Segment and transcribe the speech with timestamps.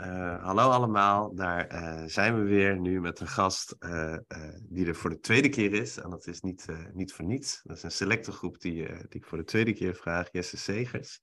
[0.00, 4.16] Uh, hallo allemaal, daar uh, zijn we weer nu met een gast uh,
[4.62, 5.96] die er voor de tweede keer is.
[5.96, 7.60] En dat is niet, niet voor niets.
[7.62, 11.20] Dat is een selecte groep die, die ik voor de tweede keer vraag, Jesse Segers.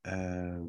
[0.00, 0.62] Ehm,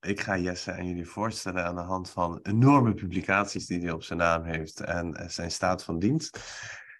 [0.00, 4.02] ik ga Jesse aan jullie voorstellen aan de hand van enorme publicaties die hij op
[4.02, 6.38] zijn naam heeft en zijn staat van dienst.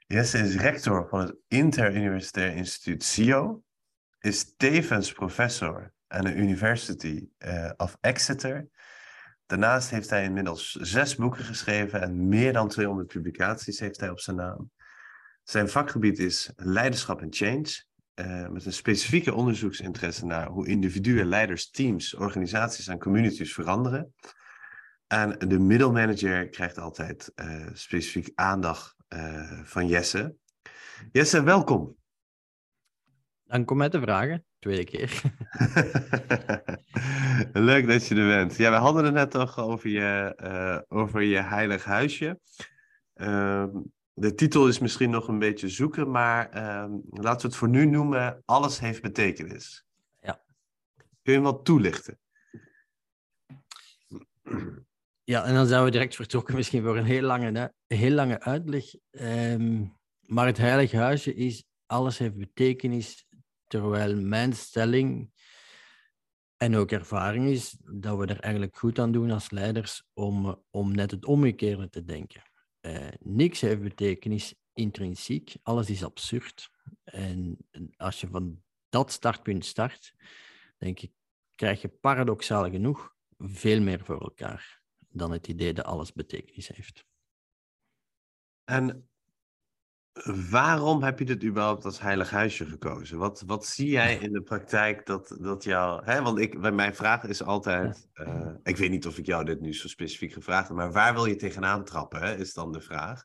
[0.06, 3.62] Jesse is rector van het Interuniversitair Instituut CIO,
[4.20, 7.28] is tevens professor aan de University
[7.76, 8.68] of Exeter
[9.46, 14.20] Daarnaast heeft hij inmiddels zes boeken geschreven en meer dan 200 publicaties heeft hij op
[14.20, 14.70] zijn naam.
[15.42, 21.70] Zijn vakgebied is leiderschap en change, uh, met een specifieke onderzoeksinteresse naar hoe individuen, leiders,
[21.70, 24.14] teams, organisaties en communities veranderen.
[25.06, 30.34] En de middelmanager krijgt altijd uh, specifiek aandacht uh, van Jesse.
[31.12, 31.96] Jesse, welkom.
[33.44, 35.22] Dank om mij te vragen tweede keer.
[37.70, 38.56] Leuk dat je er bent.
[38.56, 42.40] Ja, we hadden het net toch over je, uh, over je heilig huisje.
[43.14, 43.66] Uh,
[44.12, 47.86] de titel is misschien nog een beetje zoeken, maar uh, laten we het voor nu
[47.86, 49.84] noemen: Alles heeft betekenis.
[50.20, 50.42] Ja.
[50.96, 52.18] Kun je hem wat toelichten?
[55.24, 58.84] Ja, en dan zijn we direct vertrokken misschien voor een heel lange, heel lange uitleg.
[59.10, 63.25] Um, maar het heilige huisje is: alles heeft betekenis
[63.66, 65.30] Terwijl mijn stelling
[66.56, 70.94] en ook ervaring is dat we er eigenlijk goed aan doen als leiders om, om
[70.94, 72.42] net het omgekeerde te denken.
[72.80, 76.70] Uh, niks heeft betekenis intrinsiek, alles is absurd.
[77.04, 77.58] En
[77.96, 80.14] als je van dat startpunt start,
[80.78, 81.12] denk ik,
[81.54, 87.04] krijg je paradoxaal genoeg veel meer voor elkaar dan het idee dat alles betekenis heeft.
[88.64, 89.08] En
[90.24, 93.18] Waarom heb je dit überhaupt als heilig huisje gekozen?
[93.18, 96.04] Wat, wat zie jij in de praktijk dat, dat jou...
[96.04, 96.22] Hè?
[96.22, 98.08] Want ik, mijn vraag is altijd...
[98.14, 100.76] Uh, ik weet niet of ik jou dit nu zo specifiek gevraagd heb...
[100.76, 103.24] maar waar wil je tegenaan trappen, hè, is dan de vraag.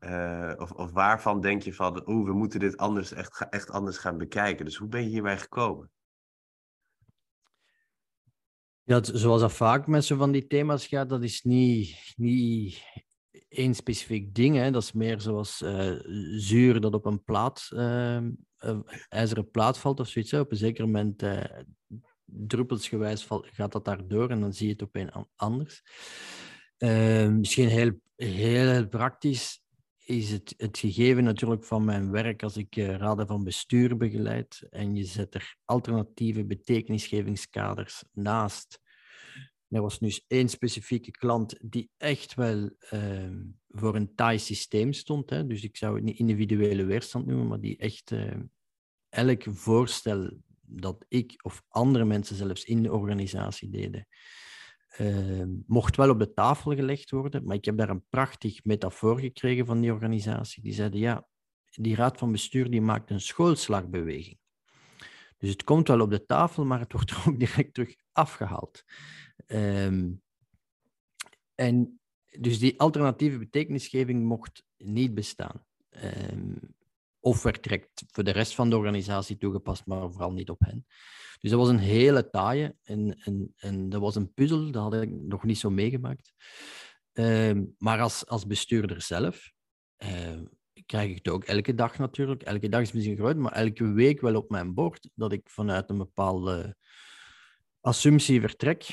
[0.00, 2.08] Uh, of, of waarvan denk je van...
[2.08, 4.64] oeh, we moeten dit anders, echt, echt anders gaan bekijken.
[4.64, 5.90] Dus hoe ben je hierbij gekomen?
[8.82, 12.82] Ja, zoals dat vaak met zo van die thema's gaat, dat is niet, niet
[13.48, 14.70] één specifiek ding.
[14.70, 16.00] Dat is meer zoals uh,
[16.36, 18.18] zuur dat op een plaat, uh,
[19.08, 20.32] ijzeren plaat valt of zoiets.
[20.32, 21.44] Op een zeker moment, uh,
[22.24, 25.82] druppelsgewijs, gaat dat daardoor en dan zie je het opeens anders.
[26.76, 29.62] Ehm, misschien heel, heel praktisch
[30.04, 34.94] is het, het gegeven natuurlijk van mijn werk als ik raden van bestuur begeleid en
[34.94, 38.80] je zet er alternatieve betekenisgevingskaders naast
[39.68, 43.30] er was nu één specifieke klant die echt wel uh,
[43.68, 45.30] voor een taai systeem stond.
[45.30, 45.46] Hè?
[45.46, 48.34] Dus ik zou het niet individuele weerstand noemen, maar die echt uh,
[49.08, 50.30] elk voorstel
[50.60, 54.06] dat ik of andere mensen zelfs in de organisatie deden,
[54.98, 57.44] uh, mocht wel op de tafel gelegd worden.
[57.44, 60.62] Maar ik heb daar een prachtig metafoor gekregen van die organisatie.
[60.62, 61.26] Die zeiden, ja,
[61.70, 64.38] die raad van bestuur die maakt een schoolslagbeweging.
[65.38, 68.84] Dus het komt wel op de tafel, maar het wordt er ook direct terug afgehaald.
[69.52, 70.22] Um,
[71.54, 72.00] en
[72.38, 75.64] dus die alternatieve betekenisgeving mocht niet bestaan.
[76.04, 76.76] Um,
[77.20, 80.86] of werd voor de rest van de organisatie toegepast, maar vooral niet op hen.
[81.40, 85.02] Dus dat was een hele taaie en, en, en dat was een puzzel, dat had
[85.02, 86.32] ik nog niet zo meegemaakt.
[87.12, 89.52] Um, maar als, als bestuurder zelf
[90.86, 92.42] krijg ik het ook elke dag natuurlijk.
[92.42, 95.90] Elke dag is misschien groot, maar elke week wel op mijn bord dat ik vanuit
[95.90, 96.76] een bepaalde
[97.80, 98.86] assumptie vertrek.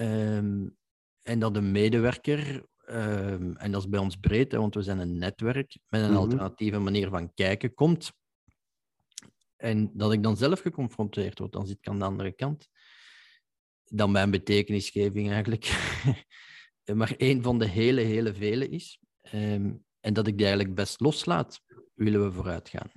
[0.00, 0.76] Um,
[1.22, 4.98] en dat een medewerker, um, en dat is bij ons breed, hè, want we zijn
[4.98, 6.22] een netwerk, met een mm -hmm.
[6.22, 8.12] alternatieve manier van kijken komt.
[9.56, 12.68] En dat ik dan zelf geconfronteerd word, dan zit ik aan de andere kant.
[13.84, 15.64] Dan mijn betekenisgeving eigenlijk
[16.94, 19.00] maar één van de hele, hele vele is.
[19.32, 21.60] Um, en dat ik die eigenlijk best loslaat,
[21.94, 22.90] willen we vooruit gaan.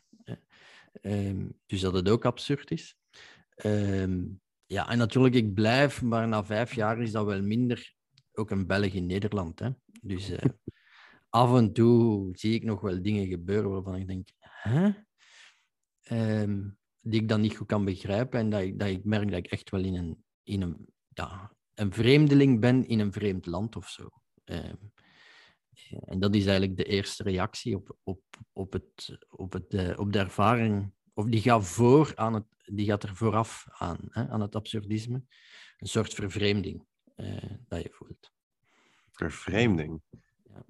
[1.01, 2.95] Um, dus dat het ook absurd is.
[3.65, 4.40] Um,
[4.71, 7.93] ja, en natuurlijk, ik blijf, maar na vijf jaar is dat wel minder.
[8.33, 9.59] Ook een Belg in Nederland.
[9.59, 9.69] Hè?
[10.01, 10.37] Dus uh,
[11.29, 14.91] af en toe zie ik nog wel dingen gebeuren waarvan ik denk, hè?
[16.41, 18.39] Um, die ik dan niet goed kan begrijpen.
[18.39, 21.51] En dat ik, dat ik merk dat ik echt wel in een, in een ja,
[21.73, 24.09] een vreemdeling ben in een vreemd land of zo.
[24.43, 24.75] Ehm,
[26.05, 28.21] en dat is eigenlijk de eerste reactie op, op,
[28.53, 30.91] op, het, op, het, uh, op de ervaring.
[31.21, 35.23] Of die gaat, voor aan het, die gaat er vooraf aan, hè, aan het absurdisme.
[35.77, 36.85] Een soort vervreemding
[37.17, 38.31] uh, dat je voelt.
[39.11, 40.01] Vervreemding?
[40.43, 40.63] Ja.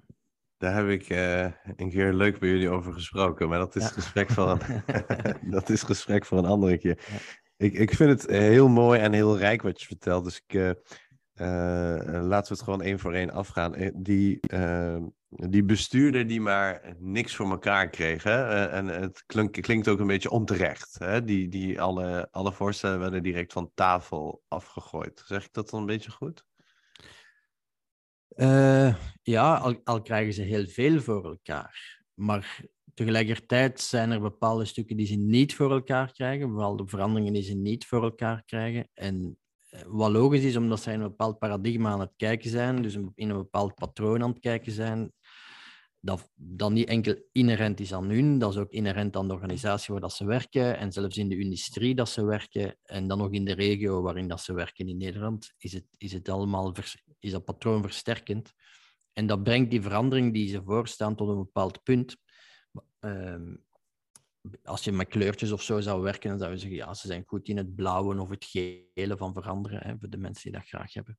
[0.56, 1.42] Daar heb ik uh,
[1.76, 3.88] een keer leuk bij jullie over gesproken, maar dat is, ja.
[3.88, 4.82] gesprek, voor een,
[5.56, 7.04] dat is gesprek voor een andere keer.
[7.10, 7.18] Ja.
[7.56, 10.76] Ik, ik vind het heel mooi en heel rijk wat je vertelt, dus ik
[11.34, 13.74] uh, laten we het gewoon één voor één afgaan.
[13.74, 14.96] Eh, die, uh,
[15.34, 18.22] die bestuurder die maar niks voor elkaar kreeg.
[18.22, 18.66] Hè?
[18.66, 20.98] en het klink, klinkt ook een beetje onterecht.
[20.98, 21.24] Hè?
[21.24, 25.22] Die, die alle, alle voorstellen werden direct van tafel afgegooid.
[25.26, 26.44] Zeg ik dat dan een beetje goed?
[29.22, 32.00] ja, al, al krijgen ze heel veel voor elkaar.
[32.14, 32.60] Maar
[32.94, 36.50] tegelijkertijd zijn er bepaalde stukken die ze niet voor elkaar krijgen.
[36.50, 38.88] Bepaalde veranderingen die ze niet voor elkaar krijgen.
[38.94, 39.38] En
[39.86, 43.30] wat logisch is, omdat zij in een bepaald paradigma aan het kijken zijn, dus in
[43.30, 45.12] een bepaald patroon aan het kijken zijn,
[46.04, 49.92] dat, dat niet enkel inherent is aan hun, dat is ook inherent aan de organisatie
[49.92, 53.30] waar dat ze werken en zelfs in de industrie dat ze werken en dan nog
[53.30, 56.74] in de regio waarin dat ze werken in Nederland, is het, is het allemaal
[57.18, 58.52] is dat patroon versterkend.
[59.12, 62.16] En dat brengt die verandering die ze voorstaan tot een bepaald punt.
[63.00, 63.54] Ehm,
[64.62, 67.24] als je met kleurtjes of zo zou werken, dan zou je zeggen, ja, ze zijn
[67.26, 70.68] goed in het blauwe of het gele van veranderen, hè, voor de mensen die dat
[70.68, 71.18] graag hebben.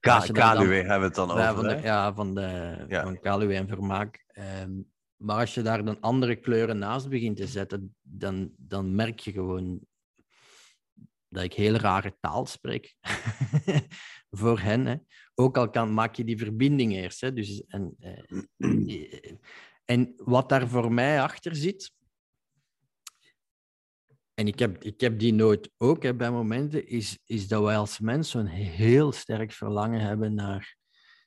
[0.00, 3.02] Kaluwe hebben we het dan over, ja, van de, ja, van, de, ja.
[3.02, 4.24] van Kaluwe en Vermaak.
[4.62, 9.18] Um, maar als je daar dan andere kleuren naast begint te zetten, dan, dan merk
[9.18, 9.80] je gewoon
[11.28, 12.96] dat ik heel rare taal spreek
[14.40, 14.86] voor hen.
[14.86, 14.96] Hè.
[15.34, 17.20] Ook al kan, maak je die verbinding eerst.
[17.20, 17.32] Hè.
[17.32, 19.34] Dus, en, eh,
[19.84, 21.92] en wat daar voor mij achter zit,
[24.36, 27.76] en ik heb, ik heb die nood ook hè, bij momenten, is, is dat wij
[27.76, 30.76] als mensen een heel sterk verlangen hebben naar,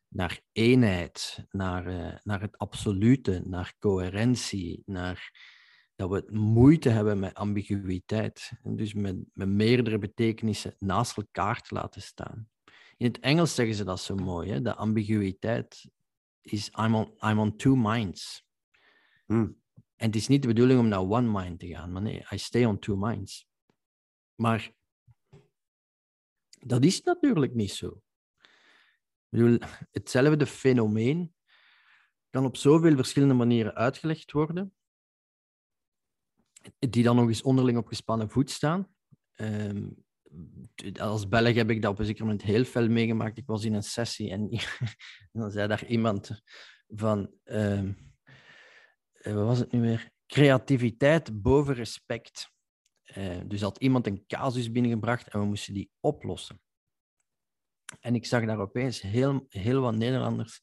[0.08, 5.32] naar eenheid, naar, uh, naar het absolute, naar coherentie, naar
[5.96, 8.52] dat we moeite hebben met ambiguïteit.
[8.64, 12.50] En dus met, met meerdere betekenissen naast elkaar te laten staan.
[12.98, 14.62] In het Engels zeggen ze dat zo mooi, hè?
[14.62, 15.90] de ambiguïteit
[16.42, 18.46] is I'm on, I'm on two minds.
[19.26, 19.58] Hmm.
[20.00, 22.38] En het is niet de bedoeling om naar one mind te gaan, maar nee, I
[22.38, 23.48] stay on two minds.
[24.36, 24.72] Maar
[26.60, 28.02] dat is natuurlijk niet zo.
[28.38, 29.58] Ik bedoel,
[29.92, 31.34] hetzelfde fenomeen
[32.30, 34.74] kan op zoveel verschillende manieren uitgelegd worden,
[36.80, 38.96] die dan nog eens onderling op gespannen voet staan.
[39.36, 40.06] Um,
[41.00, 43.38] als Belg heb ik dat op een zeker moment heel veel meegemaakt.
[43.38, 44.50] Ik was in een sessie en
[45.32, 46.42] dan zei daar iemand
[46.88, 47.20] van...
[47.44, 48.08] Um, eh,
[49.24, 50.12] wat was het nu weer?
[50.28, 52.52] Creativiteit boven respect.
[53.18, 56.62] Uh, dus had iemand een casus binnengebracht en we moesten die oplossen.
[58.00, 60.62] En ik zag daar opeens heel, heel wat Nederlanders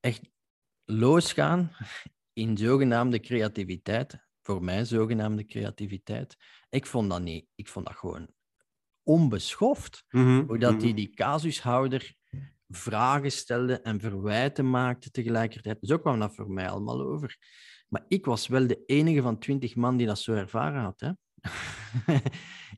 [0.00, 0.30] echt
[0.84, 1.70] losgaan
[2.32, 4.26] in zogenaamde creativiteit.
[4.42, 6.36] Voor mij zogenaamde creativiteit.
[6.68, 7.46] Ik vond dat niet.
[7.54, 8.34] Ik vond dat gewoon
[9.02, 10.04] onbeschoft.
[10.08, 10.96] Mm Hoe dat die, mhm.
[10.96, 12.16] die casushouder
[12.68, 15.78] vragen stelde en verwijten maakte tegelijkertijd.
[15.80, 17.36] Zo kwam dat voor mij allemaal over.
[17.88, 21.00] Maar ik was wel de enige van twintig man die dat zo ervaren had.
[21.00, 21.12] Hè?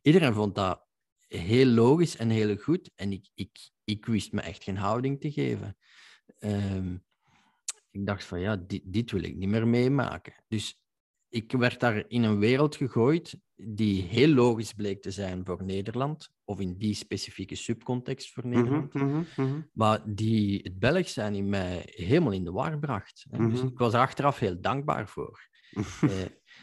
[0.03, 0.87] Iedereen vond dat
[1.27, 2.91] heel logisch en heel goed.
[2.95, 5.77] En ik, ik, ik wist me echt geen houding te geven.
[6.39, 6.97] Ehm,
[7.91, 10.45] ik dacht van ja, dit, dit wil ik niet meer meemaken.
[10.49, 10.80] Dus
[11.31, 16.31] ik werd daar in een wereld gegooid die heel logisch bleek te zijn voor Nederland,
[16.45, 21.35] of in die specifieke subcontext voor mhm, Nederland, mm -hmm, maar die het Belg zijn
[21.35, 23.27] in mij helemaal in de war bracht.
[23.31, 23.51] Mm -hmm.
[23.51, 25.49] Dus ik was er achteraf heel dankbaar voor.
[26.01, 26.11] eh,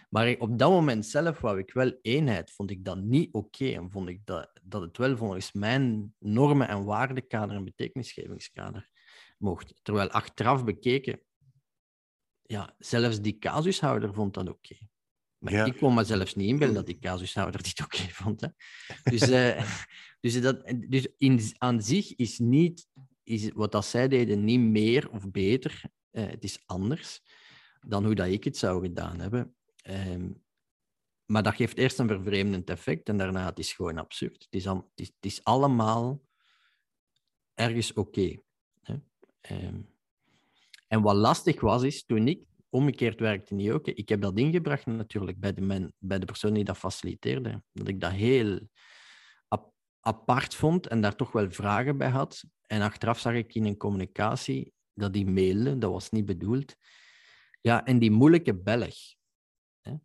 [0.10, 3.76] maar op dat moment zelf wou ik wel eenheid, vond ik dat niet oké okay,
[3.76, 8.90] en vond ik dat, dat het wel volgens mijn normen- en waardekader en betekenisgevingskader
[9.38, 9.80] mocht.
[9.82, 11.22] Terwijl achteraf bekeken
[12.48, 14.76] ja, zelfs die casushouder vond dat oké.
[15.38, 18.42] Maar ik kon me zelfs niet inbeelden dat die casushouder dit oké vond.
[18.42, 18.48] Hè.
[19.04, 19.74] Dus, uh,
[20.22, 22.88] dus, dat, dus in, aan zich is, niet,
[23.24, 25.82] is wat dat zij deden niet meer of beter.
[26.12, 27.22] Uh, het is anders
[27.88, 29.56] dan hoe dat ik het zou gedaan hebben.
[29.90, 30.46] Um,
[31.26, 34.44] maar dat geeft eerst een vervreemdend effect en daarna het is gewoon absurd.
[34.44, 36.22] Het is, al, het is, het is allemaal
[37.54, 38.00] ergens oké.
[38.00, 38.44] Okay,
[39.50, 39.97] um,
[40.88, 43.88] en wat lastig was, is toen ik omgekeerd werkte niet ook.
[43.88, 47.64] Ik heb dat ingebracht natuurlijk bij de, men, bij de persoon die dat faciliteerde.
[47.74, 48.60] Dat ik dat heel
[49.48, 52.44] ap apart vond en daar toch wel vragen bij had.
[52.62, 56.76] En achteraf zag ik in een communicatie dat die mailde, dat was niet bedoeld.
[57.62, 58.96] Ja, en die moeilijke Belg.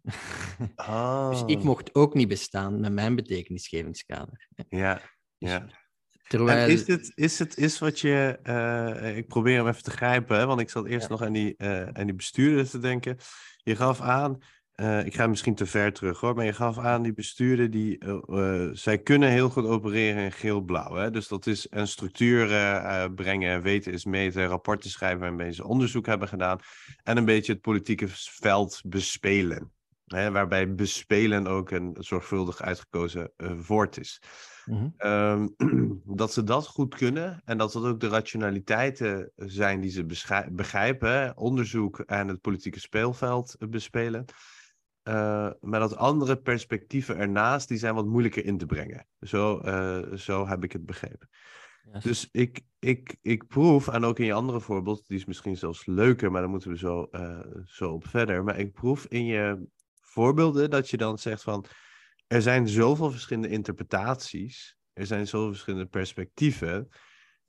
[1.30, 4.48] Dus ik mocht ook niet bestaan met mijn betekenisgevingskader.
[4.68, 5.02] Ja,
[5.38, 5.81] ja.
[6.32, 6.68] Terwijl...
[6.68, 8.38] is het, is het is wat je.
[8.44, 11.54] Uh, ik probeer hem even te grijpen, hè, want ik zat eerst nog aan die,
[11.58, 13.16] uh, aan die bestuurder te denken.
[13.62, 14.38] Je gaf aan,
[14.76, 17.98] uh, ik ga misschien te ver terug hoor, maar je gaf aan die bestuurder die.
[18.72, 21.10] zij kunnen heel goed opereren in geel-blauw.
[21.10, 22.46] Dus dat is een structuur
[23.14, 26.58] brengen, weten is meten, rapporten schrijven waarmee ze onderzoek hebben gedaan.
[27.02, 29.72] En een beetje het politieke veld bespelen.
[30.12, 33.32] Hè, waarbij bespelen ook een zorgvuldig uitgekozen
[33.66, 34.22] woord is.
[34.64, 34.94] Mm
[36.22, 40.06] dat ze dat goed kunnen en dat dat ook de rationaliteiten zijn die ze
[40.50, 44.24] begrijpen, onderzoek en het politieke speelveld bespelen.
[45.08, 49.06] Uh, maar dat andere perspectieven ernaast, die zijn wat moeilijker in te brengen.
[49.20, 51.28] Zo, uh, zo heb ik het begrepen.
[52.02, 55.86] Dus ik, ik, ik proef, en ook in je andere voorbeeld, die is misschien zelfs
[55.86, 58.44] leuker, maar daar moeten we zo, uh, zo op verder.
[58.44, 59.66] Maar ik proef in je
[60.12, 61.64] voorbeelden dat je dan zegt van,
[62.26, 66.88] er zijn zoveel verschillende interpretaties, er zijn zoveel verschillende perspectieven,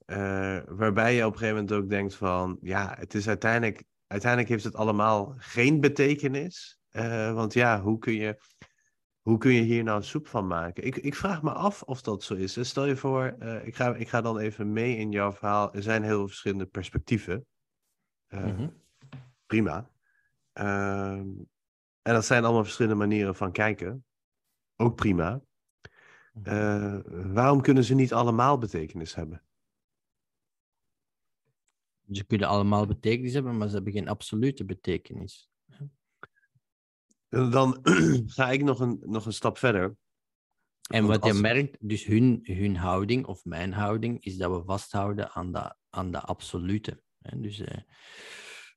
[0.06, 4.50] uh, waarbij je op een gegeven moment ook denkt van, ja, het is uiteindelijk, uiteindelijk
[4.50, 6.78] heeft het allemaal geen betekenis.
[6.90, 8.38] Uh, want ja, hoe kun je,
[9.20, 10.84] hoe kun je hier nou soep van maken?
[10.84, 12.52] Ik, ik vraag me af of dat zo is.
[12.52, 15.74] Dus stel je voor, uh, ik, ga, ik ga dan even mee in jouw verhaal.
[15.74, 17.46] Er zijn heel veel verschillende perspectieven.
[18.28, 18.82] Mm-hmm.
[19.46, 19.90] Prima.
[20.52, 21.26] Ehm,
[22.04, 24.04] en dat zijn allemaal verschillende manieren van kijken
[24.76, 25.42] ook prima.
[26.42, 29.42] Uh, waarom kunnen ze niet allemaal betekenis hebben?
[32.10, 35.48] Ze kunnen allemaal betekenis hebben, maar ze hebben geen absolute betekenis.
[37.28, 37.78] Dan
[38.36, 39.96] ga ik nog een, nog een stap verder.
[40.90, 45.30] En wat je merkt, dus hun, hun houding of mijn houding, is dat we vasthouden
[45.30, 47.02] aan de, aan de absolute.
[47.36, 47.68] Dus uh,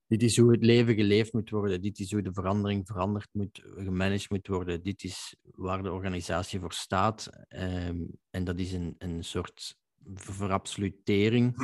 [0.07, 1.81] dit is hoe het leven geleefd moet worden.
[1.81, 4.83] Dit is hoe de verandering veranderd moet, gemanaged moet worden.
[4.83, 7.29] Dit is waar de organisatie voor staat.
[7.47, 9.77] Ehm, en dat is een, een soort
[10.13, 11.55] verabsolutering.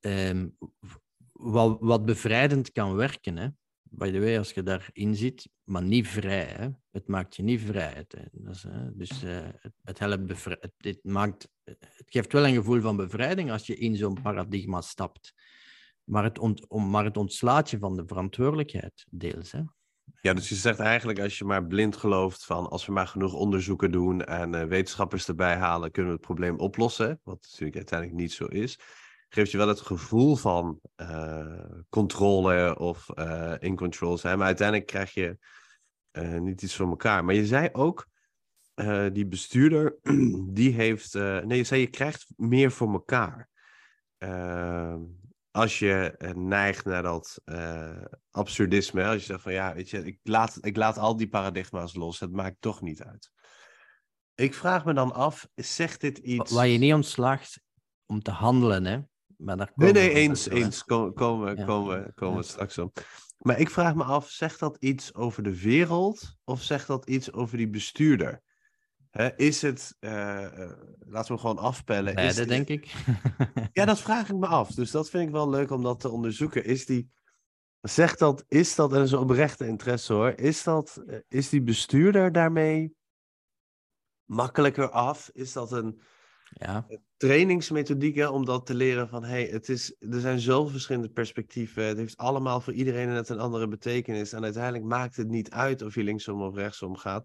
[0.00, 0.56] um,
[1.32, 3.36] wat, wat bevrijdend kan werken.
[3.36, 3.48] Hè?
[3.82, 6.46] By the way, als je daarin zit, maar niet vrij.
[6.46, 6.68] Hè?
[6.90, 8.06] Het maakt je niet vrij.
[8.48, 8.96] Is, hè?
[8.96, 13.50] Dus uh, het, het helpt het, het, maakt, het geeft wel een gevoel van bevrijding
[13.50, 15.34] als je in zo'n paradigma stapt.
[16.12, 19.52] Maar het, ont, maar het ontslaat je van de verantwoordelijkheid, deels.
[19.52, 19.60] Hè?
[20.20, 23.32] Ja, dus je zegt eigenlijk als je maar blind gelooft van als we maar genoeg
[23.32, 27.20] onderzoeken doen en uh, wetenschappers erbij halen, kunnen we het probleem oplossen.
[27.22, 28.78] Wat natuurlijk uiteindelijk niet zo is.
[29.28, 34.38] Geeft je wel het gevoel van uh, controle of uh, in control zijn.
[34.38, 35.38] Maar uiteindelijk krijg je
[36.40, 37.24] niet iets voor elkaar.
[37.24, 38.06] Maar je zei ook,
[39.12, 39.98] die bestuurder,
[40.58, 41.14] die heeft.
[41.14, 43.48] nee, je zei je krijgt meer voor elkaar.
[45.52, 50.04] Als je uh, neigt naar dat uh, absurdisme, als je zegt van ja, weet je,
[50.04, 53.30] ik laat, ik laat al die paradigma's los, het maakt toch niet uit.
[54.34, 56.52] Ik vraag me dan af, zegt dit iets...
[56.52, 57.60] Waar je niet ontslaagt
[58.06, 59.00] om te handelen, hè?
[59.36, 60.84] Maar daar nee, nee, eens, eens.
[60.84, 62.10] Komen, komen, ja.
[62.14, 63.06] komen, straks op.
[63.38, 67.32] Maar ik vraag me af, zegt dat iets over de wereld of zegt dat iets
[67.32, 68.42] over die bestuurder?
[69.36, 70.10] Is het, uh,
[70.98, 72.14] laten we gewoon afpellen.
[72.14, 72.94] Beide, is, denk ik.
[73.72, 74.68] ja, dat vraag ik me af.
[74.68, 76.64] Dus dat vind ik wel leuk om dat te onderzoeken.
[76.64, 77.10] Is die,
[77.80, 81.48] zegt dat, is dat, en dat is een oprechte interesse hoor, is, dat, uh, is
[81.48, 82.94] die bestuurder daarmee
[84.24, 85.30] makkelijker af?
[85.32, 86.00] Is dat een
[86.54, 86.86] ja.
[87.16, 91.84] trainingsmethodiek om dat te leren van, hey, het is, er zijn zoveel verschillende perspectieven.
[91.84, 94.32] Het heeft allemaal voor iedereen net een andere betekenis.
[94.32, 97.24] En uiteindelijk maakt het niet uit of je linksom of rechtsom gaat.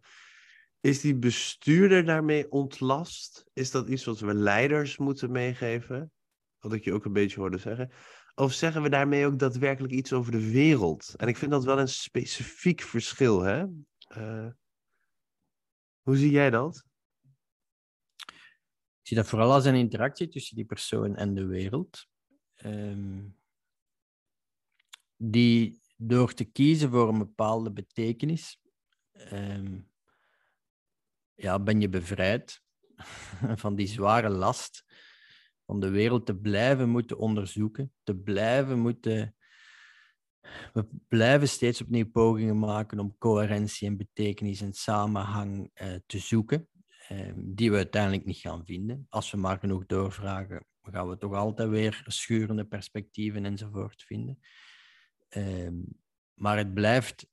[0.82, 3.46] Is die bestuurder daarmee ontlast?
[3.54, 6.12] Is dat iets wat we leiders moeten meegeven?
[6.60, 7.92] Wat ik je ook een beetje hoorde zeggen.
[8.36, 11.14] Of zeggen we daarmee ook daadwerkelijk iets over de wereld?
[11.18, 13.42] En ik vind dat wel een specifiek verschil.
[13.42, 13.66] Hè?
[14.18, 14.50] Uh,
[16.02, 16.86] hoe zie jij dat?
[19.02, 22.08] Ik zie dat vooral als een interactie tussen die persoon en de wereld.
[22.66, 23.38] Um,
[25.16, 28.60] die door te kiezen voor een bepaalde betekenis,
[29.32, 29.90] um,
[31.38, 32.62] ja, ben je bevrijd
[33.64, 34.86] van die zware last
[35.66, 39.36] van de wereld te blijven moeten onderzoeken, te blijven moeten.
[40.74, 46.70] We blijven steeds opnieuw pogingen maken om coherentie en betekenis en samenhang eh, te zoeken,
[47.08, 49.06] eh, die we uiteindelijk niet gaan vinden.
[49.10, 54.40] Als we maar genoeg doorvragen, gaan we toch altijd weer schurende perspectieven enzovoort vinden.
[55.30, 55.70] Eh,
[56.34, 57.28] maar het blijft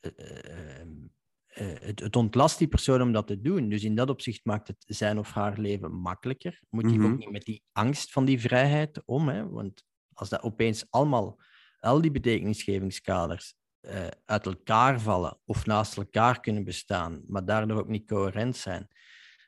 [0.00, 1.06] eh, ehm,
[1.54, 3.68] het, het, ontlast die persoon om dat te doen.
[3.68, 6.60] Dus in dat opzicht maakt het zijn of haar leven makkelijker.
[6.68, 9.28] Moet mm ook niet met die angst van die vrijheid om.
[9.28, 9.48] Hè?
[9.48, 11.40] Want als dat opeens allemaal,
[11.78, 17.88] al die betekenisgevingskaders uh, uit elkaar vallen of naast elkaar kunnen bestaan, maar daardoor ook
[17.88, 18.88] niet coherent zijn,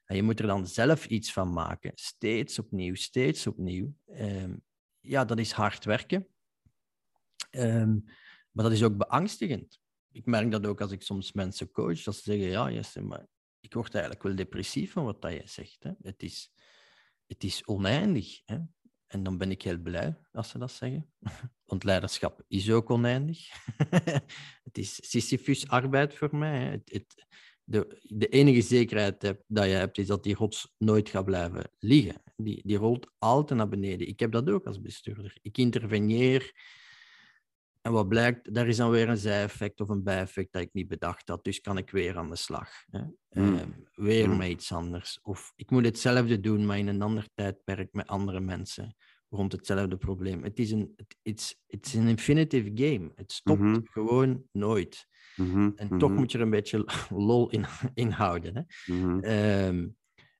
[0.04, 3.94] En je moet er dan zelf iets van maken, steeds opnieuw, steeds opnieuw.
[4.06, 4.56] Ehm,
[5.00, 6.26] ja, dat is hard werken.
[7.50, 7.98] Ehm,
[8.50, 9.80] maar dat is ook beangstigend.
[10.16, 13.26] Ik merk dat ook als ik soms mensen coach, dat ze zeggen, ja, Jesse, maar
[13.60, 15.82] ik word eigenlijk wel depressief van wat je zegt.
[15.82, 15.90] Hè.
[16.02, 16.52] Het, is,
[17.26, 18.40] het is oneindig.
[18.44, 18.58] Hè.
[19.06, 21.12] En dan ben ik heel blij als ze dat zeggen.
[21.70, 23.48] Want leiderschap is ook oneindig.
[24.68, 26.82] het is Sisyphus-arbeid voor mij.
[26.84, 27.26] Het,
[27.64, 31.70] de, de enige zekerheid heb, dat je hebt, is dat die rots nooit gaat blijven
[31.78, 32.22] liggen.
[32.36, 34.08] Die, die rolt altijd naar beneden.
[34.08, 35.38] Ik heb dat ook als bestuurder.
[35.42, 36.54] Ik interveneer.
[37.86, 40.88] En wat blijkt, daar is dan weer een zijeffect of een bijeffect dat ik niet
[40.88, 41.44] bedacht had.
[41.44, 42.70] Dus kan ik weer aan de slag.
[42.90, 43.00] Hè?
[43.00, 43.56] Mm.
[43.56, 43.62] Eh,
[43.94, 44.36] weer Mm.
[44.36, 45.18] met iets anders.
[45.22, 48.96] Of ik moet hetzelfde doen, maar in een ander tijdperk met andere mensen
[49.28, 50.42] rond hetzelfde probleem.
[50.42, 53.12] Het is een, it's, it's an infinitive game.
[53.14, 53.80] Het stopt Mhm.
[53.84, 55.06] gewoon nooit.
[55.36, 56.84] Mhm, En toch mhm, moet je er een beetje
[57.28, 57.64] lol in,
[57.94, 58.54] in houden.
[58.54, 59.20] Hè?
[59.20, 59.88] Ehm,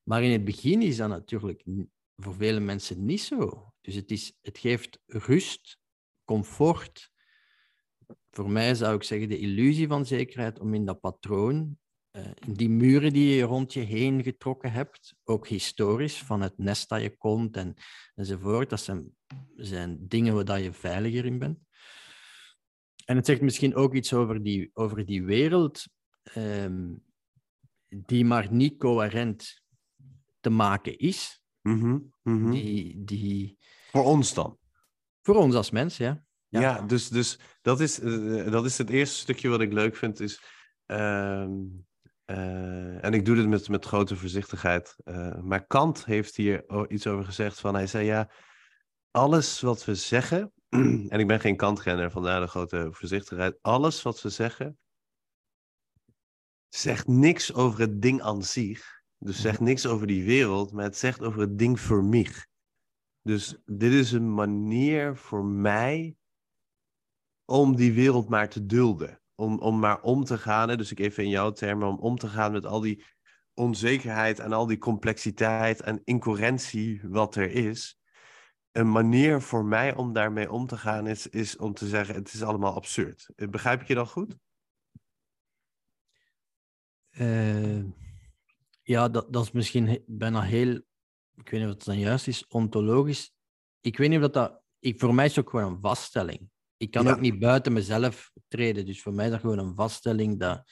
[0.03, 1.63] maar in het begin is dat natuurlijk
[2.15, 3.71] voor vele mensen niet zo.
[3.81, 5.77] Dus het, is, het geeft rust,
[6.25, 7.15] comfort.
[8.37, 11.77] Voor mij zou ik zeggen de illusie van zekerheid om in dat patroon,
[12.11, 16.57] eh, in die muren die je rond je heen getrokken hebt, ook historisch, van het
[16.57, 17.73] nest dat je komt en,
[18.15, 19.15] enzovoort, dat zijn,
[19.55, 21.59] zijn dingen waar dat je veiliger in bent.
[23.05, 25.85] En het zegt misschien ook iets over die, over die wereld,
[26.23, 26.93] ehm,
[27.87, 29.61] die maar niet coherent
[30.39, 31.41] te maken is.
[31.61, 32.51] Mhm, mhm.
[32.51, 33.57] Die, die,
[33.91, 34.57] Voor ons dan.
[35.21, 36.25] voor ons als mens, ja.
[36.49, 36.81] Ja, Ja.
[36.81, 40.19] dus, dus dat, is, eh, dat is het eerste stukje wat ik leuk vind.
[40.19, 40.41] Is,
[40.85, 41.51] ehm,
[42.25, 44.95] eh, en ik doe dit met, met grote voorzichtigheid.
[45.03, 47.59] eh, maar Kant heeft hier iets over gezegd.
[47.59, 48.31] Van, hij zei ja,
[49.11, 50.51] alles wat we zeggen.
[51.09, 53.57] en ik ben geen Kantkenner, vandaar de grote voorzichtigheid.
[53.61, 54.77] Alles wat we zeggen.
[56.67, 58.95] zegt niks over het ding aan zich.
[59.19, 62.31] Dus zegt niks over die wereld, maar het zegt over het ding voor mij.
[63.21, 66.15] Dus dit is een manier voor mij
[67.49, 69.21] om die wereld maar te dulden.
[69.35, 72.17] Om, om maar om te gaan, hè, dus ik even in jouw termen, om om
[72.17, 73.05] te gaan met al die
[73.53, 77.99] onzekerheid en al die complexiteit en incoherentie wat er is.
[78.71, 82.33] Een manier voor mij om daarmee om te gaan is, is om te zeggen, het
[82.33, 83.29] is allemaal absurd.
[83.35, 84.37] Begrijp ik je dan goed?
[87.09, 87.83] Eh,
[88.81, 90.75] ja, dat, dat is misschien bijna heel,
[91.35, 93.33] ik weet niet of het dan juist is, ontologisch.
[93.81, 96.49] Ik weet niet of dat, dat ik, voor mij is het ook gewoon een vaststelling.
[96.77, 97.11] Ik kan Ja.
[97.11, 100.63] ook niet buiten mezelf treden, dus voor mij is dat gewoon een vaststelling dat,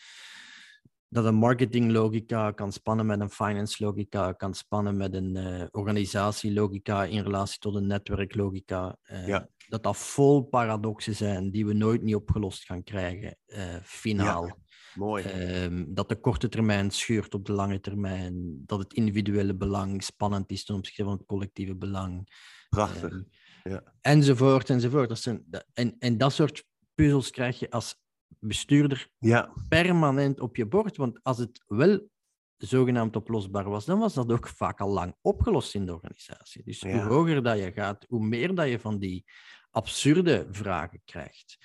[1.07, 7.03] dat een marketinglogica kan spannen met een finance logica, kan spannen met een eh, organisatielogica
[7.03, 8.97] in relatie tot een netwerklogica.
[9.03, 9.49] eh, Ja.
[9.67, 14.57] Dat dat vol paradoxen zijn die we nooit niet opgelost gaan krijgen, eh, finaal.
[14.95, 15.23] Mooi.
[15.23, 18.63] Ehm, dat de korte termijn scheurt op de lange termijn.
[18.65, 22.29] Dat het individuele belang spannend is ten opzichte van het collectieve belang.
[22.69, 23.03] Prachtig.
[23.11, 23.21] ehm,
[23.69, 23.83] ja.
[24.01, 25.09] Enzovoort, enzovoort.
[25.09, 27.95] Dat zijn, en, en dat soort puzzels krijg je als
[28.39, 30.97] bestuurder Ja, permanent op je bord.
[30.97, 32.09] Want als het wel
[32.57, 36.63] zogenaamd oplosbaar was, dan was dat ook vaak al lang opgelost in de organisatie.
[36.63, 39.25] Dus hoe hoger dat je gaat, hoe meer dat je van die
[39.69, 41.57] absurde vragen krijgt.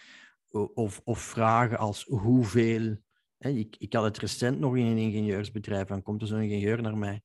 [0.75, 2.97] Of, of vragen als hoeveel.
[3.39, 6.83] Hè, ik, ik had het recent nog in een ingenieursbedrijf en komt er zo'n ingenieur
[6.83, 7.23] naar mij.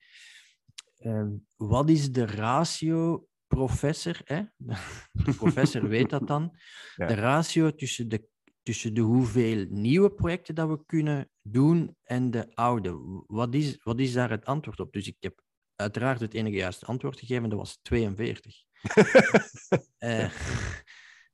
[0.98, 4.22] Ehm, wat is de ratio, professor?
[4.24, 4.41] Hè?
[5.26, 6.52] De professor weet dat dan.
[6.96, 7.08] Ja.
[7.08, 8.28] De ratio tussen de,
[8.63, 13.24] tussen de hoeveel nieuwe projecten dat we kunnen doen en de oude.
[13.28, 14.94] Wat is, wat is daar het antwoord op?
[14.94, 15.41] Dus ik heb
[15.76, 18.56] uiteraard het enige juiste antwoord gegeven, dat was 42.
[19.98, 20.32] Eh,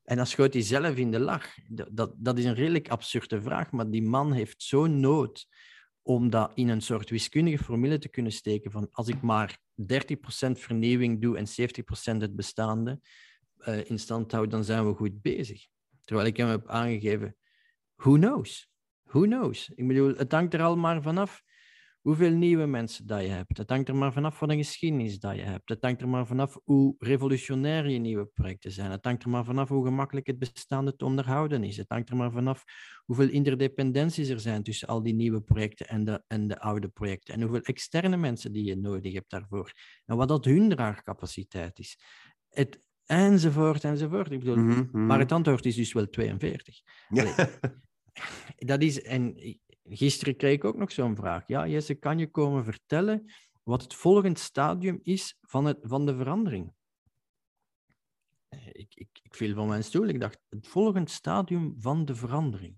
[0.03, 1.55] en dan schoot hij zelf in de lach.
[1.67, 5.47] Dat, dat, dat is een redelijk absurde vraag, maar die man heeft zo'n nood
[6.03, 9.85] om dat in een soort wiskundige formule te kunnen steken van als ik maar 30%
[10.51, 12.99] vernieuwing doe en 70% het bestaande
[13.57, 15.67] eh, in stand houd, dan zijn we goed bezig.
[16.03, 17.35] Terwijl ik hem heb aangegeven,
[17.95, 18.69] who knows?
[19.03, 19.69] Who knows?
[19.75, 21.43] Ik bedoel, het hangt er al maar vanaf
[22.01, 23.57] hoeveel nieuwe mensen dat je hebt.
[23.57, 25.69] Het hangt er maar vanaf wat een geschiedenis dat je hebt.
[25.69, 28.91] Het hangt er maar vanaf hoe revolutionair je nieuwe projecten zijn.
[28.91, 31.77] Het hangt er maar vanaf hoe gemakkelijk het bestaande te onderhouden is.
[31.77, 32.63] Het hangt er maar vanaf
[33.05, 37.33] hoeveel interdependenties er zijn tussen al die nieuwe projecten en de, en de oude projecten.
[37.33, 39.71] En hoeveel externe mensen die je nodig hebt daarvoor.
[40.05, 41.99] En wat dat hun draagcapaciteit is.
[42.49, 44.31] Het, enzovoort, enzovoort.
[44.31, 45.05] Ik bedoel, Mhm, mhm.
[45.05, 46.81] Maar het antwoord is dus wel 42.
[47.09, 47.23] Ja.
[48.55, 49.35] Dat is, en
[49.83, 51.47] gisteren kreeg ik ook nog zo'n vraag.
[51.47, 53.31] Ja, Jesse, kan je komen vertellen
[53.63, 56.73] wat het volgende stadium is van, het, van de verandering?
[58.49, 60.07] Eh, Ik, ik, ik viel van mijn stoel.
[60.07, 62.77] Ik dacht, het volgende stadium van de verandering.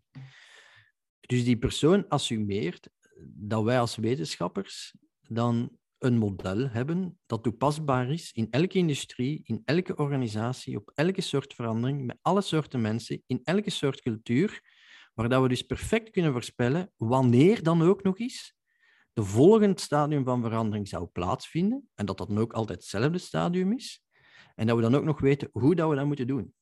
[1.19, 2.89] Dus die persoon assumeert
[3.25, 9.61] dat wij als wetenschappers dan een model hebben dat toepasbaar is in elke industrie, in
[9.65, 14.61] elke organisatie, op elke soort verandering, met alle soorten mensen, in elke soort cultuur,
[15.13, 18.55] waar dat we dus perfect kunnen voorspellen wanneer dan ook nog eens
[19.13, 23.71] de volgende stadium van verandering zou plaatsvinden en dat dat dan ook altijd hetzelfde stadium
[23.71, 24.03] is
[24.55, 26.53] en dat we dan ook nog weten hoe dat we dat moeten doen.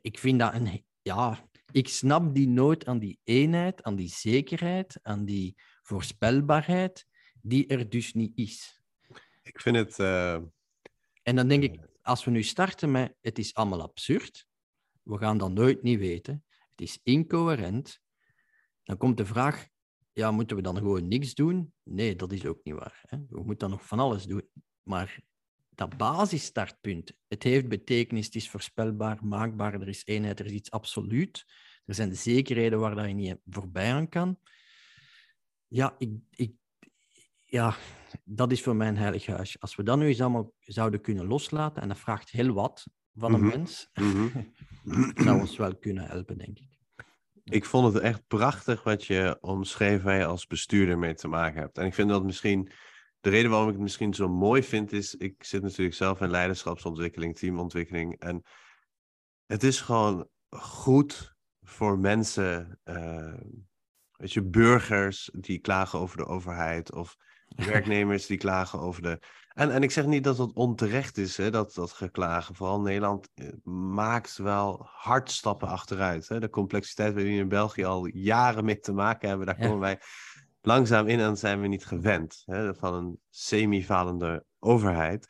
[0.00, 0.86] Ik vind dat een...
[1.02, 7.06] Ja, ik snap die nood aan die eenheid, aan die zekerheid, aan die voorspelbaarheid,
[7.42, 8.82] die er dus niet is.
[9.42, 9.98] Ik vind het...
[9.98, 10.34] Uh...
[11.22, 14.46] En dan denk ik, als we nu starten met het is allemaal absurd,
[15.02, 16.44] we gaan dat nooit niet weten,
[16.78, 18.00] het is incoherent,
[18.82, 19.68] dan komt de vraag,
[20.12, 21.72] ja, moeten we dan gewoon niks doen?
[21.82, 23.00] Nee, dat is ook niet waar.
[23.02, 23.18] Hè?
[23.28, 24.48] We moeten dan nog van alles doen.
[24.82, 25.20] Maar
[25.68, 30.70] dat basisstartpunt, het heeft betekenis, het is voorspelbaar, maakbaar, er is eenheid, er is iets
[30.70, 31.44] absoluut.
[31.84, 34.38] Er zijn zekerheden waar dat je niet voorbij aan kan.
[35.66, 36.52] Ja, ik, ik,
[37.44, 37.76] ja,
[38.24, 39.60] dat is voor mij een heilig huis.
[39.60, 43.34] Als we dat nu eens allemaal zouden kunnen loslaten, en dat vraagt heel wat van
[43.34, 43.48] een mhm.
[43.48, 44.52] mens, mm
[45.24, 46.67] zou ons wel kunnen helpen, denk ik.
[47.50, 51.60] Ik vond het echt prachtig wat je omschreef waar je als bestuurder mee te maken
[51.60, 51.78] hebt.
[51.78, 52.70] En ik vind dat misschien
[53.20, 56.30] de reden waarom ik het misschien zo mooi vind, is ik zit natuurlijk zelf in
[56.30, 58.18] leiderschapsontwikkeling, teamontwikkeling.
[58.18, 58.42] En
[59.46, 63.34] het is gewoon goed voor mensen, uh,
[64.10, 67.16] weet je, burgers die klagen over de overheid of
[67.72, 69.18] werknemers die klagen over de.
[69.58, 72.54] En, en ik zeg niet dat dat onterecht is, hè, dat, dat geklagen.
[72.54, 76.28] Vooral Nederland eh, maakt wel hard stappen achteruit.
[76.28, 76.40] Hè.
[76.40, 80.00] De complexiteit waar we in België al jaren mee te maken hebben, daar komen wij
[80.60, 85.26] langzaam in en zijn we niet gewend hè, van een semi-falende overheid.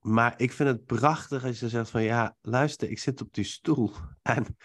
[0.00, 3.44] Maar ik vind het prachtig als je zegt van ja, luister, ik zit op die
[3.44, 3.92] stoel.
[4.22, 4.56] En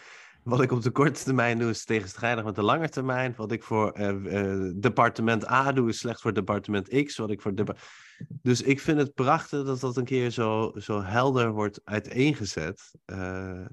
[0.47, 3.33] wat ik op de korte termijn doe is tegenstrijdig met de lange termijn.
[3.35, 7.17] Wat ik voor uh, departement A doe is slecht voor departement X.
[7.17, 7.53] Wat ik voor
[8.41, 12.95] Dus ik vind het prachtig dat dat een keer zo, zo helder wordt uiteengezet.
[13.05, 13.65] Uh,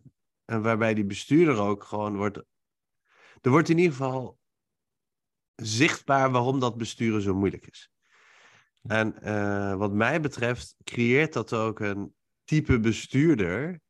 [0.45, 2.43] en waarbij die bestuurder ook gewoon wordt.
[3.41, 4.39] Er wordt in ieder geval
[5.55, 7.91] zichtbaar waarom dat besturen zo moeilijk is.
[8.83, 9.15] En
[9.79, 13.81] wat mij betreft creëert dat ook een type bestuurder.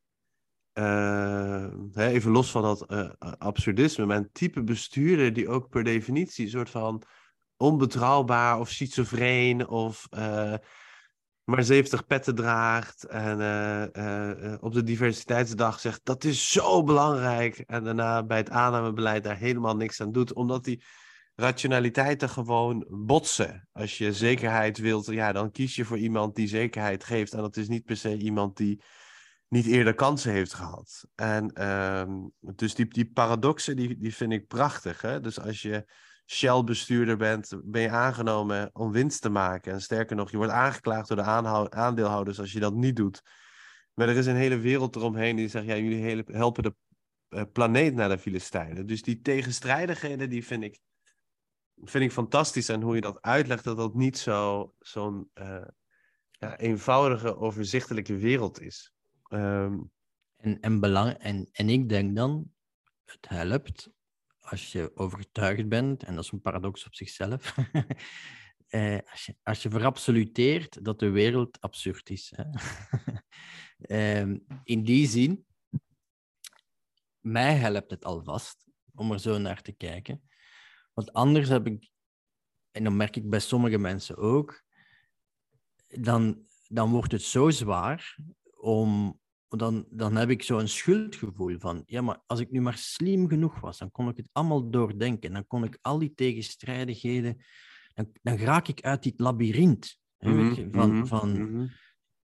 [0.74, 6.44] Uh, even los van dat uh, absurdisme, maar een type bestuurder die ook per definitie
[6.44, 7.02] een soort van
[7.56, 10.08] onbetrouwbaar of schizofreen of
[11.44, 13.38] maar 70 petten draagt en
[14.60, 19.76] op de diversiteitsdag zegt dat is zo belangrijk en daarna bij het aannamebeleid daar helemaal
[19.76, 20.80] niks aan doet, omdat hij
[21.34, 23.68] rationaliteiten gewoon botsen.
[23.72, 27.32] Als je zekerheid wilt, ja, dan kies je voor iemand die zekerheid geeft.
[27.32, 28.82] En dat is niet per se iemand die
[29.54, 31.04] niet eerder kansen heeft gehad.
[31.14, 35.00] En ehm, dus die, die paradoxen, die, die vind ik prachtig.
[35.00, 35.20] Hè?
[35.20, 35.84] Dus als je
[36.26, 39.72] Shell-bestuurder bent, ben je aangenomen om winst te maken.
[39.72, 43.22] En sterker nog, je wordt aangeklaagd door de aandeelhouders als je dat niet doet.
[43.94, 46.74] Maar er is een hele wereld eromheen die zegt, ja, jullie helpen de
[47.28, 48.86] uh, planeet naar de Filistijnen.
[48.86, 50.80] Dus die tegenstrijdigheden, die vind ik
[51.82, 52.68] vind ik fantastisch.
[52.68, 55.66] En hoe je dat uitlegt, dat dat niet zo, zo'n uh,
[56.30, 58.93] ja, eenvoudige, overzichtelijke wereld is.
[59.34, 59.92] Um...
[60.44, 62.52] En, en, belang, en, en ik denk dan,
[63.04, 63.90] het helpt
[64.38, 67.56] als je overtuigd bent, en dat is een paradox op zichzelf,
[68.68, 72.32] eh, als, je, als je verabsoluteert dat de wereld absurd is.
[72.36, 72.44] Hè?
[74.22, 75.46] eh, in die zin,
[77.20, 80.22] mij helpt het alvast om er zo naar te kijken.
[80.92, 81.90] Want anders heb ik,
[82.70, 84.64] en dan merk ik bij sommige mensen ook,
[85.86, 88.16] dan, dan wordt het zo zwaar
[88.56, 89.22] om.
[89.56, 93.60] Dan, dan heb ik zo'n schuldgevoel van, ja, maar als ik nu maar slim genoeg
[93.60, 95.32] was, dan kon ik het allemaal doordenken.
[95.32, 97.44] Dan kon ik al die tegenstrijdigheden,
[97.94, 100.02] dan, dan raak ik uit dit labyrint.
[100.18, 101.66] Mm van, mhm, van, mhm.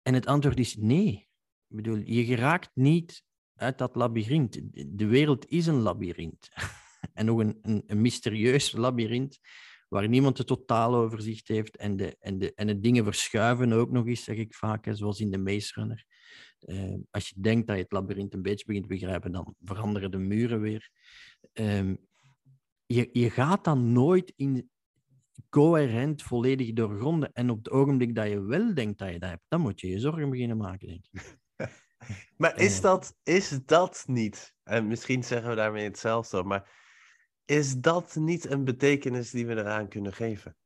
[0.03, 1.29] En het antwoord is nee.
[1.69, 3.23] Ik bedoel, je geraakt niet
[3.55, 4.61] uit dat labyrint.
[4.99, 6.49] De wereld is een labyrint.
[7.15, 9.39] en nog een, een, een mysterieus labyrint
[9.89, 13.91] waar niemand het totaal overzicht heeft en de, en, de, en de dingen verschuiven ook
[13.91, 16.05] nog eens, zeg ik vaak, hè, zoals in de Maze Runner.
[16.67, 20.11] Uh, als je denkt dat je het labyrint een beetje begint te begrijpen, dan veranderen
[20.11, 20.91] de muren weer.
[21.55, 21.95] Uh,
[22.87, 24.71] je, je gaat dan nooit in
[25.49, 27.33] coherent volledig doorgronden.
[27.33, 29.89] En op het ogenblik dat je wel denkt dat je dat hebt, dan moet je
[29.89, 31.39] je zorgen beginnen maken, denk ik.
[32.37, 36.71] maar is, dat, is dat niet, en misschien zeggen we daarmee hetzelfde, maar
[37.45, 40.57] is dat niet een betekenis die we eraan kunnen geven?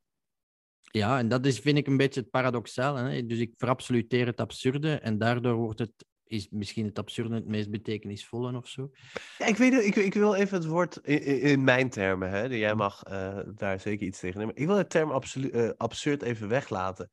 [0.91, 2.95] Ja, en dat is, vind ik, een beetje het paradoxaal.
[2.95, 3.25] Hè?
[3.25, 7.69] Dus ik verabsoluteer het absurde en daardoor wordt het is misschien het absurde het meest
[7.69, 8.91] betekenisvolle of zo.
[9.37, 12.75] Ja, ik, weet, ik, ik wil even het woord in, in mijn termen, hè, jij
[12.75, 14.55] mag uh, daar zeker iets tegen nemen.
[14.55, 17.09] Ik wil het term uh, absurd even weglaten.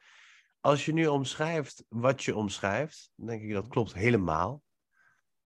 [0.61, 4.63] Als je nu omschrijft wat je omschrijft, dan denk ik dat klopt helemaal.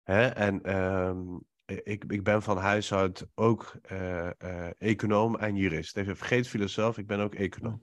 [0.03, 0.27] Hè?
[0.27, 5.97] En um, ik, ik ben van huis uit ook uh, econoom en jurist.
[5.97, 7.81] Even vergeet filosoof, ik ben ook econoom.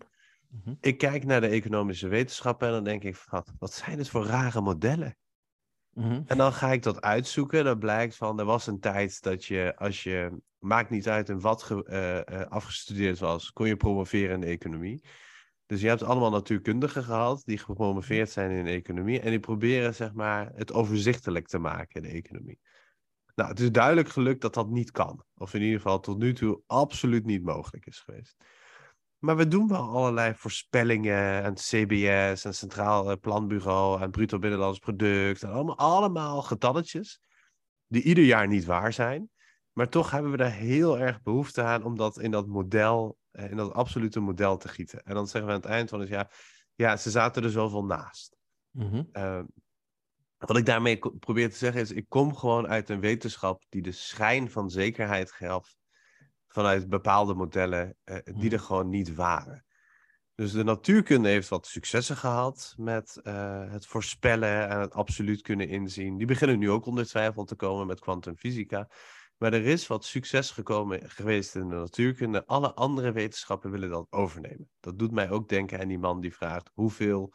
[0.51, 0.77] Mm -hmm.
[0.81, 4.25] Ik kijk naar de economische wetenschappen en dan denk ik, wat, wat zijn het voor
[4.25, 5.17] rare modellen?
[5.93, 6.23] Mm-hmm.
[6.27, 7.65] En dan ga ik dat uitzoeken.
[7.65, 11.41] Dan blijkt van, er was een tijd dat je, als je, maakt niet uit in
[11.41, 11.87] wat ge,
[12.29, 15.05] uh, uh, afgestudeerd was, kon je promoveren in de economie.
[15.67, 19.21] Dus je hebt allemaal natuurkundigen gehad die gepromoveerd zijn in de economie.
[19.21, 22.61] En die proberen, zeg maar, het overzichtelijk te maken in de economie.
[23.35, 25.25] Nou, het is duidelijk gelukt dat dat niet kan.
[25.35, 28.37] Of in ieder geval tot nu toe absoluut niet mogelijk is geweest.
[29.21, 35.43] Maar we doen wel allerlei voorspellingen en CBS en Centraal Planbureau en Bruto Binnenlands Product.
[35.43, 37.21] En allemaal, allemaal getalletjes
[37.87, 39.31] die ieder jaar niet waar zijn.
[39.73, 43.57] Maar toch hebben we daar heel erg behoefte aan om dat in dat model, in
[43.57, 45.03] dat absolute model te gieten.
[45.03, 46.35] En dan zeggen we aan het eind van het jaar,
[46.75, 48.37] ja, ze zaten er zoveel naast.
[48.71, 49.09] Mm-hmm.
[49.13, 49.43] Uh,
[50.39, 53.93] wat ik daarmee probeer te zeggen is, ik kom gewoon uit een wetenschap die de
[53.93, 55.75] schijn van zekerheid gaf
[56.53, 58.65] vanuit bepaalde modellen uh, die er mhm.
[58.65, 59.65] gewoon niet waren.
[60.35, 65.69] Dus de natuurkunde heeft wat successen gehad met uh, het voorspellen en het absoluut kunnen
[65.69, 66.17] inzien.
[66.17, 68.89] Die beginnen nu ook onder twijfel te komen met kwantumfysica.
[69.37, 72.47] Maar er is wat succes gekomen geweest in de natuurkunde.
[72.47, 74.71] Alle andere wetenschappen willen dat overnemen.
[74.81, 77.35] Dat doet mij ook denken aan die man die vraagt hoeveel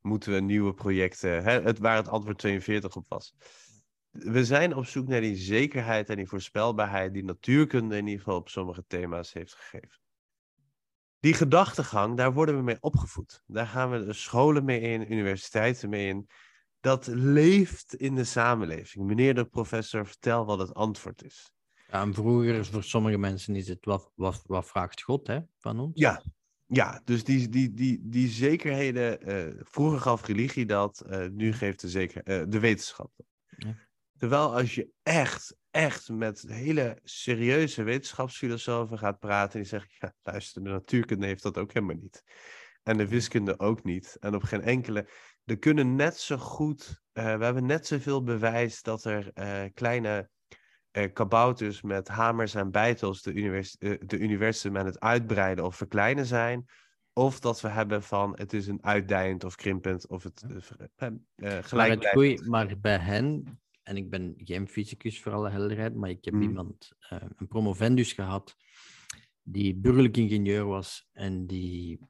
[0.00, 3.34] moeten we nieuwe projecten, hè, het, waar het antwoord 42 op was.
[4.18, 8.38] We zijn op zoek naar die zekerheid en die voorspelbaarheid die natuurkunde in ieder geval
[8.38, 9.98] op sommige thema's heeft gegeven.
[11.20, 13.42] Die gedachtegang, daar worden we mee opgevoed.
[13.46, 16.28] Daar gaan we de scholen mee in, universiteiten mee in.
[16.80, 19.06] Dat leeft in de samenleving.
[19.06, 21.50] Meneer de professor, vertel wat het antwoord is.
[21.88, 25.80] Ja, en vroeger, voor sommige mensen is het wat, wat, wat vraagt God hè, van
[25.80, 25.92] ons?
[25.94, 26.22] Ja,
[26.66, 31.80] ja, dus die, die, die, die zekerheden, uh, vroeger gaf religie dat, uh, nu geeft
[31.80, 33.26] de, zeker, uh, de wetenschap dat.
[33.56, 33.85] Ja.
[34.16, 40.64] Terwijl als je echt, echt met hele serieuze wetenschapsfilosofen gaat praten, die zeggen, ja, luister,
[40.64, 42.22] de natuurkunde heeft dat ook helemaal niet.
[42.82, 44.16] En de wiskunde ook niet.
[44.20, 45.08] En op geen enkele.
[45.44, 47.02] Er kunnen net zo goed.
[47.12, 49.32] we hebben net zoveel bewijs dat er
[49.74, 50.30] kleine
[50.96, 56.26] uh, kabouters met hamers en bijtels de, univers de universum aan het uitbreiden of verkleinen
[56.26, 56.64] zijn.
[57.12, 60.58] Of dat we hebben van het is een uitdijend of krimpend of het uh,
[61.62, 65.94] gelijk maar, het goeie, maar bij hen, en ik ben geen fysicus voor alle helderheid,
[65.94, 66.42] maar ik heb mm.
[66.42, 68.56] iemand, een promovendus gehad,
[69.42, 72.00] die burgerlijk ingenieur was en die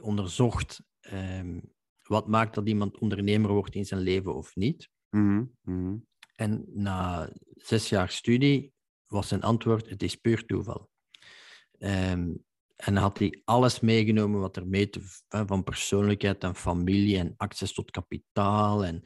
[0.00, 4.90] onderzocht um, wat maakt dat iemand ondernemer wordt in zijn leven of niet.
[5.10, 6.06] Mm -hmm.
[6.34, 8.72] En na zes jaar studie
[9.06, 10.90] was zijn antwoord: het is puur toeval.
[11.78, 12.44] Um,
[12.76, 17.72] en had hij alles meegenomen wat er mee te, van persoonlijkheid en familie en access
[17.72, 19.02] tot kapitaal en,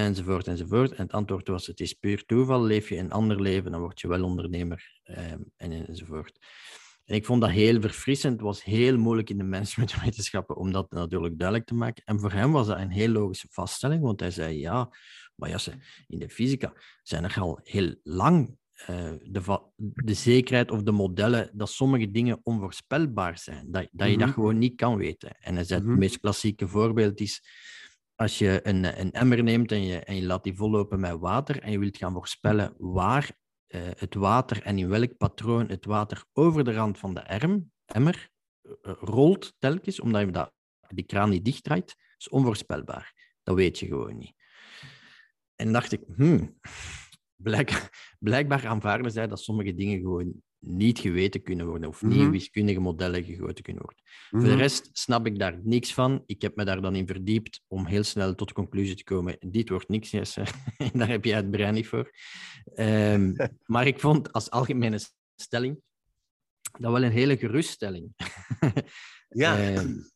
[0.00, 0.92] enzovoort enzovoort.
[0.92, 2.62] En het antwoord was: het is puur toeval.
[2.62, 6.38] Leef je een ander leven, dan word je wel ondernemer um, en, enzovoort.
[7.04, 8.32] En ik vond dat heel verfrissend.
[8.32, 12.04] Het was heel moeilijk in de managementwetenschappen om dat natuurlijk duidelijk te maken.
[12.04, 14.90] En voor hem was dat een heel logische vaststelling, want hij zei: ja,
[15.34, 15.58] maar ja,
[16.06, 18.56] in de fysica zijn er al heel lang
[18.90, 23.70] uh, de, de, zekerheid of de modellen dat sommige dingen onvoorspelbaar zijn.
[23.70, 24.34] Dat, dat je dat mhm.
[24.34, 25.36] gewoon niet kan weten.
[25.40, 25.98] En hij zei, het mhm.
[25.98, 27.42] meest klassieke voorbeeld is
[28.14, 31.62] als je een, een emmer neemt en je, en je laat die vollopen met water
[31.62, 33.30] en je wilt gaan voorspellen waar
[33.68, 37.72] uh, het water en in welk patroon het water over de rand van de erm,
[37.84, 38.30] emmer
[38.62, 40.52] uh, rolt telkens, omdat je dat,
[40.88, 43.12] die kraan niet dichtdraait, is onvoorspelbaar.
[43.42, 44.34] Dat weet je gewoon niet.
[45.56, 46.58] En dacht ik, hmm,
[47.42, 52.30] blijk, blijkbaar aanvaarden zij dat sommige dingen gewoon niet geweten kunnen worden of niet mhm.
[52.30, 54.02] wiskundige modellen gegoten kunnen worden.
[54.30, 54.56] Voor de mhm.
[54.56, 56.22] rest snap ik daar niks van.
[56.26, 59.36] Ik heb me daar dan in verdiept om heel snel tot de conclusie te komen,
[59.40, 60.10] dit wordt niks,
[60.92, 62.10] daar heb je het brein niet voor.
[62.74, 63.36] Um,
[63.74, 65.00] maar ik vond als algemene
[65.36, 65.80] stelling
[66.80, 68.14] dat wel een hele geruststelling.
[69.28, 69.74] ja.
[69.74, 70.10] Um,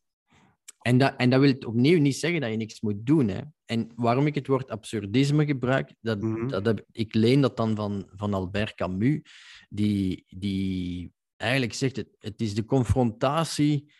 [0.86, 3.28] en dat, en dat wil opnieuw niet zeggen dat je niks moet doen.
[3.28, 3.40] Hè.
[3.64, 6.48] En waarom ik het woord absurdisme gebruik, dat, mm -hmm.
[6.48, 9.20] dat ik leen dat dan van, van Albert Camus,
[9.68, 13.92] die, die eigenlijk zegt, het, het is de confrontatie,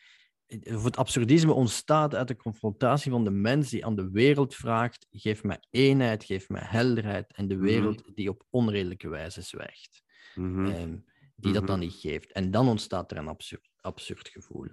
[0.65, 5.07] of het absurdisme ontstaat uit de confrontatie van de mens die aan de wereld vraagt,
[5.11, 7.65] geef me eenheid, geef me helderheid, en de mhm.
[7.65, 8.15] wereld mm -hmm.
[8.15, 10.03] die op onredelijke wijze zwijgt.
[10.35, 10.67] Mm -hmm.
[10.67, 11.05] um,
[11.37, 11.87] die dat dan mhm.
[11.87, 12.33] niet geeft.
[12.33, 14.69] En dan ontstaat er een absurd, absurd gevoel.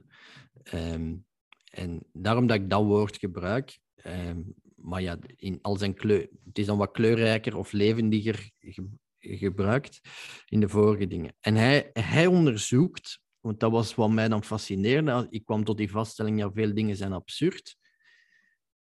[0.73, 1.25] Um,
[1.73, 4.31] en daarom dat ik dat woord gebruik, eh,
[4.75, 9.99] maar ja, in al zijn kleur, het is dan wat kleurrijker of levendiger ge, gebruikt
[10.45, 11.35] in de vorige dingen.
[11.39, 15.27] En hij, hij onderzoekt, want dat was wat mij dan fascineerde.
[15.29, 17.77] Ik kwam tot die vaststelling, ja, veel dingen zijn absurd.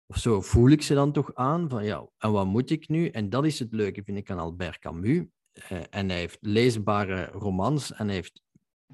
[0.07, 3.09] Of zo voel ik ze dan toch aan, van ja, en wat moet ik nu?
[3.09, 5.25] En dat is het leuke, vind ik, aan Albert Camus.
[5.73, 8.43] Uh, en hij heeft leesbare romans en hij heeft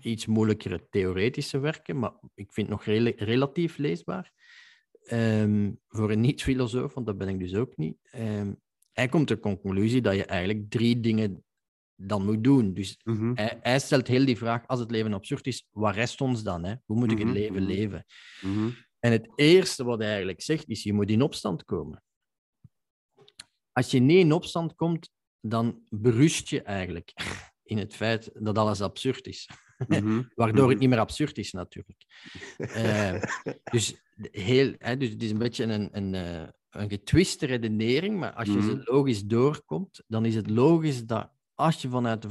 [0.00, 4.32] iets moeilijkere theoretische werken, maar ik vind het nog rel relatief leesbaar.
[5.12, 7.96] Um, voor een niet-filosoof, want dat ben ik dus ook niet.
[8.14, 8.60] Um,
[8.92, 11.44] hij komt tot de conclusie dat je eigenlijk drie dingen
[11.96, 12.74] dan moet doen.
[12.74, 13.32] Dus mm -hmm.
[13.34, 16.64] hij, hij, stelt heel die vraag, als het leven absurd is, wat rest ons dan?
[16.64, 16.74] Hè?
[16.84, 17.72] Hoe moet ik het Mhm, leven mhm.
[17.72, 18.04] leven?
[18.40, 18.70] Mhm.
[18.98, 22.02] En het eerste wat hij eigenlijk zegt, is je moet in opstand komen.
[23.72, 27.12] Als je niet in opstand komt, dan berust je eigenlijk
[27.62, 29.48] in het feit dat alles absurd is.
[29.86, 30.22] Mhm.
[30.34, 30.70] Waardoor Mhm.
[30.70, 32.04] het niet meer absurd is, natuurlijk.
[32.56, 33.14] Eh,
[33.74, 38.32] dus, heel, hè, dus het is een beetje een, een, eh, een getwiste redenering, maar
[38.32, 38.62] als je Mhm.
[38.62, 42.28] ze logisch doorkomt, dan is het logisch dat als je vanuit, de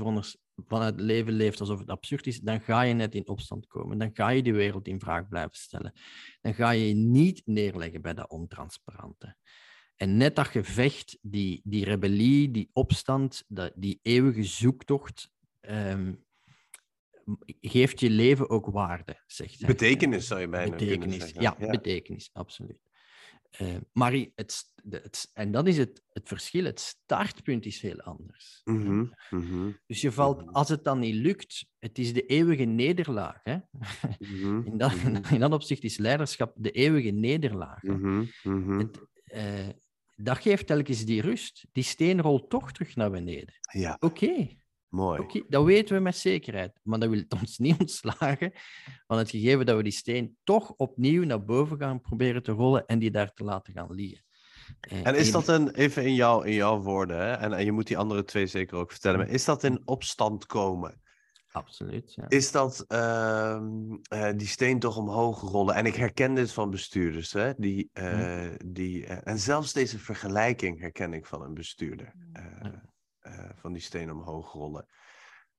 [0.68, 3.98] vanuit het leven leeft alsof het absurd is, dan ga je net in opstand komen.
[3.98, 5.94] Dan ga je de wereld in vraag blijven stellen.
[6.42, 9.36] Dan ga je je niet neerleggen bij dat ontransparante.
[9.96, 16.14] En net dat gevecht, die, die rebellie, die opstand, dat, die eeuwige zoektocht, ehm,
[17.62, 19.68] geeft je leven ook waarde, zegt hij.
[19.68, 21.42] Betekenis zou je bijna kunnen Betekenis, zeggen.
[21.42, 22.88] ja, betekenis, absoluut.
[23.50, 26.64] Eh, maar het, het, en dat is het, het verschil.
[26.66, 28.62] Het startpunt is heel anders.
[28.64, 30.50] Mhm, mhm, Dus je valt, Mhm.
[30.50, 33.40] als het dan niet lukt, het is de eeuwige nederlaag.
[33.44, 33.58] Hè?
[34.64, 34.94] In, dat,
[35.32, 37.82] in dat opzicht is leiderschap de eeuwige nederlaag.
[38.78, 39.68] Het, eh,
[40.16, 41.68] dat geeft telkens die rust.
[41.72, 43.54] Die steen rolt toch terug naar beneden.
[43.72, 44.59] Ja, Oké,
[44.90, 45.44] mooi.
[45.48, 46.80] Dat weten we met zekerheid.
[46.84, 48.52] Maar dat wil het ons niet ontslagen
[49.08, 52.86] van het gegeven dat we die steen toch opnieuw naar boven gaan proberen te rollen
[52.86, 54.24] en die daar te laten gaan liggen.
[54.80, 57.32] Eh, En is dat een, even in, jou, in jouw woorden, hè?
[57.32, 60.46] En, en je moet die andere twee zeker ook vertellen, maar is dat in opstand
[60.46, 61.02] komen?
[61.52, 62.26] Absoluut, ja.
[62.28, 65.76] Is dat ehm, eh, die steen toch omhoog rollen?
[65.76, 67.54] En ik herken dit van bestuurders, hè?
[67.58, 72.14] Die, eh, die, en zelfs deze vergelijking herken ik van een bestuurder.
[72.34, 72.89] Ja.
[73.30, 74.88] Eh, van die steen omhoog rollen.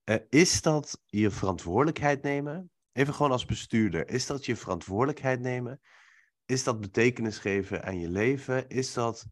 [0.04, 2.70] Eh, is dat je verantwoordelijkheid nemen?
[2.92, 4.08] Even gewoon als bestuurder.
[4.08, 5.80] Is dat je verantwoordelijkheid nemen?
[6.46, 8.68] Is dat betekenis geven aan je leven?
[8.68, 9.26] Is dat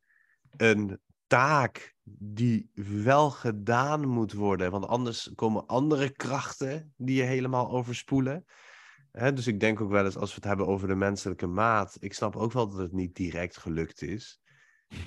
[0.56, 4.70] een taak die wel gedaan moet worden?
[4.70, 8.44] Want anders komen andere krachten die je helemaal overspoelen.
[9.12, 11.96] Dus ik denk ook wel eens als we het hebben over de menselijke maat.
[12.00, 14.40] Ik snap ook wel dat het niet direct gelukt is.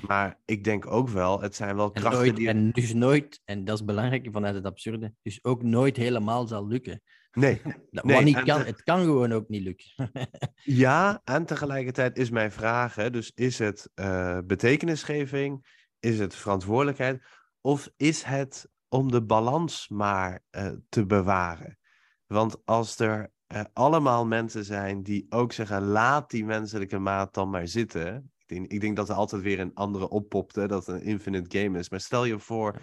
[0.08, 2.48] Maar ik denk ook wel, het zijn wel En, krachten nooit, die.
[2.48, 6.68] en dus nooit, en dat is belangrijk vanuit het absurde, dus ook nooit helemaal zal
[6.68, 7.02] lukken.
[7.32, 9.92] Nee, Dat- Nee, niet en kan, te- het kan gewoon ook niet lukken.
[10.64, 15.66] Ja, en tegelijkertijd is mijn vraag, hè, dus is het eh, betekenisgeving,
[16.00, 17.24] is het verantwoordelijkheid,
[17.62, 21.78] of is het om de balans maar eh, te bewaren?
[22.26, 27.50] Want als er eh, allemaal mensen zijn die ook zeggen, laat die menselijke maat dan
[27.50, 28.32] maar zitten.
[28.52, 31.08] Ik denk, ik denk dat er altijd weer een andere oppopt, hè, dat het een
[31.08, 31.90] infinite game is.
[31.90, 32.82] Maar stel je voor,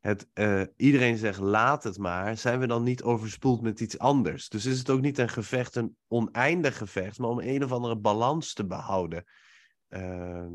[0.00, 4.48] het, eh, iedereen zegt laat het maar, zijn we dan niet overspoeld met iets anders?
[4.48, 7.96] Dus is het ook niet een gevecht, een oneindig gevecht, maar om een of andere
[7.96, 9.24] balans te behouden
[9.88, 10.52] ehm,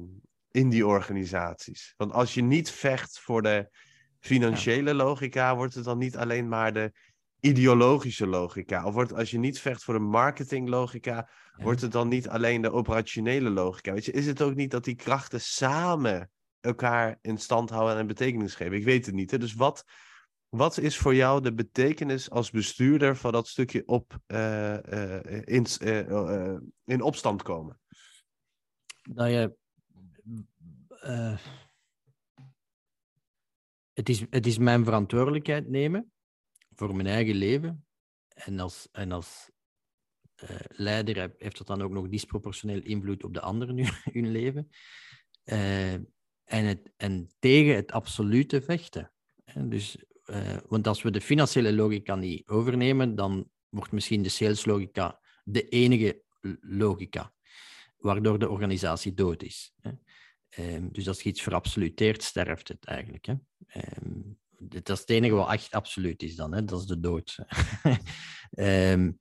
[0.52, 1.94] in die organisaties?
[1.98, 3.70] Want als je niet vecht voor de
[4.20, 6.92] financiële logica, wordt het dan niet alleen maar de
[7.40, 8.86] ideologische logica?
[8.86, 11.30] Of wordt, als je niet vecht voor de marketinglogica.
[11.62, 13.94] Wordt het dan niet alleen de operationele logica?
[13.94, 18.08] Weet je, is het ook niet dat die krachten samen elkaar in stand houden en
[18.08, 18.78] betekenis geven?
[18.78, 19.32] Ik weet het niet.
[19.32, 19.38] Hè?
[19.38, 19.86] Dus wat,
[20.50, 25.66] wat is voor jou de betekenis als bestuurder van dat stukje op, eh, eh, in,
[25.66, 27.80] eh, in opstand komen?
[29.12, 29.56] dat je.
[31.02, 31.38] eh,
[33.94, 36.12] het, is, het is mijn verantwoordelijkheid nemen
[36.76, 37.86] voor mijn eigen leven.
[38.28, 39.50] En als, en als
[40.68, 44.70] leider heb- heeft dat dan ook nog disproportioneel invloed op de anderen in hun leven.
[45.44, 49.12] Eh, en, het, en tegen het absolute vechten.
[49.56, 55.20] Dus, eh, want als we de financiële logica niet overnemen, dan wordt misschien de saleslogica
[55.44, 56.24] de enige
[56.62, 57.34] logica
[57.98, 59.74] waardoor de organisatie dood is.
[60.50, 63.26] Ehm, dus als je iets verabsoluteert, sterft het eigenlijk.
[63.26, 63.34] Hè.
[63.68, 64.22] Ehm,
[64.60, 66.66] dat is het enige wat echt absoluut is dan, hè.
[66.66, 67.38] dat is de dood.
[68.52, 69.12] Ehm,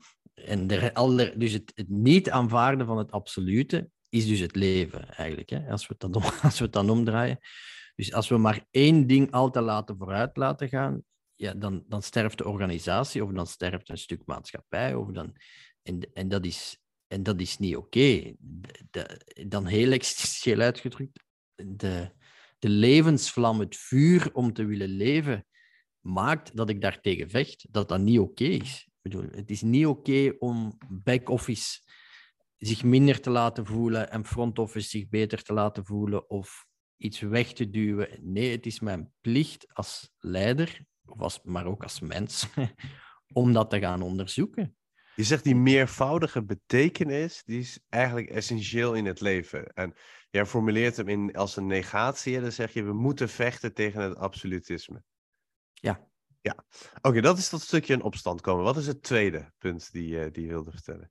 [0.45, 5.09] en de, alle, dus het, het niet aanvaarden van het absolute is dus het leven
[5.09, 7.39] eigenlijk, hè, als, we het dan, als we het dan omdraaien.
[7.95, 11.03] Dus als we maar één ding altijd laten vooruit laten gaan,
[11.35, 14.95] ja, dan, dan sterft de organisatie of dan sterft een stuk maatschappij.
[14.95, 15.37] Of dan,
[15.83, 16.79] en, en dat is
[17.09, 18.35] en dat is niet oké.
[19.49, 21.25] Dan heel existentieel uitgedrukt.
[21.55, 22.11] de,
[22.59, 25.47] de levensvlam, het vuur om te willen leven,
[26.01, 28.88] maakt dat ik daartegen vecht, dat dat niet oké is.
[29.03, 31.81] Bedoel, het is niet oké om back-office
[32.57, 37.53] zich minder te laten voelen en front-office zich beter te laten voelen of iets weg
[37.53, 38.19] te duwen.
[38.21, 42.49] Nee, het is mijn plicht als leider, of als, maar ook als mens,
[43.33, 44.77] om dat te gaan onderzoeken.
[45.15, 49.73] Je zegt die meervoudige betekenis, die is eigenlijk essentieel in het leven.
[49.73, 49.95] En
[50.31, 52.41] jij formuleert hem in, als een negatie.
[52.41, 55.03] Dan zeg je, we moeten vechten tegen het absolutisme.
[55.73, 56.08] Ja.
[56.41, 56.65] Ja.
[57.03, 58.65] Oké, dat is dat stukje in opstand komen.
[58.65, 61.11] Wat is het tweede punt die, uh, die je wilde vertellen?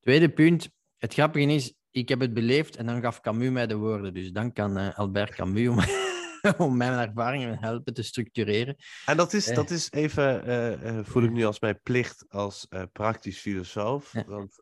[0.00, 0.70] Tweede punt.
[0.96, 4.14] Het grappige is, ik heb het beleefd en dan gaf Camus mij de woorden.
[4.14, 5.78] Dus dan kan uh, Albert Camus om,
[6.66, 8.76] om mijn ervaringen helpen te structureren.
[9.06, 10.48] En dat is, dat is even,
[10.84, 14.12] uh, voel ik nu als mijn plicht als praktisch filosoof.
[14.12, 14.24] Ja.
[14.24, 14.60] Want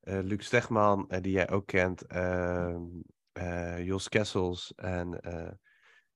[0.00, 2.82] Luc Stegman, die jij ook kent, ehm,
[3.82, 5.20] Jos Kessels en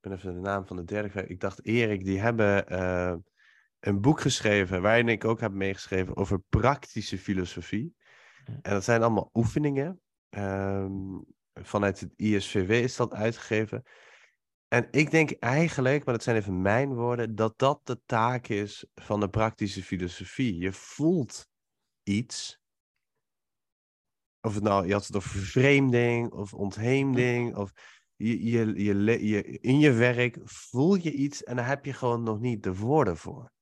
[0.03, 1.26] ben even de naam van de derde.
[1.26, 2.74] Ik dacht Erik, die hebben
[3.80, 7.94] een boek geschreven waarin ik ook heb meegeschreven over praktische filosofie.
[8.44, 10.00] En dat zijn allemaal oefeningen.
[10.30, 11.24] Um,
[11.55, 13.82] vanuit het ISVW is dat uitgegeven.
[14.68, 18.86] En ik denk eigenlijk, maar dat zijn even mijn woorden, dat dat de taak is
[18.94, 20.59] van de praktische filosofie.
[20.59, 21.48] Je voelt
[22.03, 22.61] iets.
[24.40, 27.57] Of het nou, je had het over vervreemding of ontheemding.
[27.57, 27.72] Of
[28.23, 32.23] je, je, je, je, in je werk voel je iets en daar heb je gewoon
[32.23, 33.53] nog niet de woorden voor.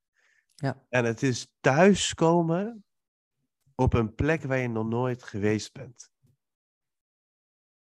[0.55, 0.85] Ja.
[0.89, 2.85] En het is thuiskomen
[3.75, 6.11] op een plek waar je nog nooit geweest bent.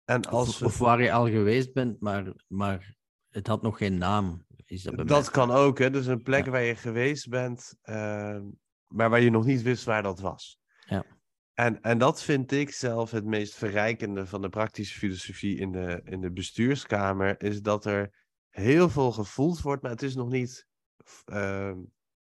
[0.05, 2.95] En als of, of waar je al geweest bent, maar, maar
[3.29, 4.45] het had nog geen naam.
[4.65, 5.91] Is dat dat kan ook, hè?
[5.91, 8.41] Dus een plek waar je geweest bent, uh,
[8.87, 10.61] maar waar je nog niet wist waar dat was.
[10.87, 11.05] Ja.
[11.61, 16.01] En, en dat vind ik zelf het meest verrijkende van de praktische filosofie in de,
[16.05, 18.11] in de bestuurskamer, is dat er
[18.49, 20.67] heel veel gevoeld wordt, maar het is nog niet.
[21.33, 21.73] Uh,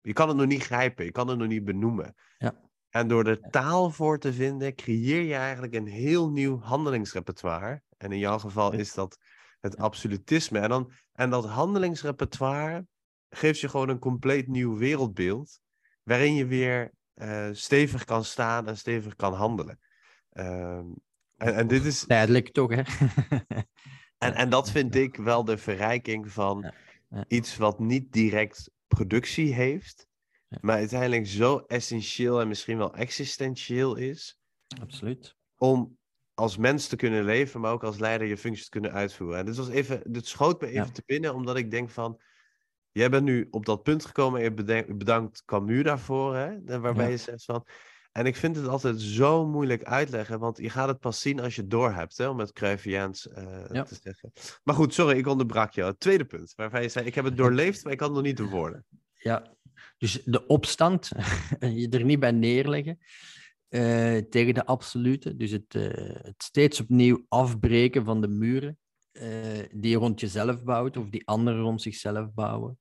[0.00, 2.14] je kan het nog niet grijpen, je kan het nog niet benoemen.
[2.38, 2.60] Ja.
[2.88, 7.82] En door er taal voor te vinden, creëer je eigenlijk een heel nieuw handelingsrepertoire.
[7.96, 9.18] En in jouw geval is dat
[9.60, 10.58] het absolutisme.
[10.58, 12.86] En, dan, en dat handelingsrepertoire
[13.28, 15.60] geeft je gewoon een compleet nieuw wereldbeeld.
[16.02, 19.78] Waarin je weer uh, stevig kan staan en stevig kan handelen.
[20.32, 20.76] Uh,
[21.36, 22.04] en, en dit is.
[22.06, 22.82] Tijdelijk toch, hè?
[24.26, 26.74] en, en dat vind ik wel de verrijking van ja,
[27.08, 27.24] ja.
[27.28, 30.08] iets wat niet direct productie heeft
[30.60, 34.38] maar uiteindelijk zo essentieel en misschien wel existentieel is.
[34.80, 35.36] Absoluut.
[35.56, 35.98] Om
[36.34, 39.38] als mens te kunnen leven, maar ook als leider je functie te kunnen uitvoeren.
[39.38, 42.20] En dit, was even, dit schoot me even te binnen, omdat ik denk van...
[42.92, 46.80] Jij bent nu op dat punt gekomen en je bedankt Camus daarvoor, hè?
[46.80, 47.10] waarbij ja.
[47.10, 47.66] je zegt van...
[48.12, 51.54] En ik vind het altijd zo moeilijk uitleggen, want je gaat het pas zien als
[51.54, 53.82] je het doorhebt, hè, om het Cruyffiaans uh, ja.
[53.82, 54.32] te zeggen.
[54.64, 55.90] Maar goed, sorry, ik onderbrak jou.
[55.90, 58.26] Het tweede punt, waarvan je zei, ik heb het doorleefd, maar ik kan het nog
[58.26, 58.84] niet de woorden.
[59.20, 59.56] Ja,
[59.98, 61.10] dus de opstand,
[61.60, 62.98] je er niet bij neerleggen
[63.68, 65.36] uh, tegen de absolute.
[65.36, 65.90] Dus het, uh,
[66.22, 68.78] het, steeds opnieuw afbreken van de muren
[69.22, 72.78] uh, die rond jezelf bouwt of die anderen rond zichzelf bouwen.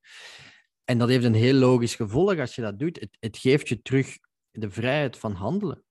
[0.84, 3.00] En dat heeft een heel logisch gevolg als je dat doet.
[3.00, 4.18] Het, het geeft je terug
[4.52, 5.84] de vrijheid van handelen.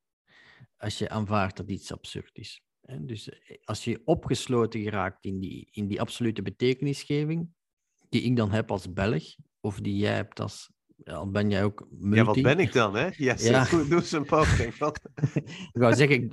[0.77, 2.63] Als je aanvaardt dat iets absurd is.
[3.01, 3.31] Dus
[3.65, 7.49] als je opgesloten geraakt in die, in die absolute betekenisgeving,
[8.09, 10.71] die ik dan heb als Belg, of die jij hebt als
[11.05, 12.17] al ben jij ook multi.
[12.17, 13.09] Ja, wat ben ik dan, hè?
[13.17, 14.75] Yes, ja, doe eens een poging.
[15.73, 16.31] ik wou zeggen,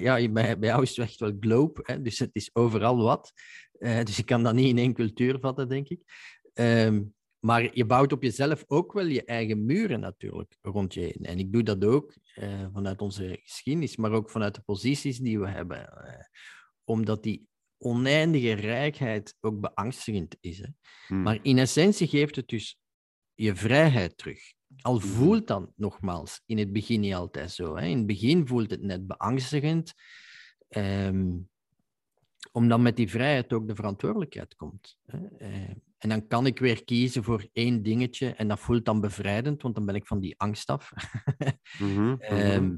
[0.00, 2.02] ja, bij, bij jou is het echt wel globe, hè?
[2.02, 3.32] dus het is overal wat.
[3.78, 6.00] Uh, dus je kan dat niet in één cultuur vatten, denk ik.
[6.54, 7.14] Um,
[7.44, 11.24] maar je bouwt op jezelf ook wel je eigen muren natuurlijk rond je heen.
[11.24, 15.40] En ik doe dat ook uh, vanuit onze geschiedenis, maar ook vanuit de posities die
[15.40, 15.78] we hebben.
[15.78, 16.24] Uh,
[16.84, 20.58] omdat die oneindige rijkheid ook beangstigend is.
[20.58, 20.66] Hè?
[21.06, 21.22] Hmm.
[21.22, 22.81] Maar in essentie geeft het dus
[23.34, 24.40] je vrijheid terug.
[24.80, 25.06] Al Mhm.
[25.06, 27.76] voelt dan nogmaals in het begin niet altijd zo.
[27.76, 27.86] Hè.
[27.86, 29.92] In het begin voelt het net beangstigend,
[30.68, 31.38] ehm,
[32.52, 34.96] omdat met die vrijheid ook de verantwoordelijkheid komt.
[35.06, 35.26] Hè.
[35.38, 39.62] Eh, en dan kan ik weer kiezen voor één dingetje en dat voelt dan bevrijdend,
[39.62, 40.90] want dan ben ik van die angst af.
[41.78, 42.16] Mhm, mhm.
[42.20, 42.76] Ehm,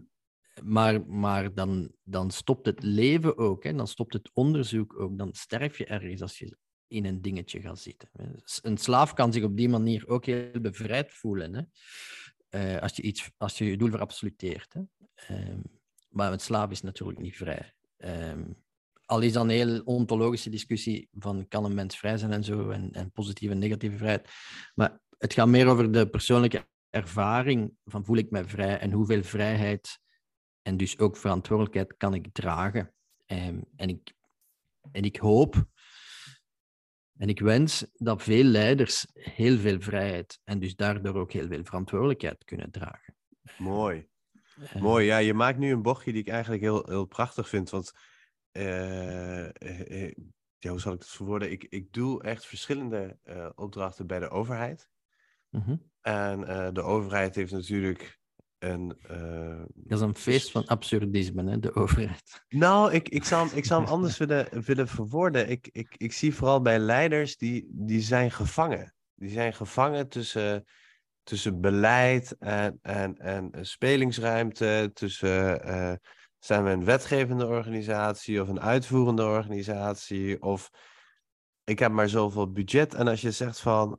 [0.62, 3.74] maar maar dan, dan stopt het leven ook, hè.
[3.74, 6.56] dan stopt het onderzoek ook, dan sterf je ergens als je
[6.88, 8.08] in een dingetje gaat zitten.
[8.62, 11.54] Een slaaf kan zich op die manier ook heel bevrijd voelen.
[11.54, 11.62] Hè?
[12.74, 14.72] Uh, als, je iets, als je je doel verabsoluteert.
[14.72, 14.80] Hè?
[15.50, 15.62] Um,
[16.08, 17.74] maar een slaaf is natuurlijk niet vrij.
[17.98, 18.62] Um,
[19.04, 22.70] al is dan een heel ontologische discussie van kan een mens vrij zijn en zo,
[22.70, 24.30] en, en positieve en negatieve vrijheid.
[24.74, 29.22] Maar het gaat meer over de persoonlijke ervaring van voel ik mij vrij en hoeveel
[29.22, 29.98] vrijheid
[30.62, 32.94] en dus ook verantwoordelijkheid kan ik dragen.
[33.26, 34.14] Um, en ik
[34.92, 35.66] en ik hoop
[37.16, 41.64] en ik wens dat veel leiders heel veel vrijheid en dus daardoor ook heel veel
[41.64, 43.14] verantwoordelijkheid kunnen dragen.
[43.58, 44.06] Mooi.
[44.60, 47.70] Eh, Mooi, ja, je maakt nu een bochtje die ik eigenlijk heel, heel prachtig vind.
[47.70, 47.92] Want,
[48.50, 50.12] eh, eh,
[50.58, 51.50] ja, hoe zal ik het verwoorden?
[51.50, 53.18] Ik, ik doe echt verschillende
[53.54, 54.88] opdrachten bij de overheid.
[55.50, 55.76] mhm.
[56.00, 56.40] En
[56.74, 58.20] de overheid heeft natuurlijk
[58.64, 58.96] een.
[59.08, 62.44] eh, Dat is een feest van absurdisme, hè, de overheid.
[62.48, 65.48] Nou, ik, ik, zou, hem- ik zou hem anders willen, willen verwoorden.
[65.50, 68.94] Ik, ik, ik zie vooral bij leiders die, die zijn gevangen.
[69.14, 70.64] Die zijn gevangen tussen,
[71.22, 74.90] tussen beleid en, en, en spelingsruimte.
[74.92, 75.92] Tussen eh,
[76.38, 80.42] zijn we een wetgevende organisatie of een uitvoerende organisatie.
[80.42, 80.70] Of
[81.64, 82.94] ik heb maar zoveel budget.
[82.94, 83.98] En als je zegt van.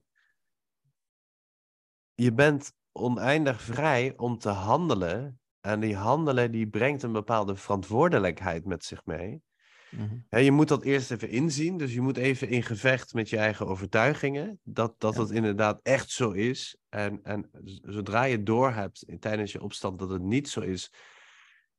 [2.13, 5.39] Je bent oneindig vrij om te handelen.
[5.62, 9.41] En die handelen die brengt een bepaalde verantwoordelijkheid met zich mee.
[9.89, 10.43] Mhm.
[10.43, 11.78] Je moet dat eerst even inzien.
[11.78, 14.60] Dus je moet even in gevecht met je eigen overtuigingen.
[14.64, 15.22] Dat dat Ja.
[15.22, 16.78] het inderdaad echt zo is.
[16.89, 17.50] En, en
[17.84, 20.93] zodra je doorhebt tijdens je opstand dat het niet zo is.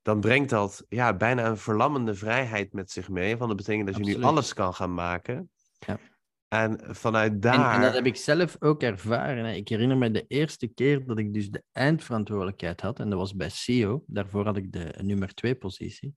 [0.03, 3.37] Dan brengt dat ja, bijna een verlammende vrijheid met zich mee.
[3.37, 5.51] Want dat betekent dat je nu alles kan gaan maken.
[5.79, 5.99] Ja.
[6.49, 7.75] En vanuit daar.
[7.75, 9.45] en dat heb ik zelf ook ervaren.
[9.45, 9.53] Hè.
[9.53, 13.35] Ik herinner me de eerste keer dat ik dus de eindverantwoordelijkheid had, en dat was
[13.35, 14.05] bij CEO.
[14.07, 16.15] Daarvoor had ik de nummer twee positie.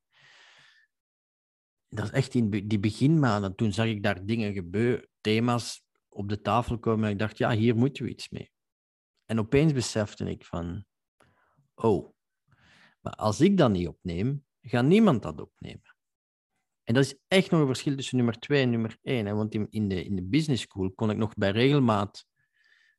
[1.90, 3.56] Dat is echt in die beginmaanden.
[3.56, 7.06] Toen zag ik daar dingen gebeuren, thema's op de tafel komen.
[7.06, 8.52] En ik dacht, ja, hier moeten we iets mee.
[9.26, 10.86] En opeens besefte ik van,
[11.76, 12.14] oh,
[13.02, 15.89] maar als ik dat niet opneem, gaat niemand dat opnemen.
[16.90, 19.26] En dat is echt nog een verschil tussen nummer twee en nummer één.
[19.26, 19.34] Hè?
[19.34, 22.26] Want in, in, de, in de business school kon ik nog bij regelmaat...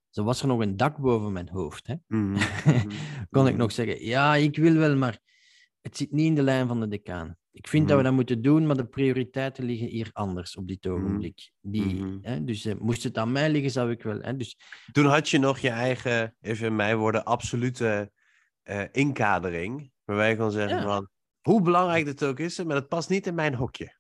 [0.09, 1.87] Zo was er nog een dak boven mijn hoofd.
[1.87, 1.95] Hè?
[2.07, 2.35] Mhm,
[3.31, 3.61] Kon ik mhm.
[3.61, 5.19] nog zeggen, ja, ik wil wel, maar
[5.81, 7.37] het zit niet in de lijn van de decaan.
[7.53, 8.05] Ik vind dat we Mhm.
[8.05, 11.53] dat moeten doen, maar de prioriteiten liggen hier anders op dit ogenblik.
[11.61, 12.45] Die, hè?
[12.45, 14.21] Dus eh, moest het aan mij liggen, zou ik wel...
[14.21, 14.37] Hè?
[14.37, 14.57] Dus
[14.93, 18.13] Toen had je nog je eigen, even in mijn woorden, absolute
[18.63, 19.91] eh, inkadering.
[20.05, 20.83] Waarbij je kon zeggen Ja.
[20.83, 21.09] van,
[21.41, 23.99] hoe belangrijk dit ook is, maar het past niet in mijn hokje.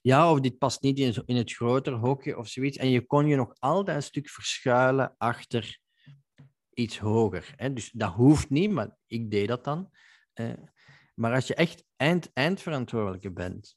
[0.00, 2.76] Ja, of dit past niet in, het groter hokje of zoiets.
[2.76, 5.78] En je kon je nog altijd een stuk verschuilen achter
[6.74, 7.52] iets hoger.
[7.56, 7.72] Hè?
[7.72, 9.90] Dus dat hoeft niet, maar ik deed dat dan.
[11.14, 13.76] Maar als je echt eind, eindverantwoordelijke bent,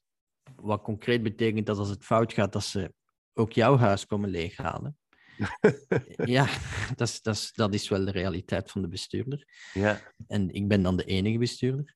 [0.56, 2.94] wat concreet betekent dat als het fout gaat, dat ze
[3.34, 4.98] ook jouw huis komen leeghalen.
[6.26, 6.48] ja,
[6.96, 9.48] dat is, dat, is, dat is wel de realiteit van de bestuurder.
[9.74, 10.14] Ja.
[10.28, 11.96] En ik ben dan de enige bestuurder.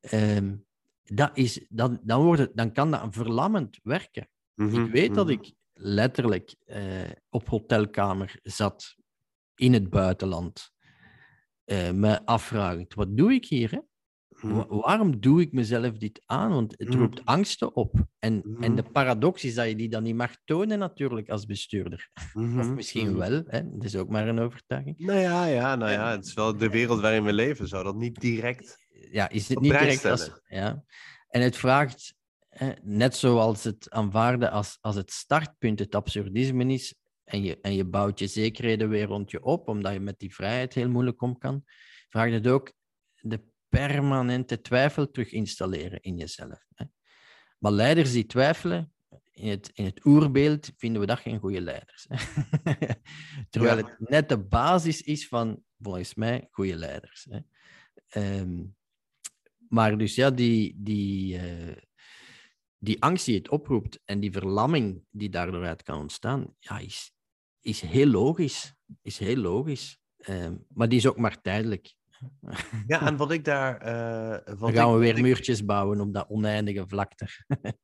[0.00, 0.56] Ehm,
[1.02, 4.28] dat is, dan, dan, wordt het, dan kan dat verlammend werken.
[4.54, 5.34] Mhm, Ik weet dat mhm.
[5.34, 6.82] ik letterlijk eh,
[7.30, 8.94] op hotelkamer zat
[9.54, 10.70] in het buitenland.
[11.64, 13.70] eh me afvragend, wat doe ik hier?
[13.70, 13.78] Hè?
[14.28, 14.54] Mhm.
[14.54, 16.50] Wa- waarom doe ik mezelf dit aan?
[16.50, 17.94] Want het roept angsten op.
[18.18, 22.10] En, en de paradox is dat je die dan niet mag tonen natuurlijk als bestuurder.
[22.34, 23.70] Of misschien wel, hè?
[23.70, 24.98] dat is ook maar een overtuiging.
[24.98, 27.96] Nou ja, ja, nou ja, het is wel de wereld waarin we leven, zou dat
[27.96, 28.86] niet direct...
[29.10, 30.30] ja, is het op niet direct als...
[30.48, 30.84] Ja.
[31.28, 32.14] En het vraagt,
[32.48, 36.94] hè, net zoals het aanvaarden als, als het startpunt het absurdisme is,
[37.24, 40.34] en je, en je bouwt je zekerheden weer rond je op, omdat je met die
[40.34, 41.64] vrijheid heel moeilijk om kan,
[42.08, 42.72] vraagt het ook
[43.14, 46.66] de permanente twijfel terug installeren in jezelf.
[46.74, 46.84] Hè.
[47.58, 48.92] Maar leiders die twijfelen,
[49.30, 52.06] in het, in het oerbeeld vinden we dat geen goede leiders.
[52.08, 52.16] Hè.
[53.50, 53.84] Terwijl Ja.
[53.84, 57.26] het net de basis is van, volgens mij, goede leiders.
[57.30, 57.38] Hè.
[58.08, 58.64] Ehm,
[59.68, 61.76] maar dus ja, die, die, eh,
[62.78, 67.12] die angst die het oproept en die verlamming die daardoor uit kan ontstaan, ja, is,
[67.60, 68.74] is heel logisch.
[69.02, 69.98] Is heel logisch.
[70.16, 71.94] Ehm, maar die is ook maar tijdelijk.
[72.86, 73.76] Ja, en wat ik daar...
[73.80, 77.26] eh, wat Dan gaan ik- we weer ik- muurtjes bouwen op dat oneindige vlakte.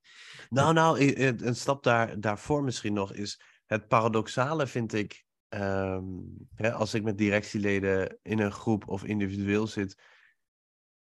[0.49, 1.15] Nou, nou,
[1.45, 6.05] een stap daar, daarvoor misschien nog is het paradoxale vind ik, ehm,
[6.55, 10.03] hè, als ik met directieleden in een groep of individueel zit,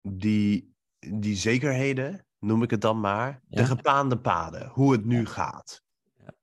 [0.03, 5.83] die, die zekerheden, noem ik het dan maar, de gepaande paden, hoe het nu gaat,
[6.17, 6.35] Ja.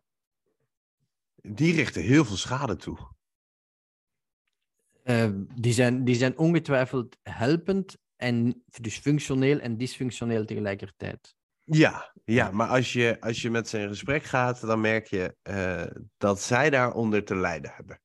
[1.36, 3.16] die richten heel veel schade toe.
[5.04, 11.36] Ehm, die, zijn, die zijn ongetwijfeld helpend en dus functioneel en dysfunctioneel tegelijkertijd.
[11.64, 15.36] Ja, ja, maar als je, als je met ze in gesprek gaat, dan merk je
[15.42, 15.86] eh,
[16.18, 18.02] dat zij daaronder te lijden hebben.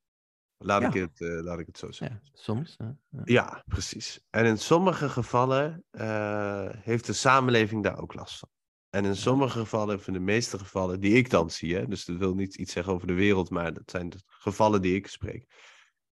[0.64, 2.20] Laat, ik, het, eh, laat ik het zo zeggen.
[2.24, 2.74] Ja, soms.
[2.78, 2.84] hè.
[2.84, 3.22] Ja.
[3.24, 4.20] Ja, precies.
[4.30, 8.48] En in sommige gevallen eh, heeft de samenleving daar ook last van.
[8.90, 12.04] En in sommige gevallen, of in de meeste gevallen, die ik dan zie, hè, dus
[12.04, 15.06] dat wil niet iets zeggen over de wereld, maar dat zijn de gevallen die ik
[15.06, 15.46] spreek.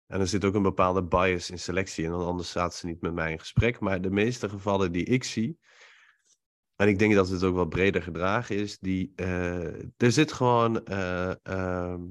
[0.06, 3.00] En er zit ook een bepaalde bias in selectie, en dan anders staat ze niet
[3.00, 3.80] met mij in gesprek.
[3.80, 5.58] Maar de meeste gevallen die ik zie,
[6.76, 10.84] en ik denk dat het ook wel breder gedragen is, die, eh, er zit gewoon,
[10.84, 12.02] eh, ehm,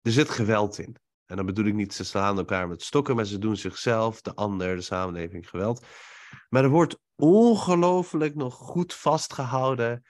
[0.00, 0.96] er zit geweld in.
[1.28, 4.34] En dan bedoel ik niet, ze slaan elkaar met stokken, maar ze doen zichzelf, de
[4.34, 5.86] ander, de samenleving geweld.
[6.48, 10.02] Maar er wordt ongelooflijk nog goed vastgehouden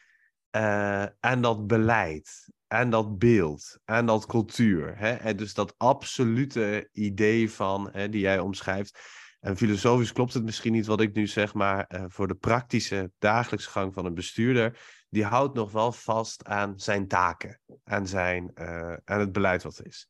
[0.57, 4.99] uh, aan dat beleid, en dat beeld, en dat cultuur.
[4.99, 5.13] Hè?
[5.13, 8.99] En dus dat absolute idee van, hè, die jij omschrijft.
[9.41, 13.11] En filosofisch klopt het misschien niet wat ik nu zeg, maar uh, voor de praktische
[13.19, 18.51] dagelijkse gang van een bestuurder, die houdt nog wel vast aan zijn taken, aan, zijn,
[18.55, 20.09] uh, aan het beleid wat er is.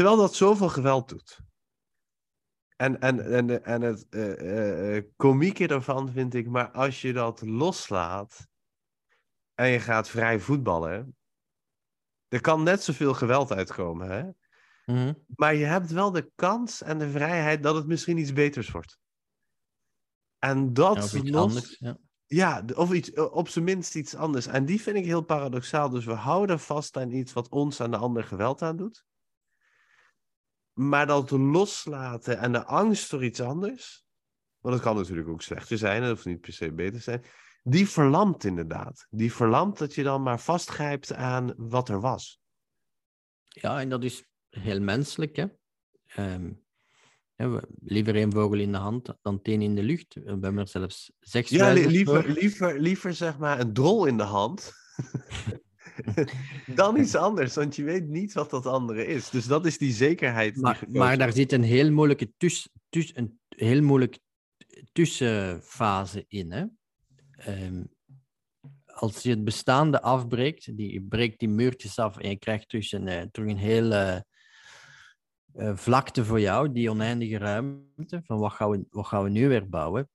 [0.00, 1.40] Terwijl dat zoveel geweld doet.
[2.76, 7.42] En, en, en, en het uh, uh, komieke daarvan vind ik, maar als je dat
[7.42, 8.48] loslaat
[9.54, 11.16] en je gaat vrij voetballen,
[12.28, 14.10] er kan net zoveel geweld uitkomen.
[14.10, 14.30] Hè?
[14.92, 15.24] Mm-hmm.
[15.26, 18.98] Maar je hebt wel de kans en de vrijheid dat het misschien iets beters wordt.
[20.38, 21.42] En dat Ja, of iets los...
[21.42, 21.76] anders.
[21.78, 21.98] Ja.
[22.26, 24.46] Ja, of iets, op zijn minst iets anders.
[24.46, 25.88] En die vind ik heel paradoxaal.
[25.88, 29.08] Dus we houden vast aan iets wat ons en de ander geweld aandoet.
[30.80, 34.04] Maar dat loslaten en de angst voor iets anders.
[34.58, 37.24] Want het kan natuurlijk ook slechter zijn, hoeft niet per se beter te zijn.
[37.62, 39.06] Die verlamt inderdaad.
[39.10, 42.40] Die verlamt dat je dan maar vastgrijpt aan wat er was.
[43.48, 45.36] Ja, en dat is heel menselijk.
[45.36, 45.46] Hè?
[46.06, 46.52] Ehm,
[47.34, 50.14] hè, we- liever één vogel in de hand dan tien in de lucht.
[50.14, 54.16] We hebben er zelfs zes Ja, li- liever, liever, liever zeg maar een drol in
[54.16, 54.72] de hand.
[56.74, 59.30] dan iets anders, want je weet niet wat dat andere is.
[59.30, 60.56] Dus dat is die zekerheid.
[60.88, 64.18] Maar, daar zit een heel moeilijke tuss, tuss, een heel moeilijk
[64.92, 66.52] tussenfase in.
[66.52, 66.64] Hè?
[67.30, 67.82] Ehm,
[68.84, 72.92] als je het bestaande afbreekt, die, je breekt die muurtjes af en je krijgt terug
[72.92, 74.26] een, eh, terug een hele
[75.52, 79.48] eh, vlakte voor jou, die oneindige ruimte, van wat gaan, we, wat gaan we nu
[79.48, 80.08] weer bouwen?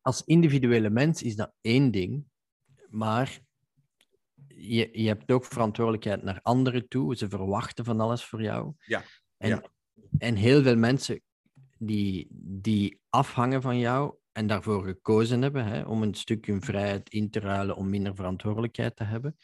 [0.00, 2.24] Als individuele mens is dat één ding,
[2.88, 3.40] maar
[4.56, 7.16] je, je hebt ook verantwoordelijkheid naar anderen toe.
[7.16, 8.72] Ze verwachten van alles voor jou.
[8.84, 9.02] Ja,
[9.36, 9.62] En, ja.
[10.18, 11.20] en heel veel mensen
[11.78, 17.10] die, die afhangen van jou en daarvoor gekozen hebben hè, om een stuk hun vrijheid
[17.10, 19.36] in te ruilen om minder verantwoordelijkheid te hebben.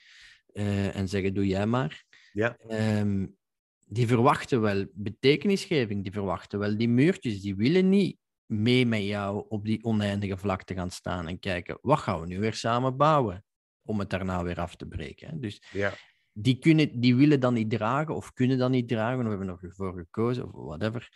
[0.52, 2.04] eh, en zeggen, doe jij maar.
[2.32, 2.56] Ja.
[2.56, 3.26] Ehm,
[3.86, 7.40] die verwachten wel betekenisgeving, die verwachten wel die muurtjes.
[7.40, 11.98] Die willen niet mee met jou op die oneindige vlakte gaan staan en kijken, wat
[11.98, 13.44] gaan we nu weer samen bouwen?
[13.84, 15.28] Om het daarna weer af te breken.
[15.28, 15.38] Hè?
[15.38, 15.92] Dus Ja.
[16.32, 19.60] die, kunnen, die willen dan niet dragen of kunnen dan niet dragen, of hebben nog
[19.62, 21.08] voor gekozen of whatever.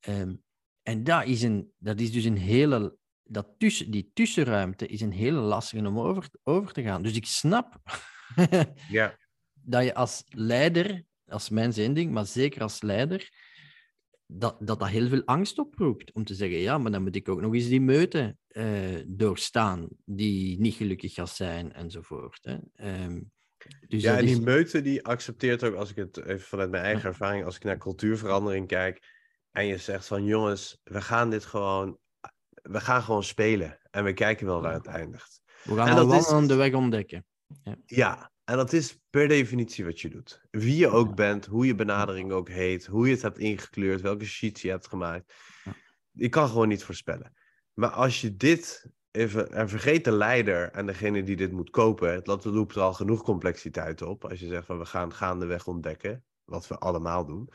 [0.00, 0.34] Ehm,
[0.82, 5.12] en dat is, een, dat is dus een hele, dat tussen, die tussenruimte is een
[5.12, 7.02] hele lastige om over, over te gaan.
[7.02, 7.80] Dus ik snap
[8.88, 9.16] Ja.
[9.52, 13.48] dat je als leider, als mens één ding, maar zeker als leider,
[14.26, 16.12] dat, dat dat heel veel angst oproept.
[16.12, 19.88] Om te zeggen, ja, maar dan moet ik ook nog eens die meute eh, doorstaan,
[20.04, 22.38] die niet gelukkig gaat zijn, enzovoort.
[22.42, 22.56] Hè.
[22.74, 23.20] Ehm,
[23.88, 26.82] dus ja, en is- die meute die accepteert ook, als ik het even vanuit mijn
[26.84, 27.08] eigen Ja.
[27.08, 29.06] ervaring, als ik naar cultuurverandering kijk
[29.50, 31.98] en je zegt van jongens, we gaan dit gewoon,
[32.62, 35.40] we gaan gewoon spelen en we kijken wel waar het eindigt.
[35.64, 37.24] We gaan En dat is- wandelende weg ontdekken.
[37.86, 40.40] Ja, en dat is per definitie wat je doet.
[40.50, 44.24] Wie je ook bent, hoe je benadering ook heet, hoe je het hebt ingekleurd, welke
[44.24, 45.34] sheets je hebt gemaakt.
[45.64, 45.74] Ja.
[46.10, 47.32] Je kan gewoon niet voorspellen.
[47.80, 52.24] Maar als je dit even, en vergeet de leider en degene die dit moet kopen,
[52.24, 54.24] dat roept al genoeg complexiteit op.
[54.24, 57.50] Als je zegt van we gaan gaandeweg ontdekken, wat we allemaal doen.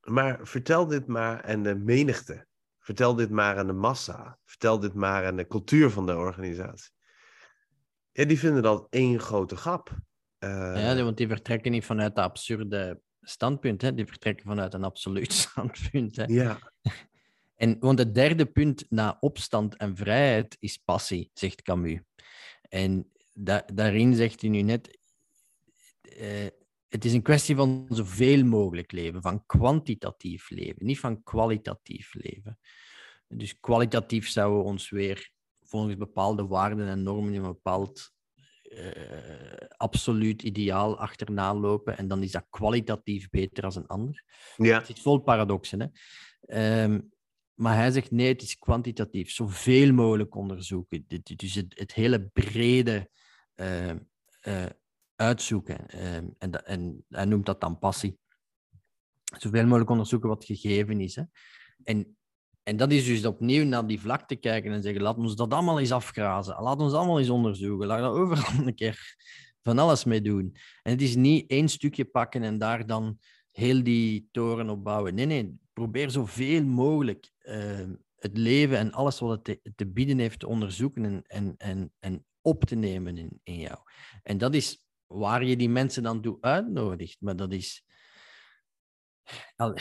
[0.00, 2.46] Maar vertel dit maar aan de menigte.
[2.78, 4.38] Vertel dit maar aan de massa.
[4.44, 6.92] Vertel dit maar aan de cultuur van de organisatie.
[8.12, 9.90] Ja, die vinden dat één grote grap.
[10.38, 13.94] Eh, Ja, want die vertrekken niet vanuit dat absurde standpunt, hè?
[13.94, 16.16] die vertrekken vanuit een absoluut standpunt.
[16.16, 16.24] Hè?
[16.24, 16.58] ja,
[17.56, 22.00] En, want het derde punt na opstand en vrijheid is passie, zegt Camus.
[22.68, 24.98] En da- daarin zegt hij nu net,
[26.00, 26.46] eh,
[26.88, 32.58] het is een kwestie van zoveel mogelijk leven, van kwantitatief leven, niet van kwalitatief leven.
[33.28, 35.30] Dus kwalitatief zouden we ons weer
[35.62, 38.14] volgens bepaalde waarden en normen in een bepaald
[38.62, 41.96] eh, absoluut ideaal achterna lopen.
[41.98, 44.24] En dan is dat kwalitatief beter als een ander.
[44.56, 45.80] ja, Het zit vol paradoxen.
[45.80, 45.86] Hè?
[46.40, 47.00] Ehm,
[47.56, 49.30] maar hij zegt nee, het is kwantitatief.
[49.30, 51.04] Zoveel mogelijk onderzoeken.
[51.36, 53.10] Dus het, hele brede
[53.54, 53.90] eh,
[54.40, 54.70] eh,
[55.14, 55.88] uitzoeken.
[55.88, 58.18] Ehm, en, en hij noemt dat dan passie.
[59.38, 61.14] Zoveel mogelijk onderzoeken wat gegeven is.
[61.14, 61.22] Hè?
[61.82, 62.16] En,
[62.62, 65.80] en dat is dus opnieuw naar die vlakte kijken en zeggen: laat ons dat allemaal
[65.80, 66.62] eens afgrazen.
[66.62, 67.86] Laat ons allemaal eens onderzoeken.
[67.86, 69.16] Laat er overal een keer
[69.62, 70.56] van alles mee doen.
[70.82, 73.18] En het is niet één stukje pakken en daar dan
[73.50, 75.14] heel die toren opbouwen.
[75.14, 80.18] Nee, nee, probeer zoveel mogelijk eh, het leven en alles wat het te, te bieden
[80.18, 83.78] heeft te onderzoeken en, en, en, en op te nemen in, in jou.
[84.22, 87.20] En dat is waar je die mensen dan toe uitnodigt.
[87.20, 87.84] Maar dat is.
[89.56, 89.76] Al,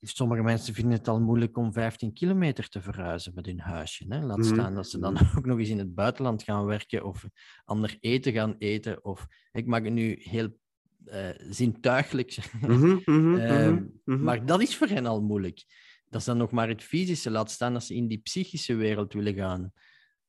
[0.00, 4.04] sommige mensen vinden het al moeilijk om 15 kilometer te verhuizen met hun huisje.
[4.08, 4.20] Hè?
[4.20, 4.54] Laat Mhm.
[4.54, 7.24] staan dat ze dan ook nog eens in het buitenland gaan werken of
[7.64, 9.04] ander eten gaan eten.
[9.04, 10.58] Of ik mag het nu heel
[11.04, 12.36] eh, zintuigelijk.
[12.60, 14.22] Mhm, mhm, Ehm, mhm, mhm.
[14.22, 15.64] Maar dat is voor hen al moeilijk.
[16.08, 17.30] Dat is dan nog maar het fysische.
[17.30, 19.72] Laat staan dat ze in die psychische wereld willen gaan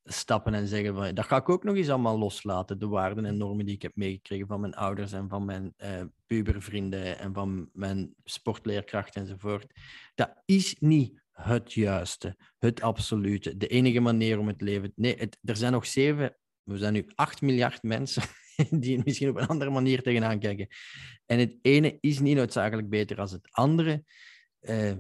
[0.04, 2.80] stappen en zeggen van dat ga ik ook nog eens allemaal loslaten.
[2.80, 6.04] De waarden en normen die ik heb meegekregen van mijn ouders en van mijn eh,
[6.28, 9.74] pubervrienden en van mijn sportleerkracht enzovoort.
[10.16, 14.92] Dat is niet het juiste, het absolute, de enige manier om het leven.
[14.96, 18.24] Nee, het, er zijn nog zeven, we zijn nu 8 miljard mensen
[18.84, 20.68] die misschien op een andere manier tegenaan kijken.
[21.26, 24.04] En het ene is niet noodzakelijk beter dan het andere.
[24.60, 24.94] Eh,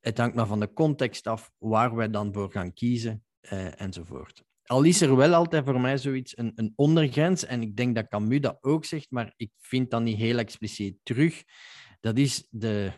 [0.00, 4.44] het hangt maar van de context af waar wij dan voor gaan kiezen eh, enzovoort.
[4.64, 8.08] Al is er wel altijd voor mij zoiets, een, een ondergrens, en ik denk dat
[8.08, 11.42] Camus dat ook zegt, maar ik vind dat niet heel expliciet terug.
[12.00, 12.92] Dat is de...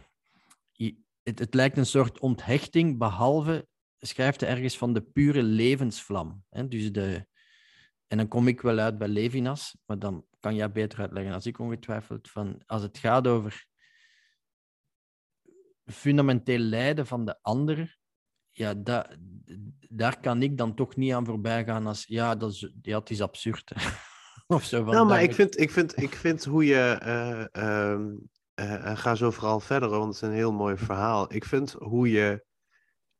[1.22, 3.66] Het, het lijkt een soort onthechting, behalve,
[3.98, 6.44] schrijft hij ergens van de pure levensvlam.
[6.68, 7.26] Dus de,
[8.06, 11.46] en dan kom ik wel uit bij Levinas, maar dan kan jij beter uitleggen als
[11.46, 12.30] ik ongetwijfeld.
[12.30, 13.66] Van, als het gaat over
[15.84, 17.98] fundamenteel lijden van de ander,
[18.50, 19.10] ja, da,
[19.88, 23.10] daar kan ik dan toch niet aan voorbij gaan als, ja, dat is, ja, het
[23.10, 23.72] is absurd.
[24.46, 26.98] of zo van, Nou, maar ik vind, ik vind, ik vind hoe je.
[28.54, 31.34] en ga zo vooral verder, want het is een heel mooi verhaal.
[31.34, 32.44] Ik vind hoe je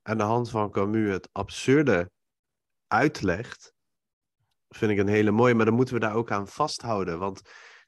[0.03, 2.11] aan de hand van Camus het absurde
[2.87, 3.75] uitlegt.
[4.69, 7.19] Vind ik een hele mooie, maar dan moeten we daar ook aan vasthouden.
[7.19, 7.41] Want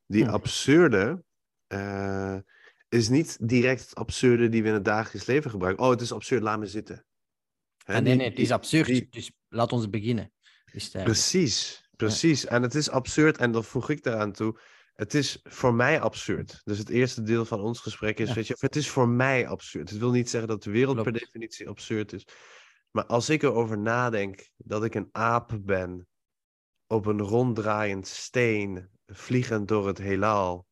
[0.07, 1.22] die absurde.
[1.66, 2.37] eh,
[2.89, 5.85] is niet direct het absurde die we in het dagelijks leven gebruiken.
[5.85, 7.05] Oh, het is absurd, laat me zitten.
[7.85, 8.87] Hè, Ah, nee, het is absurd.
[8.87, 10.33] die- Dus laat ons beginnen.
[11.05, 12.47] Precies, precies.
[12.47, 14.61] En het is absurd, en dat voeg ik daaraan toe.
[14.95, 16.61] Het is voor mij absurd.
[16.64, 18.35] Dus het eerste deel van ons gesprek is, Ja.
[18.35, 19.91] weet je, het is voor mij absurd.
[19.91, 22.26] Het wil niet zeggen dat de wereld per definitie absurd is.
[22.91, 26.07] Maar als ik erover nadenk dat ik een aap ben
[26.89, 30.66] op een ronddraaiend steen, vliegend door het heelal,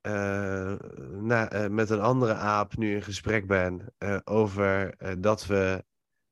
[0.00, 0.74] eh,
[1.20, 5.84] na- eh, met een andere aap nu in gesprek ben eh, over dat we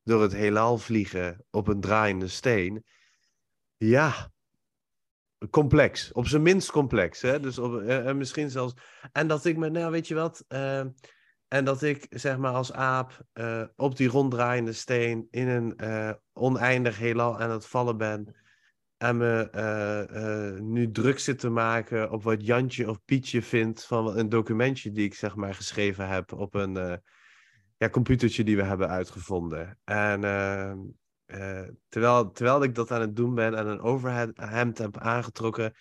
[0.03, 2.84] door het heelal vliegen op een draaiende steen.
[3.76, 4.30] Ja,
[5.50, 6.12] complex.
[6.12, 7.22] Op zijn minst complex.
[7.22, 7.40] Hè?
[7.40, 7.59] Dus
[8.14, 8.74] misschien zelfs.
[9.12, 10.44] En dat ik me, nou weet je wat.
[11.48, 13.26] en dat ik zeg maar als aap
[13.76, 15.76] op die ronddraaiende steen in een
[16.32, 18.41] oneindig heelal aan het vallen ben.
[19.03, 23.84] En me eh, eh, nu druk zit te maken op wat Jantje of Pietje vindt
[23.84, 26.96] van een documentje die ik zeg maar geschreven heb op een eh,
[27.76, 29.78] ja, computertje die we hebben uitgevonden.
[29.84, 30.78] En ehm,
[31.24, 35.72] eh, terwijl, terwijl ik dat aan het doen ben en een overhemd heb aangetrokken,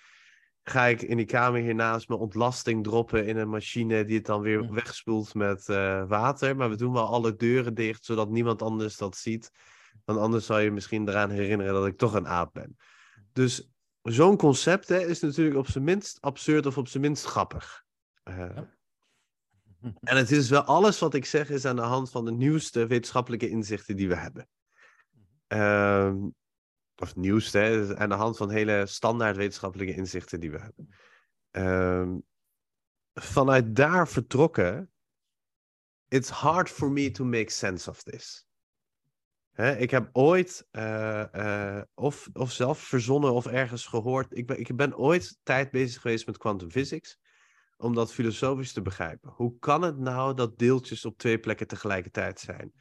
[0.63, 4.41] ga ik in die kamer hiernaast mijn ontlasting droppen in een machine die het dan
[4.41, 5.65] weer wegspoelt met
[6.07, 6.55] water.
[6.55, 9.51] Maar we doen wel alle deuren dicht, zodat niemand anders dat ziet.
[10.05, 12.77] Want anders zou je misschien eraan herinneren dat ik toch een aap ben.
[13.33, 13.71] Dus
[14.01, 17.85] zo'n concept hè, is natuurlijk op zijn minst absurd of op zijn minst grappig.
[18.23, 18.77] Eh, Ja.
[19.99, 22.87] en het is wel alles wat ik zeg is aan de hand van de nieuwste
[22.87, 24.49] wetenschappelijke inzichten die we hebben.
[25.47, 26.29] Ehm,
[26.95, 30.89] of nieuwste, hè, aan de hand van hele standaard wetenschappelijke inzichten die we hebben.
[31.51, 32.17] Ehm,
[33.13, 34.91] vanuit daar vertrokken,
[36.07, 38.45] it's hard for me to make sense of this.
[39.51, 44.37] Hè, ik heb ooit eh, eh, of, of zelf verzonnen of ergens gehoord.
[44.37, 47.19] Ik ben, ik ben ooit tijd bezig geweest met quantum physics.
[47.77, 49.31] Om dat filosofisch te begrijpen.
[49.31, 52.73] Hoe kan het nou dat deeltjes op twee plekken tegelijkertijd zijn?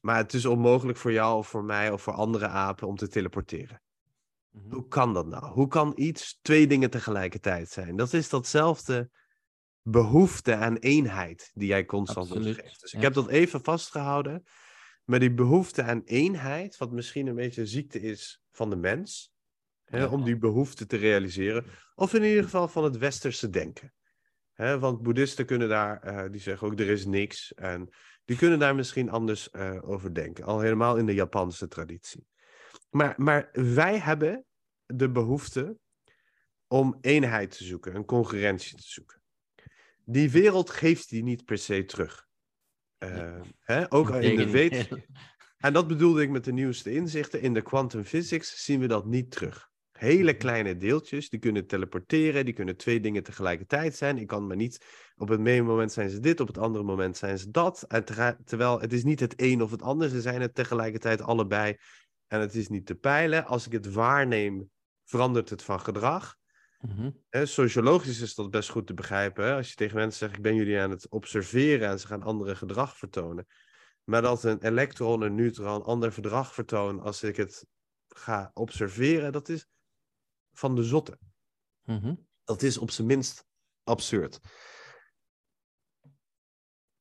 [0.00, 3.08] Maar het is onmogelijk voor jou of voor mij of voor andere apen om te
[3.08, 3.82] teleporteren.
[4.50, 4.74] Mhm.
[4.74, 5.46] Hoe kan dat nou?
[5.46, 7.96] Hoe kan iets twee dingen tegelijkertijd zijn?
[7.96, 9.10] Dat is datzelfde
[9.82, 12.80] behoefte aan eenheid die jij constant Absoluut, geeft.
[12.80, 14.44] Dus ik heb dat even vastgehouden.
[15.04, 19.32] Maar die behoefte aan eenheid, wat misschien een beetje een ziekte is van de mens,
[19.84, 20.08] hè, Ja.
[20.08, 23.92] om die behoefte te realiseren, of in ieder geval van het westerse denken.
[24.52, 27.54] Hè, want boeddhisten kunnen daar, eh, die zeggen ook er is niks.
[27.54, 27.88] En
[28.24, 30.44] die kunnen daar misschien anders eh, over denken.
[30.44, 32.26] Al helemaal in de Japanse traditie.
[32.90, 34.44] Maar, maar wij hebben
[34.86, 35.78] de behoefte
[36.66, 39.22] om eenheid te zoeken, een concurrentie te zoeken.
[40.04, 42.28] Die wereld geeft die niet per se terug.
[43.02, 43.92] Eh, hè?
[43.92, 44.88] Ook in de weet.
[45.58, 47.40] En dat bedoelde ik met de nieuwste inzichten.
[47.40, 49.70] In de quantum physics zien we dat niet terug.
[49.92, 54.18] hele kleine deeltjes, die kunnen teleporteren, die kunnen twee dingen tegelijkertijd zijn.
[54.18, 54.86] Ik kan maar niet,
[55.16, 57.82] op het ene moment zijn ze dit, op het andere moment zijn ze dat.
[57.82, 58.04] En
[58.44, 61.76] terwijl het is niet het een of het ander, ze zijn het tegelijkertijd allebei.
[62.26, 63.46] En het is niet te peilen.
[63.46, 64.70] Als ik het waarneem,
[65.04, 66.36] verandert het van gedrag.
[66.82, 69.44] Mm sociologisch is dat best goed te begrijpen.
[69.44, 69.54] Hè?
[69.54, 72.56] Als je tegen mensen zegt, ik ben jullie aan het observeren en ze gaan andere
[72.56, 73.46] gedrag vertonen.
[74.04, 77.66] Maar dat een elektron, een neutron, een ander gedrag vertoont als ik het
[78.08, 79.66] ga observeren, dat is
[80.52, 81.18] van de zotte.
[81.82, 82.14] Mhm.
[82.44, 83.46] Dat is op zijn minst
[83.84, 84.40] absurd.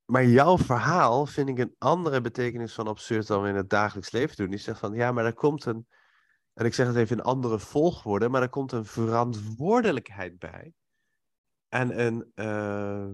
[0.05, 4.11] Maar jouw verhaal vind ik een andere betekenis van absurd dan we in het dagelijks
[4.11, 4.49] leven doen.
[4.49, 5.88] Die zegt van ja, maar er komt een,
[6.54, 10.74] en ik zeg het even in andere volgorde, maar er komt een verantwoordelijkheid bij.
[11.68, 13.10] En een uh,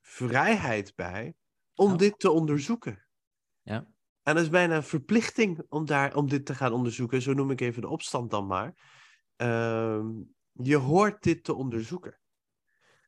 [0.00, 1.34] vrijheid bij
[1.74, 3.06] om dit te onderzoeken.
[3.62, 3.94] Ja.
[4.22, 7.22] En dat is bijna een verplichting om, daar, om dit te gaan onderzoeken.
[7.22, 8.74] Zo noem ik even de opstand dan maar.
[9.36, 10.06] Ehm,
[10.52, 12.20] je hoort dit te onderzoeken.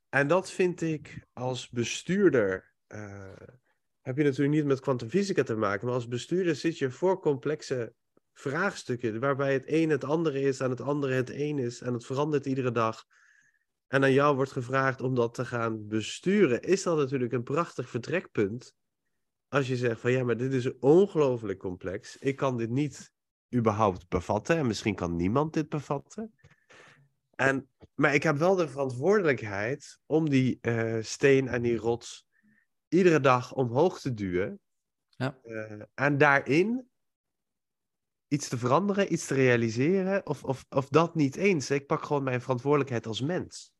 [0.09, 2.75] En dat vind ik als bestuurder.
[2.89, 3.33] Uh,
[4.01, 7.95] heb je natuurlijk niet met kwantumfysica te maken, maar als bestuurder zit je voor complexe
[8.39, 12.07] vraagstukken, waarbij het een het andere is en het andere het een is en het
[12.07, 13.05] verandert iedere dag.
[13.87, 17.89] En aan jou wordt gevraagd om dat te gaan besturen, is dat natuurlijk een prachtig
[17.89, 18.77] vertrekpunt
[19.49, 22.17] als je zegt van ja, maar dit is ongelooflijk complex.
[22.17, 23.13] Ik kan dit niet
[23.55, 24.57] überhaupt bevatten.
[24.57, 26.35] En misschien kan niemand dit bevatten.
[27.35, 32.27] En, maar ik heb wel de verantwoordelijkheid om die uh, steen en die rots
[32.89, 34.61] iedere dag omhoog te duwen.
[35.09, 35.39] Ja.
[35.45, 36.88] Uh, en daarin
[38.29, 41.71] iets te veranderen, iets te realiseren, of, of, of dat niet eens.
[41.71, 43.73] Ik pak gewoon mijn verantwoordelijkheid als mens.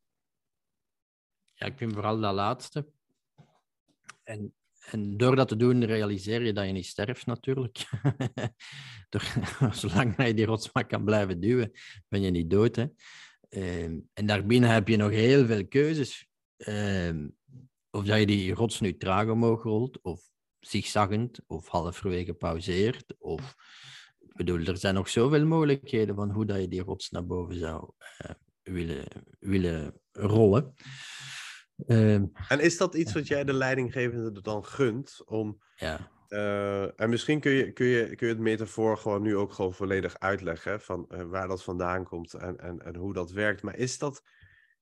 [1.55, 2.89] Ja, ik vind vooral dat laatste.
[4.23, 4.53] En
[4.91, 7.89] en door dat te doen, realiseer je dat je niet sterft, natuurlijk.
[9.11, 9.35] door,
[9.73, 11.73] zolang je die rots maar kan blijven duwen,
[12.09, 12.77] ben je niet dood.
[12.77, 12.87] Hè?
[13.85, 16.29] Um, en daarbinnen heb je nog heel veel keuzes.
[16.57, 17.37] Um,
[17.91, 20.31] of dat je die rots nu traag omhoog rolt, of
[20.61, 23.15] zigzaggend, of halverwege pauzeert.
[23.19, 23.55] Of,
[24.39, 27.91] bedoel, er zijn nog zoveel mogelijkheden van hoe dat je die rots naar boven zou
[28.25, 28.31] uh,
[28.63, 29.05] willen,
[29.39, 30.75] willen rollen.
[31.87, 35.23] Ehm, en is dat iets wat jij de leidinggevende dan gunt?
[35.25, 36.11] Om, ja.
[36.29, 39.75] Uh, en misschien kun je, kun, je, kun je het metafoor gewoon nu ook gewoon
[39.75, 43.63] volledig uitleggen van uh, waar dat vandaan komt en, en, en hoe dat werkt.
[43.63, 44.23] Maar is dat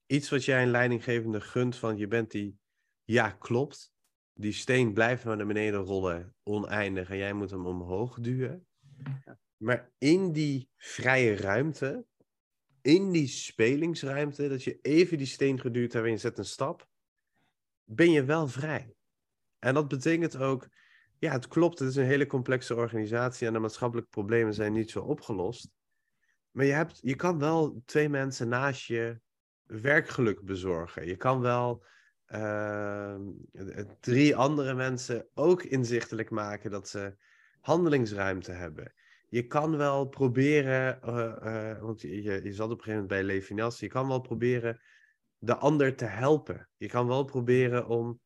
[0.05, 2.59] iets wat jij een leidinggevende gunt van je bent die,
[3.03, 3.93] ja klopt,
[4.33, 8.67] die steen blijft maar naar beneden rollen, oneindig en jij moet hem omhoog duwen.
[9.57, 12.05] Maar in die vrije ruimte
[12.87, 16.87] in die spelingsruimte, dat je even die steen geduwd hebt en je zet een stap,
[17.83, 18.95] ben je wel vrij.
[19.59, 20.67] En dat betekent ook,
[21.19, 24.91] ja, het klopt, het is een hele complexe organisatie en de maatschappelijke problemen zijn niet
[24.91, 25.69] zo opgelost.
[26.51, 29.19] Maar je, hebt, je kan wel twee mensen naast je
[29.63, 31.07] werkgeluk bezorgen.
[31.07, 31.83] Je kan wel
[32.27, 33.15] uh,
[33.99, 37.15] drie andere mensen ook inzichtelijk maken dat ze
[37.59, 38.93] handelingsruimte hebben
[39.29, 43.23] je kan wel proberen, uh, uh, want je, je zat op een gegeven moment bij
[43.23, 44.81] Levinas, je kan wel proberen
[45.37, 46.69] de ander te helpen.
[46.77, 48.19] Je kan wel proberen om,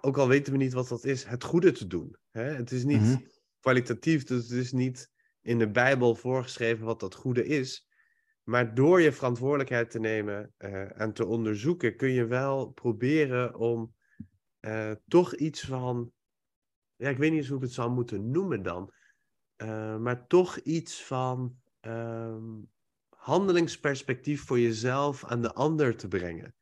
[0.00, 2.16] ook al weten we niet wat dat is, het goede te doen.
[2.30, 2.42] Hè?
[2.42, 3.26] Het is niet mm-hmm.
[3.60, 5.10] kwalitatief, dus het is niet
[5.40, 7.86] in de Bijbel voorgeschreven wat dat goede is.
[8.42, 13.96] Maar door je verantwoordelijkheid te nemen uh, en te onderzoeken, kun je wel proberen om
[15.06, 16.12] toch iets van,
[16.96, 18.92] ja, ik weet niet eens hoe ik het zou moeten noemen dan
[19.62, 22.70] uh, maar toch iets van um,
[23.08, 26.54] handelingsperspectief voor jezelf aan de ander te brengen.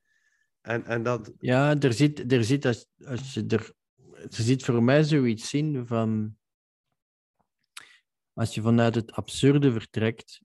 [0.60, 1.32] En, en dat...
[1.38, 3.72] Ja, er zit, er zit als, als je er,
[4.12, 6.38] er zit voor mij zoiets in van.
[8.32, 10.40] Als je vanuit het absurde vertrekt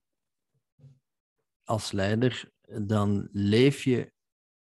[1.64, 4.12] als leider, dan leef je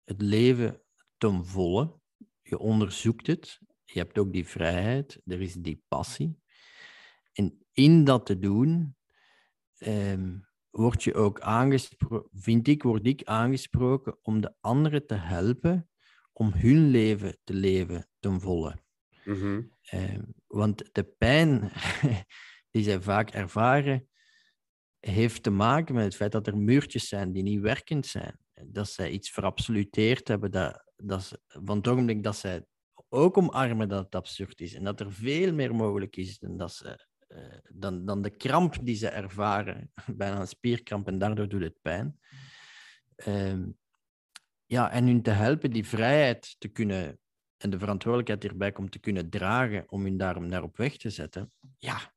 [0.04, 0.82] het leven
[1.18, 2.00] ten volle.
[2.42, 3.60] Je onderzoekt het.
[3.84, 5.22] Je hebt ook die vrijheid.
[5.26, 6.40] Er is die passie.
[7.34, 8.96] En in dat te doen,
[9.80, 15.90] um, word je ook aangesproken, vind ik, word ik aangesproken om de anderen te helpen
[16.34, 18.76] om hun leven te leven ten volle.
[19.24, 19.72] Mm-hmm.
[19.94, 21.72] Um, want de pijn
[22.72, 24.08] die zij vaak ervaren,
[25.00, 28.40] heeft te maken met het feit dat er muurtjes zijn die niet werkend zijn.
[28.66, 32.66] Dat zij iets verabsoluteerd hebben, dat, dat ze, van het ogenblik dat zij
[33.10, 36.74] ook omarmen dat het absurd is en dat er veel meer mogelijk is dan dat
[36.74, 37.08] ze
[37.70, 42.20] dan, dan de kramp die ze ervaren, bijna een spierkramp en daardoor doet het pijn.
[43.16, 43.70] Ehm,
[44.66, 47.20] ja, en hun te helpen die vrijheid te kunnen
[47.58, 51.10] en de verantwoordelijkheid hierbij komt te kunnen dragen om hun daarom naar op weg te
[51.10, 51.52] zetten.
[51.78, 52.14] Ja,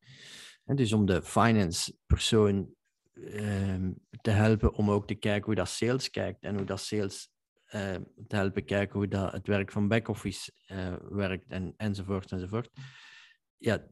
[0.65, 2.75] en dus om de finance persoon
[3.15, 7.31] ehm, te helpen om ook te kijken hoe dat sales kijkt en hoe dat sales
[7.75, 7.95] uh,
[8.27, 12.71] te helpen kijken hoe dat het werk van back-office uh, werkt en, enzovoort enzovoort.
[13.57, 13.87] Ja,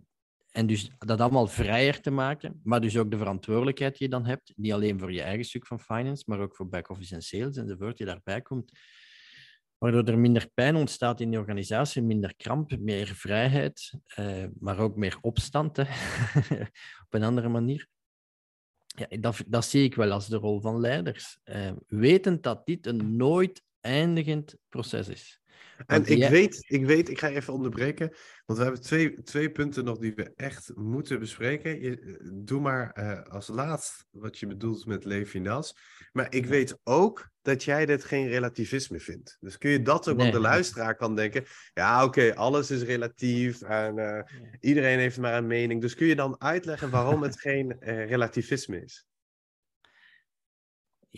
[0.51, 4.27] en dus dat allemaal vrijer te maken, maar dus ook de verantwoordelijkheid die je dan
[4.27, 7.57] hebt, niet alleen voor je eigen stuk van finance, maar ook voor back-office en sales
[7.57, 8.73] enzovoort, die daarbij komt.
[9.79, 14.97] Waardoor er minder pijn ontstaat in de organisatie, minder kramp, meer vrijheid, uh, maar ook
[14.97, 15.79] meer opstand
[17.05, 17.87] op een andere manier.
[18.87, 21.39] Ja, dat, dat zie ik wel als de rol van leiders.
[21.45, 25.41] Uh, wetend dat dit een nooit eindigend proces is.
[25.87, 28.13] En ik, weet, ik weet, ik ga even onderbreken,
[28.47, 31.81] want we hebben twee, twee punten nog die we echt moeten bespreken.
[31.81, 35.77] Je, doe maar uh, als laatst wat je bedoelt met Levinas.
[36.13, 39.37] Maar ik weet ook dat jij dit geen relativisme vindt.
[39.41, 40.17] Dus kun je dat ook, nee.
[40.17, 44.27] want de luisteraar kan denken, ja oké, okay, alles is relatief en uh, ja.
[44.61, 45.81] iedereen heeft maar een mening.
[45.81, 49.08] Dus kun je dan uitleggen waarom het geen uh, relativisme is?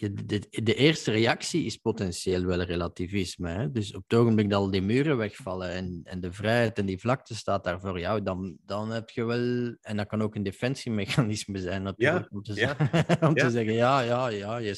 [0.00, 3.48] De, de, eerste reactie is potentieel wel relativisme.
[3.48, 3.70] Hè?
[3.70, 6.98] Dus op het ogenblik dat al die muren wegvallen en, en de vrijheid en die
[6.98, 9.76] vlakte staat daar voor jou, dan, dan heb je wel...
[9.80, 13.44] En dat kan ook een defensiemechanisme zijn natuurlijk, ja, om, te, ja, zeggen, om ja.
[13.44, 14.74] te zeggen, ja, ja, ja.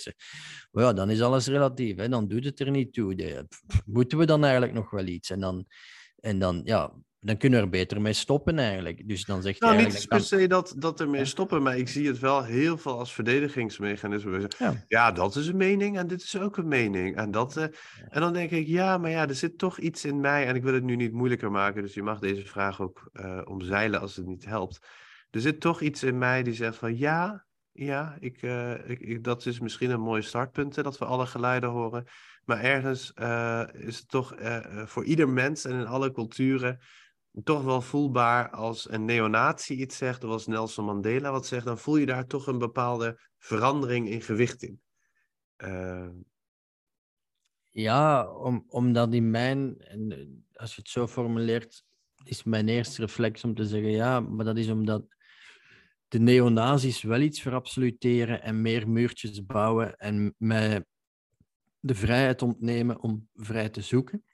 [0.70, 2.08] Maar ja, dan is alles relatief, hè?
[2.08, 3.14] dan doet het er niet toe.
[3.14, 3.46] De,
[3.84, 5.30] moeten we dan eigenlijk nog wel iets?
[5.30, 5.66] En dan,
[6.16, 6.92] en dan ja,
[7.24, 9.08] dan kunnen we er beter mee stoppen eigenlijk.
[9.08, 11.88] Dus dan zegt nou, je niet per se dat, dat er mee stoppen, maar ik
[11.88, 14.50] zie het wel heel veel als verdedigingsmechanisme.
[14.58, 14.84] Ja.
[14.88, 17.16] ja, dat is een mening en dit is ook een mening.
[17.16, 17.62] En, dat, uh,
[18.08, 20.62] en dan denk ik, ja, maar ja, er zit toch iets in mij en ik
[20.62, 24.16] wil het nu niet moeilijker maken, dus je mag deze vraag ook uh, omzeilen als
[24.16, 24.86] het niet helpt.
[25.30, 29.24] Er zit toch iets in mij die zegt van ja, ja, ik, uh, ik, ik,
[29.24, 32.04] dat is misschien een mooi startpunt, hè, dat we alle geluiden horen.
[32.44, 33.12] Maar ergens
[33.72, 34.34] is het toch
[34.84, 36.80] voor ieder mens en in alle culturen
[37.44, 41.78] toch wel voelbaar als een neonatie iets zegt, of als Nelson Mandela wat zegt, dan
[41.78, 44.80] voel je daar toch een bepaalde verandering in gewicht in.
[45.56, 46.08] Uh...
[47.70, 51.84] Ja, om, omdat in mijn, en als je het zo formuleert,
[52.24, 55.04] is mijn eerste reflex om te zeggen ja, maar dat is omdat
[56.08, 60.84] de neonazis wel iets verabsoluteren en meer muurtjes bouwen en mij
[61.80, 64.24] de vrijheid ontnemen om vrij te zoeken.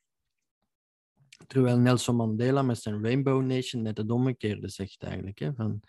[1.49, 5.38] Terwijl Nelson Mandela met zijn Rainbow Nation net het omgekeerde zegt eigenlijk.
[5.38, 5.82] Hè, van,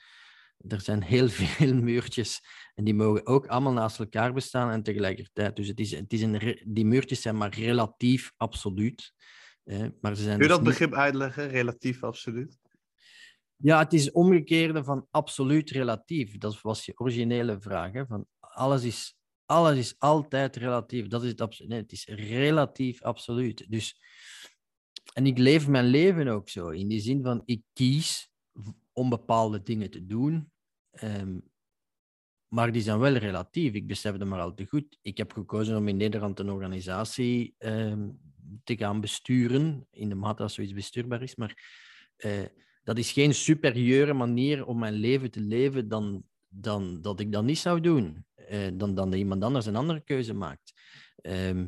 [0.68, 2.42] er zijn heel veel muurtjes
[2.76, 5.56] en die mogen ook allemaal naast elkaar bestaan en tegelijkertijd.
[5.56, 9.14] Dus het is, het is een, die muurtjes zijn maar relatief absoluut.
[9.64, 12.58] Hè, maar ze zijn Kun je dus dat niet- begrip uitleggen, relatief absoluut?
[13.56, 16.38] Ja, het is omgekeerde van absoluut relatief.
[16.38, 17.92] Dat was je originele vraag.
[17.92, 18.06] Hè?
[18.06, 21.08] Van alles, is, alles is altijd relatief.
[21.08, 21.64] Dat is het.
[21.68, 23.66] Nee, het is relatief absoluut.
[23.70, 24.02] Dus,
[25.14, 26.70] en ik leef mijn leven ook zo.
[26.70, 28.30] In die zin van, ik kies
[28.94, 30.52] om bepaalde dingen te doen.
[30.92, 31.38] ehm,
[32.48, 33.74] maar die zijn wel relatief.
[33.74, 34.98] Ik besef het maar al te goed.
[35.02, 38.10] Ik heb gekozen om in Nederland een organisatie ehm,
[38.64, 39.88] te gaan besturen.
[39.92, 41.36] In de mate dat zoiets bestuurbaar is.
[41.36, 41.64] Maar
[42.16, 42.46] eh,
[42.84, 47.44] dat is geen superieure manier om mijn leven te leven dan, dan dat ik dat
[47.44, 48.26] niet zou doen.
[48.36, 50.74] Eh, dan, dan dat iemand anders een andere keuze maakt.
[51.16, 51.68] Ehm,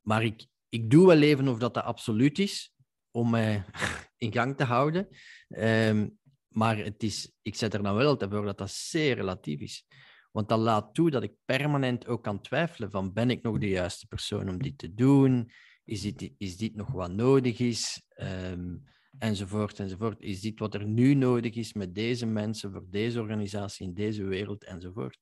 [0.00, 2.74] maar ik, ik doe wel leven of dat dat absoluut is,
[3.10, 3.64] om mij
[4.16, 5.08] in gang te houden.
[5.48, 6.08] Ehm,
[6.48, 9.86] maar het is, ik zet er dan wel altijd voor dat dat zeer relatief is.
[10.30, 13.68] Want dat laat toe dat ik permanent ook kan twijfelen van ben ik nog de
[13.68, 15.50] juiste persoon om dit te doen?
[15.84, 18.02] Is dit, is dit nog wat nodig is?
[18.08, 18.76] Ehm,
[19.18, 20.20] enzovoort, enzovoort.
[20.20, 24.24] Is dit wat er nu nodig is met deze mensen, voor deze organisatie, in deze
[24.24, 25.18] wereld, enzovoort.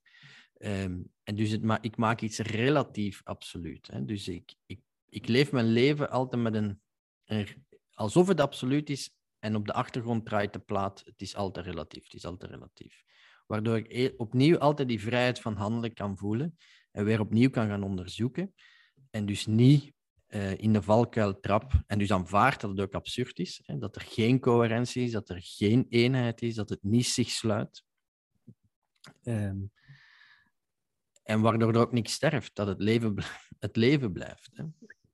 [0.57, 3.87] Ehm, en dus het ik maak iets relatief absoluut.
[3.87, 4.05] Hè.
[4.05, 4.55] Dus ik,
[5.09, 6.81] ik leef mijn leven altijd met een,
[7.25, 7.67] een...
[7.93, 11.03] Alsof het absoluut is en op de achtergrond draait de plaat.
[11.05, 13.05] Het is altijd relatief, het is altijd relatief.
[13.47, 16.57] Waardoor ik e- opnieuw altijd die vrijheid van handelen kan voelen
[16.91, 18.55] en weer opnieuw kan gaan onderzoeken.
[19.11, 19.93] En dus niet
[20.27, 23.97] eh, in de valkuil trap en dus aanvaard dat het ook absurd is, hè, dat
[23.97, 27.85] er geen coherentie is, dat er geen eenheid is, dat het niet zich sluit.
[29.23, 29.59] Ehm,
[31.23, 33.15] en waardoor er ook niks sterft, dat het leven,
[33.59, 34.51] het leven blijft.
[34.53, 34.65] Hè.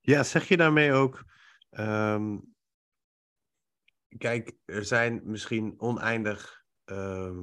[0.04, 1.24] Ja, zeg je daarmee ook.
[1.70, 2.38] ehm,
[4.18, 6.60] kijk, er zijn misschien oneindig.
[6.84, 7.36] ehm,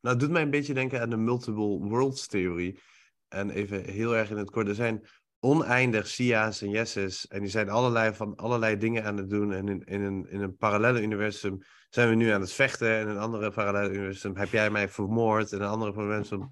[0.00, 2.80] nou, het doet mij een beetje denken aan de multiple worlds theorie.
[3.28, 4.68] En even heel erg in het kort.
[4.68, 5.06] Er zijn
[5.40, 7.26] oneindig Sia's en Yes's.
[7.26, 9.52] En die zijn allerlei, van allerlei dingen aan het doen.
[9.52, 12.88] En in, in, een, in een parallele universum zijn we nu aan het vechten.
[12.90, 15.52] En in een andere parallele universum heb jij mij vermoord.
[15.52, 16.48] En een andere universum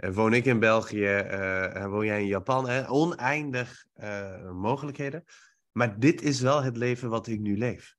[0.00, 1.04] woon ik in België.
[1.04, 2.68] eh, en woon jij in Japan.
[2.68, 2.90] Hè?
[2.90, 5.24] Oneindig eh, mogelijkheden.
[5.72, 7.98] Maar dit is wel het leven wat ik nu leef.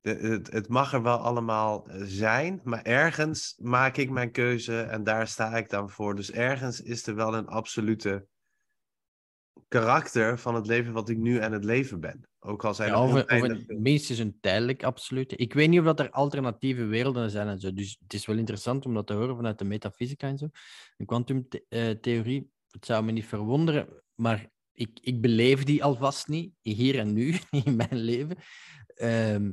[0.00, 5.04] de, het, mag er wel allemaal eh, zijn, maar ergens maak ik mijn keuze en
[5.04, 6.14] daar sta ik dan voor.
[6.14, 8.26] Dus ergens is er wel een absolute
[9.68, 12.28] karakter van het leven wat ik nu aan het leven ben.
[12.40, 15.36] Ook al zijn Ja, of, of oneindig een, veel- minstens een tijdelijk absolute.
[15.36, 17.72] Ik weet niet of dat er alternatieve werelden zijn en zo.
[17.72, 20.48] Dus het is wel interessant om dat te horen vanuit de metafysica en zo.
[20.96, 26.98] De kwantumtheorie, het zou me niet verwonderen, maar ik, ik beleef die alvast niet, hier
[26.98, 27.34] en nu,
[27.64, 28.36] in mijn leven.
[28.86, 29.50] Ehm, eh,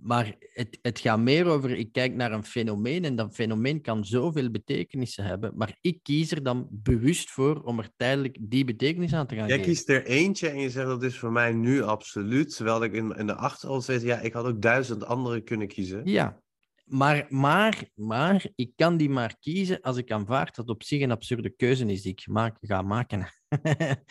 [0.00, 4.04] maar het, het gaat meer over, ik kijk naar een fenomeen en dat fenomeen kan
[4.04, 9.12] zoveel betekenissen hebben, maar ik kies er dan bewust voor om er tijdelijk die betekenis
[9.12, 9.70] aan te gaan Jij geven.
[9.70, 12.56] kiest er eentje en je zegt dat is voor mij nu absoluut.
[12.56, 16.00] Terwijl ik in, in de achterhoofd weet, ja, ik had ook duizend andere kunnen kiezen.
[16.04, 16.40] Ja,
[16.86, 21.10] maar, maar, maar ik kan die maar kiezen als ik aanvaard dat op zich een
[21.10, 23.28] absurde keuze is die ik maak, ga maken.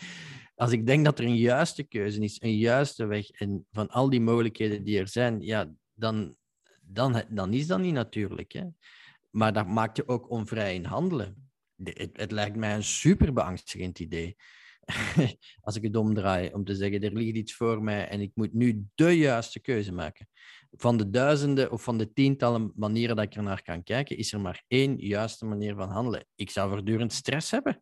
[0.56, 4.10] als ik denk dat er een juiste keuze is, een juiste weg, en van al
[4.10, 6.36] die mogelijkheden die er zijn, ja, dan,
[6.80, 8.52] dan, dan is dat niet natuurlijk.
[8.52, 8.64] Hè?
[9.30, 11.50] Maar dat maakt je ook onvrij in handelen.
[11.74, 14.36] De- Het, het lijkt mij een super beangstigend idee.
[15.60, 18.52] Als ik het omdraai, om te zeggen, er ligt iets voor mij en ik moet
[18.52, 20.28] nu de juiste keuze maken
[20.70, 24.32] van de duizenden of van de tientallen manieren dat ik er naar kan kijken, is
[24.32, 26.26] er maar één juiste manier van handelen.
[26.34, 27.80] Ik zou voortdurend stress hebben.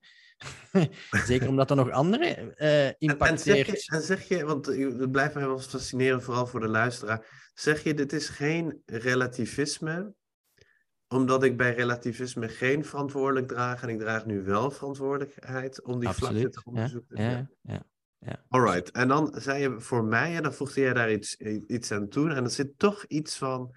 [1.27, 3.85] Zeker omdat er nog andere eh En, en, zeg impacteert.
[3.85, 7.51] je, en zeg je, want eh, het blijft mij wel fascineren, vooral voor de luisteraar.
[7.55, 10.15] Zeg je, dit is geen relativisme,
[11.09, 16.09] omdat ik bij relativisme geen verantwoordelijk draag en ik draag nu wel verantwoordelijkheid om die
[16.09, 17.23] vlakte te onderzoeken?
[17.23, 17.87] ja, ja,
[18.19, 18.45] ja.
[18.49, 21.37] Alright, en dan zei je voor mij, en dan voegde jij daar iets,
[21.67, 23.75] iets aan toe, en er zit toch iets van,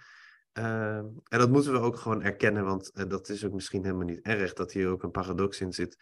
[0.57, 4.05] eh, en dat moeten we ook gewoon erkennen, want eh, dat is ook misschien helemaal
[4.05, 5.97] niet erg dat hier ook een paradox in zit.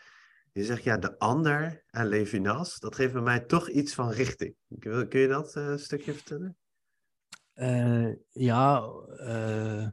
[0.55, 4.55] Je zegt ja, de ander en Levinas, dat geeft bij mij toch iets van richting.
[4.79, 6.57] Kun je dat eh, een stukje vertellen?
[7.53, 8.83] Eh, ja,
[9.17, 9.87] eh,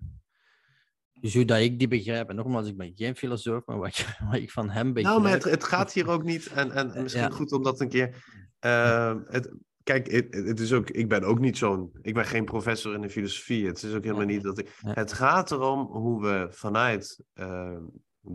[1.21, 2.29] zodat ik die begrijp.
[2.29, 5.15] En nogmaals, ik ben geen filosoof, maar wat ik, wat ik van hem begrijp...
[5.15, 7.31] Nou, maar het, het gaat hier ook niet, en, en misschien Ja.
[7.31, 8.25] goed om dat een keer.
[8.59, 11.91] eh, het, kijk, het, het is ook, ik ben ook niet zo'n.
[12.03, 13.67] Ik ben geen professor in de filosofie.
[13.67, 14.79] Het is ook helemaal niet dat ik.
[14.81, 17.79] Het gaat erom hoe we vanuit eh,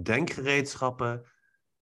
[0.03, 1.23] denkgereedschappen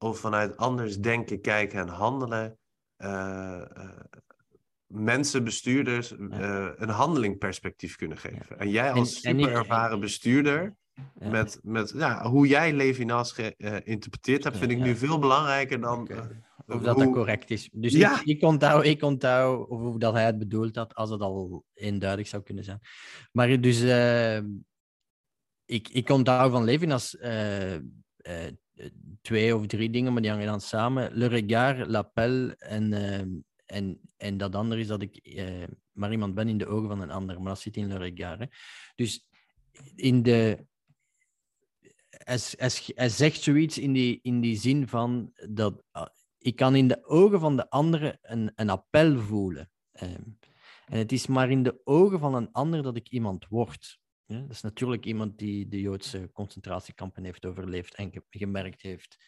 [0.05, 2.59] of vanuit anders denken, kijken en handelen.
[2.96, 3.90] eh, eh,
[4.86, 8.59] mensen, bestuurders, eh, een handelingperspectief kunnen geven.
[8.59, 10.76] En jij als En- super ervaren bestuurder,
[11.20, 11.28] Ja.
[11.30, 16.00] met, met ja, hoe jij Levinas geïnterpreteerd hebt, vind ik nu veel belangrijker dan.
[16.00, 17.70] Of dat hoe- dat correct is.
[17.72, 18.20] Dus Ja.
[18.20, 21.64] ik, ik onthoud, ik onthoud of hoe dat hij het bedoeld had, als het al
[21.74, 22.80] eenduidig zou kunnen zijn.
[23.32, 23.80] Maar dus,
[25.64, 27.74] ik, ik onthoud van Levinas eh,
[29.22, 31.12] twee of drie dingen, maar die hangen dan samen.
[31.12, 33.18] Le regard, l'appel en, eh,
[33.66, 37.01] en, en dat andere is dat ik eh, maar iemand ben in de ogen van
[37.01, 38.39] een ander, maar dat zit in le regard.
[38.39, 38.47] Hè.
[38.95, 39.27] Dus
[39.95, 40.66] in de...
[42.09, 46.07] Hij, hij, hij zegt zoiets in die, in die zin van dat ah,
[46.39, 49.70] ik kan in de ogen van de andere een, een appel voelen.
[49.93, 50.22] Ehm,
[50.87, 53.99] en het is maar in de ogen van een ander dat ik iemand word.
[54.27, 59.18] Ja, dat is natuurlijk iemand die de Joodse concentratiekampen heeft overleefd en ge- gemerkt heeft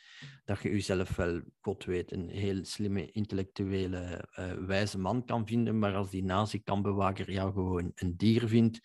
[0.45, 5.79] dat je jezelf wel, God weet, een heel slimme, intellectuele, eh, wijze man kan vinden,
[5.79, 8.81] maar als die nazi-kampbewaker jou gewoon een dier vindt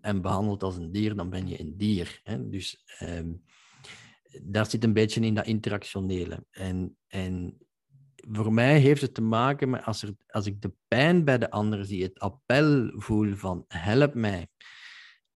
[0.00, 2.20] en behandelt als een dier, dan ben je een dier.
[2.22, 2.48] Hè?
[2.48, 3.32] Dus ehm,
[4.42, 6.44] daar zit een beetje in dat interactionele.
[6.50, 7.58] En, en
[8.16, 11.50] voor mij heeft het te maken met als, er, als ik de pijn bij de
[11.50, 14.48] ander zie, het appel voel van help mij.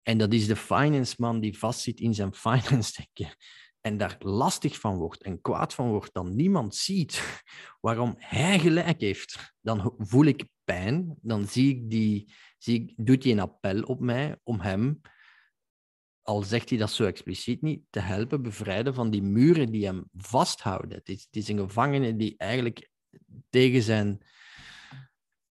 [0.02, 3.36] En dat is de finance man die vastzit in zijn finance denken
[3.82, 7.42] en daar lastig van wordt en kwaad van wordt, dan niemand ziet
[7.80, 9.54] waarom hij gelijk heeft.
[9.60, 14.00] Dan voel ik pijn, dan zie ik die, zie ik, doet hij een appel op
[14.00, 15.00] mij om hem,
[16.22, 20.04] al zegt hij dat zo expliciet niet, te helpen bevrijden van die muren die hem
[20.12, 20.98] vasthouden.
[21.04, 22.90] Het het is een gevangene die eigenlijk
[23.50, 24.22] tegen zijn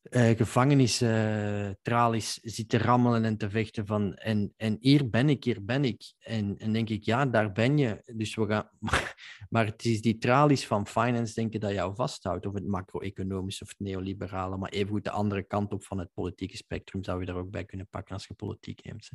[0.10, 5.65] eh gevangenistralies zit te rammelen en te vechten van en, en hier ben ik, hier
[5.65, 6.14] ben ik.
[6.19, 8.02] En, en denk ik, ja, daar ben je.
[8.15, 8.69] Dus we gaan...
[9.49, 13.69] Maar het is die tralies van finance denken dat jou vasthoudt, of het macro-economische of
[13.69, 17.36] het neoliberale, maar evengoed de andere kant op van het politieke spectrum zou je daar
[17.36, 19.10] ook bij kunnen pakken als je politiek neemt.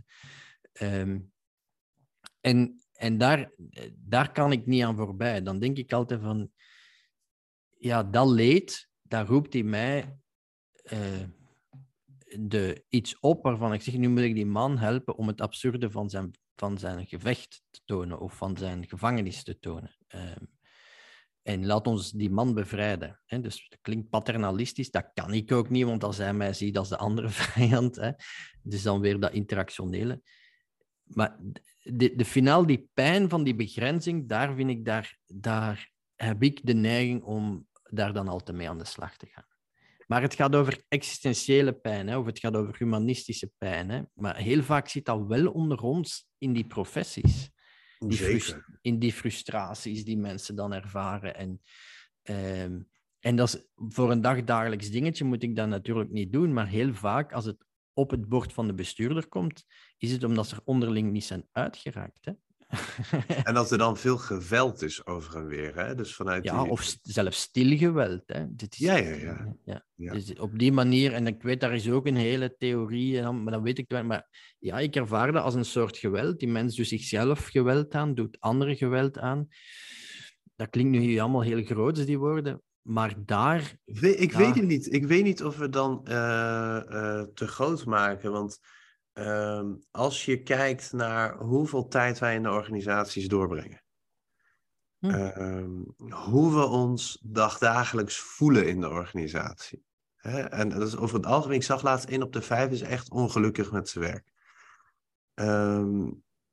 [0.73, 1.19] Ehm,
[2.41, 3.53] en en daar,
[3.95, 5.43] daar kan ik niet aan voorbij.
[5.43, 6.51] Dan denk ik altijd van,
[7.79, 10.19] ja, dat leed, daar roept hij mij
[10.85, 11.23] eh,
[12.39, 15.91] de, iets op waarvan ik zeg, nu moet ik die man helpen om het absurde
[15.91, 19.97] van zijn, van zijn gevecht te tonen of van zijn gevangenis te tonen.
[20.07, 20.45] Ehm,
[21.43, 23.21] En laat ons die man bevrijden.
[23.27, 23.41] Hè?
[23.41, 26.89] Dus dat klinkt paternalistisch, dat kan ik ook niet, want als hij mij ziet als
[26.89, 27.97] de andere vijand.
[27.97, 28.11] Hè?
[28.63, 30.23] Dus dan weer dat interactionele.
[31.05, 31.39] Maar
[31.83, 36.61] de, de finaal, die pijn van die begrenzing, daar vind ik, daar, daar heb ik
[36.63, 39.54] de neiging om daar dan altijd mee aan de slag te gaan.
[40.07, 43.91] Maar het gaat over existentiële pijn, hè, of het gaat over humanistische pijn.
[43.91, 44.03] Hè.
[44.15, 47.51] Maar heel vaak zit dat wel onder ons in die professies.
[47.99, 48.19] Die
[48.81, 51.37] in die frustraties die mensen dan ervaren.
[51.37, 51.61] En,
[52.23, 52.81] ehm,
[53.21, 56.95] en dat is voor een dagdagelijks dingetje moet ik dat natuurlijk niet doen, maar heel
[56.95, 59.65] vaak als het op het bord van de bestuurder komt,
[59.99, 62.25] is het omdat ze er onderling niet zijn uitgeraakt.
[62.25, 62.33] Hè?
[63.45, 65.75] en dat er dan veel geweld is over en weer.
[65.75, 65.95] Hè?
[65.95, 68.23] Dus vanuit ja, of zelfs stilgeweld.
[68.27, 68.45] Hè?
[68.49, 69.57] Dit is, ja, ja, ja.
[69.65, 69.85] ja.
[69.95, 70.13] ja.
[70.13, 73.53] Dus op die manier, en ik weet, daar is ook een hele theorie, en maar
[73.53, 74.05] dat weet ik wel.
[74.05, 76.39] Maar ja, ik ervaar dat als een soort geweld.
[76.39, 79.49] Die mens doet zichzelf geweld aan, doet anderen geweld aan.
[80.57, 82.63] Dat klinkt nu allemaal heel groot, die woorden.
[82.83, 83.77] Maar daar...
[83.85, 84.93] Ik weet het niet.
[84.93, 86.15] Ik weet niet of we dan uh,
[86.89, 88.59] uh, te groot maken, want
[89.15, 93.83] Ehm, als je kijkt naar hoeveel tijd wij in de organisaties doorbrengen.
[94.99, 95.11] Hm.
[95.11, 99.85] Ehm, hoe we ons dagdagelijks voelen in de organisatie.
[100.49, 103.11] En dat is over het algemeen, ik zag laatst 1 op de 5 is echt
[103.11, 104.33] ongelukkig met zijn werk.
[105.35, 106.11] Ehm,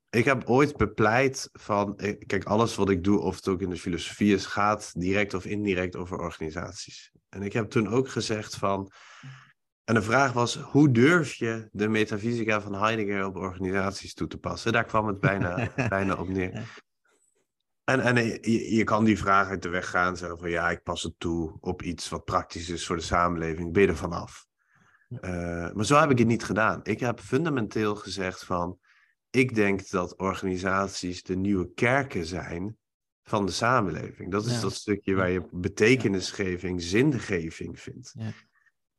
[0.09, 3.69] ik heb ooit bepleit van, eh, kijk, alles wat ik doe, of het ook in
[3.69, 7.11] de filosofie is, gaat direct of indirect over organisaties.
[7.29, 8.91] En ik heb toen ook gezegd van,
[9.91, 14.37] en de vraag was, hoe durf je de metafysica van Heidegger op organisaties toe te
[14.37, 14.71] passen?
[14.71, 16.81] Daar kwam het bijna, bijna op neer.
[17.83, 20.83] En, en je, je, kan die vraag uit de weg gaan, zeggen van ja, ik
[20.83, 24.47] pas het toe op iets wat praktisch is voor de samenleving, ben je er vanaf.
[25.09, 26.79] Uh, maar zo heb ik het niet gedaan.
[26.83, 28.79] Ik heb fundamenteel gezegd van,
[29.29, 32.77] ik denk dat organisaties de nieuwe kerken zijn
[33.23, 34.31] van de samenleving.
[34.31, 38.13] Dat is dat stukje waar je betekenisgeving, zingeving vindt.
[38.17, 38.33] Ja.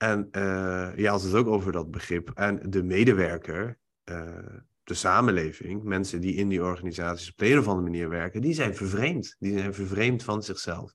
[0.02, 2.30] En uh, je had het ook over dat begrip.
[2.34, 7.68] En de medewerker, uh, de samenleving, mensen die in die organisaties op de een of
[7.68, 9.36] andere manier werken, die zijn vervreemd.
[9.38, 10.92] Die zijn vervreemd van zichzelf.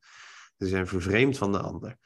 [0.57, 1.97] Die zijn vervreemd van de ander.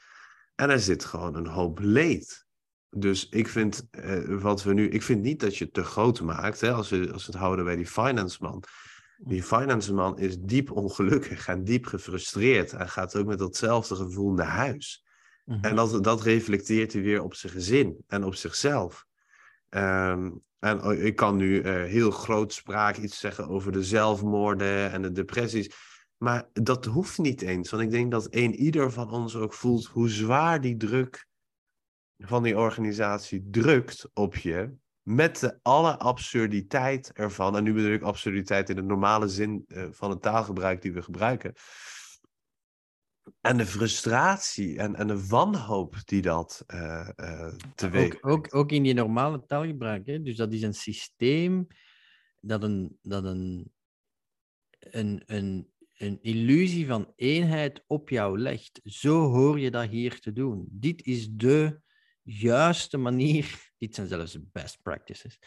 [0.56, 2.45] En er zit gewoon een hoop leed.
[2.90, 4.90] Dus ik vind uh, wat we nu.
[4.90, 6.61] Ik vind niet dat je het te groot maakt.
[6.61, 8.64] Hè, als, we, als we het houden bij die finance man.
[9.18, 12.73] Die finance man is diep ongelukkig en diep gefrustreerd.
[12.73, 15.10] En gaat ook met datzelfde gevoel naar huis.
[15.61, 15.76] En mhm.
[15.76, 19.06] dat, dat reflecteert hij weer op zijn gezin en op zichzelf.
[19.69, 25.02] Um, en oh, ik kan nu uh, heel grootspraak iets zeggen over de zelfmoorden en
[25.02, 25.69] de depressies.
[26.18, 27.69] Maar dat hoeft niet eens.
[27.69, 31.28] Want ik denk dat een ieder van ons ook voelt hoe zwaar die druk
[32.18, 34.73] van die organisatie drukt op je.
[35.02, 37.56] Met de alle absurditeit ervan.
[37.56, 41.02] En nu bedoel ik absurditeit in de normale zin uh, van het taalgebruik die we
[41.02, 41.53] gebruiken.
[43.41, 48.72] En de frustratie en, en de wanhoop die dat uh, uh, teweeg ook, ook, ook,
[48.72, 50.06] in die normale taalgebruik.
[50.06, 50.22] Hè?
[50.22, 51.68] Dus dat is een systeem
[52.39, 53.72] dat een, dat een,
[54.80, 58.80] een, een, een illusie van eenheid op jou legt.
[58.84, 60.68] Zo hoor je dat hier te doen.
[60.69, 61.81] Dit is de
[62.23, 65.39] juiste manier, dit zijn zelfs best practices,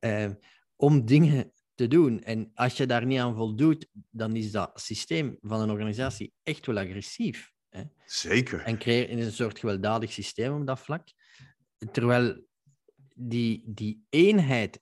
[0.00, 0.30] uh,
[0.76, 2.22] om dingen te doen.
[2.22, 6.66] En als je daar niet aan voldoet, dan is dat systeem van een organisatie echt
[6.66, 7.52] wel agressief.
[7.68, 7.82] Hè?
[8.06, 8.60] Zeker.
[8.60, 11.08] En creëer een soort gewelddadig systeem op dat vlak.
[11.92, 12.46] Terwijl
[13.14, 14.80] die, die eenheid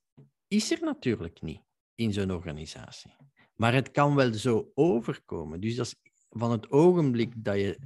[0.49, 1.63] is er natuurlijk niet
[1.95, 3.17] in zo'n organisatie.
[3.55, 5.61] Maar het kan wel zo overkomen.
[5.61, 7.79] Dus dat is van het ogenblik dat je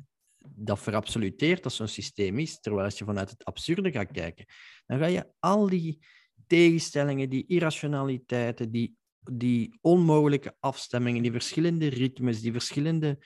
[0.48, 4.46] dat verabsoluteert dat zo'n systeem is, terwijl als je vanuit het absurde gaat kijken,
[4.86, 6.06] dan ga je al die
[6.46, 8.94] tegenstellingen, die irrationaliteiten, die,
[9.30, 13.18] die onmogelijke afstemmingen, die verschillende ritmes, die verschillende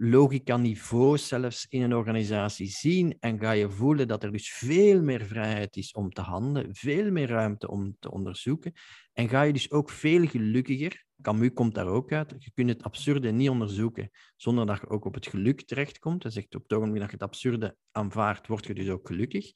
[0.00, 5.26] logica-niveaus zelfs in een organisatie zien en ga je voelen dat er dus veel meer
[5.26, 8.72] vrijheid is om te handelen, veel meer ruimte om te onderzoeken
[9.12, 12.82] en ga je dus ook veel gelukkiger, Camus komt daar ook uit, je kunt het
[12.82, 16.22] absurde niet onderzoeken zonder dat je ook op het geluk terechtkomt.
[16.22, 19.52] Hij zegt op het ogenblik dat je het absurde aanvaardt, word je dus ook gelukkig.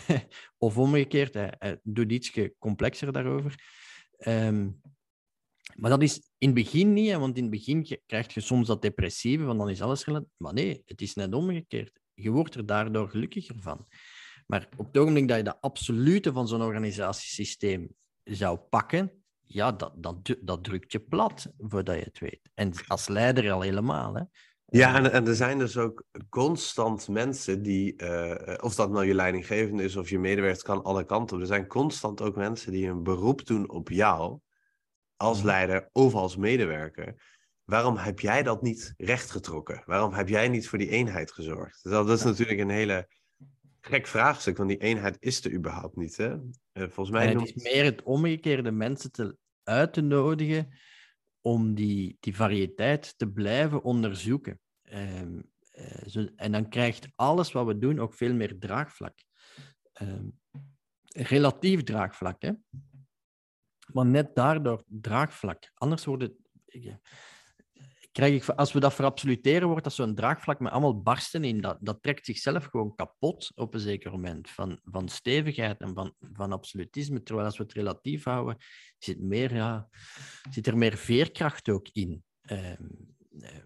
[0.58, 3.54] of omgekeerd, hij, doet iets complexer daarover.
[4.16, 4.70] Ehm,
[5.76, 8.82] maar dat is in het begin niet, want in het begin krijg je soms dat
[8.82, 10.28] depressieve, want dan is alles relatief.
[10.36, 12.00] Maar nee, het is net omgekeerd.
[12.14, 13.86] Je wordt er daardoor gelukkiger van.
[14.46, 17.88] Maar op het ogenblik dat je de absolute van zo'n organisatiesysteem
[18.24, 22.50] zou pakken, ja, dat, dat, dat drukt je plat voordat je het weet.
[22.54, 24.14] En als leider al helemaal.
[24.14, 24.22] Hè.
[24.66, 29.82] Ja, en, er zijn dus ook constant mensen die, uh, of dat nou je leidinggevende
[29.82, 31.42] is of je medewerker, kan alle kanten op.
[31.42, 34.38] Er zijn constant ook mensen die een beroep doen op jou
[35.16, 35.46] als mhm.
[35.46, 37.32] leider of als medewerker.
[37.64, 39.82] waarom heb jij dat niet rechtgetrokken?
[39.86, 41.82] Waarom heb jij niet voor die eenheid gezorgd?
[41.82, 43.08] Dat is natuurlijk een hele
[43.80, 46.16] gek vraagstuk, want die eenheid is er überhaupt niet.
[46.16, 46.32] Hè?
[46.72, 50.68] Eh, volgens mij het is meer het omgekeerde mensen te, uit te nodigen
[51.40, 54.60] om die, die variëteit te blijven onderzoeken.
[54.82, 59.18] Ehm, eh, zo, en dan krijgt alles wat we doen ook veel meer draagvlak.
[59.92, 60.28] Ehm,
[61.04, 62.52] relatief draagvlak, hè?
[63.92, 65.70] Maar net daardoor draagvlak.
[65.74, 66.34] Anders wordt het
[68.14, 71.60] krijg ik, als we dat verabsoluteren, wordt dat zo'n draagvlak met allemaal barsten in.
[71.60, 74.50] Dat, dat trekt zichzelf gewoon kapot op een zeker moment.
[74.50, 77.22] Van, van stevigheid en van, van absolutisme.
[77.22, 78.56] Terwijl als we het relatief houden,
[78.98, 79.88] zit, meer, ja,
[80.50, 82.24] zit er meer veerkracht ook in.
[82.42, 82.86] Ehm,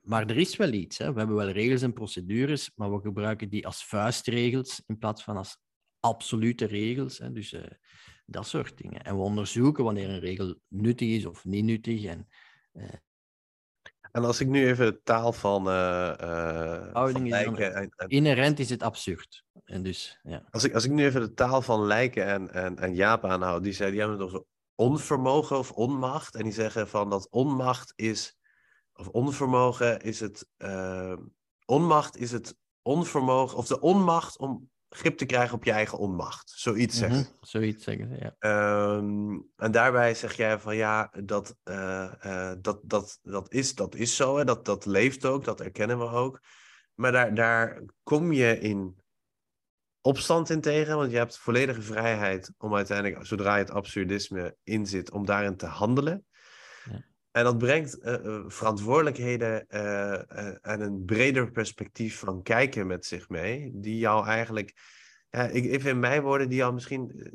[0.03, 0.99] maar er is wel iets.
[0.99, 1.13] Hè.
[1.13, 5.37] We hebben wel regels en procedures, maar we gebruiken die als vuistregels in plaats van
[5.37, 5.59] als
[6.01, 7.19] absolute regels.
[7.19, 7.33] Hè.
[7.33, 7.63] Dus uh,
[8.31, 9.03] dat soort dingen.
[9.03, 12.05] En we onderzoeken wanneer een regel nuttig is of niet nuttig.
[12.05, 12.29] En,
[12.73, 12.85] uh,
[14.13, 15.69] en als ik nu even de taal van.
[15.69, 19.45] Uh, van lijken en, en, Inherent is het absurd.
[19.65, 20.45] En dus, ja.
[20.51, 23.63] als, ik, als ik nu even de taal van lijken en, en, en Jaap aanhoud,
[23.63, 24.45] die, zei, die hebben het over
[24.75, 26.35] onvermogen of onmacht.
[26.35, 28.37] En die zeggen van dat onmacht is.
[28.93, 30.49] Of onvermogen is het.
[31.65, 33.59] Onmacht is het onvermogen.
[33.59, 36.53] Of de onmacht om grip te krijgen op je eigen onmacht.
[36.57, 37.19] Zoiets zeggen.
[37.19, 38.97] Mm Zoiets zeggen, ja.
[38.97, 43.95] Um, en daarbij zeg jij van ja, dat, uh, uh, dat, dat, dat, is, dat
[43.95, 44.45] is zo, hè?
[44.45, 46.41] Dat, dat leeft ook, dat erkennen we ook.
[46.95, 49.01] Maar daar, daar kom je in
[50.01, 55.11] opstand in tegen, want je hebt volledige vrijheid om uiteindelijk, zodra je het absurdisme inzit,
[55.11, 56.27] om daarin te handelen.
[57.31, 60.13] En dat brengt uh, verantwoordelijkheden uh,
[60.67, 64.75] en een breder perspectief van kijken met zich mee, die jou eigenlijk,
[65.31, 67.33] ja, ik, even in mijn woorden, die jou misschien,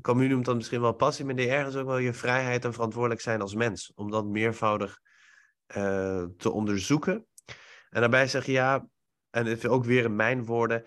[0.00, 3.20] Camus noemt dat misschien wel passie, maar die ergens ook wel je vrijheid en verantwoordelijk
[3.20, 5.00] zijn als mens, om dat meervoudig
[6.36, 7.26] te onderzoeken.
[7.90, 8.88] En daarbij zeg je ja,
[9.30, 10.84] en ook weer in mijn woorden,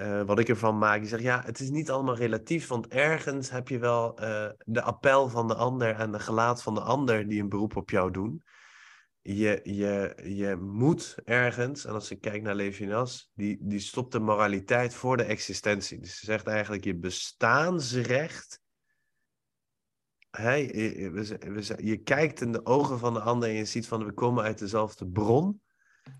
[0.00, 0.98] uh, wat ik ervan maak.
[0.98, 4.82] Die zegt, ja, het is niet allemaal relatief, want ergens heb je wel uh, de
[4.82, 8.10] appel van de ander en de gelaat van de ander die een beroep op jou
[8.10, 8.42] doen.
[9.20, 14.20] Je, je, je moet ergens, en als ik kijk naar Levinas, die, die stopt de
[14.20, 15.98] moraliteit voor de existentie.
[16.00, 18.60] Dus ze zegt eigenlijk, je bestaansrecht
[20.30, 24.04] Hey, je, we, je, kijkt in de ogen van de ander en je ziet van
[24.04, 25.60] we komen uit dezelfde bron.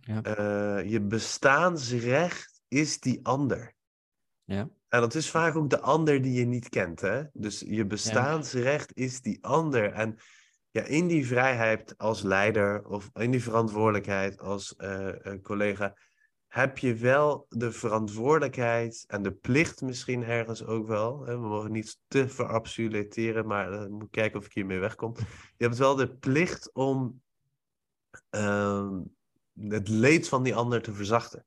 [0.00, 0.38] Ja.
[0.38, 3.74] Uh, je bestaansrecht is die ander.
[4.44, 4.70] Ja.
[4.88, 7.00] En dat is vaak ook de ander die je niet kent.
[7.00, 7.22] Hè?
[7.32, 9.92] Dus je bestaansrecht is die ander.
[9.92, 10.18] En
[10.70, 15.12] ja, in die vrijheid als leider of in die verantwoordelijkheid als uh,
[15.42, 15.96] collega,
[16.48, 21.26] heb je wel de verantwoordelijkheid en de plicht misschien ergens ook wel.
[21.26, 21.32] Hè?
[21.32, 25.14] We mogen niet te verabsoluteren, maar uh, moet kijken of ik hiermee wegkom.
[25.56, 27.22] Je hebt wel de plicht om
[28.30, 28.98] uh,
[29.58, 31.46] het leed van die ander te verzachten.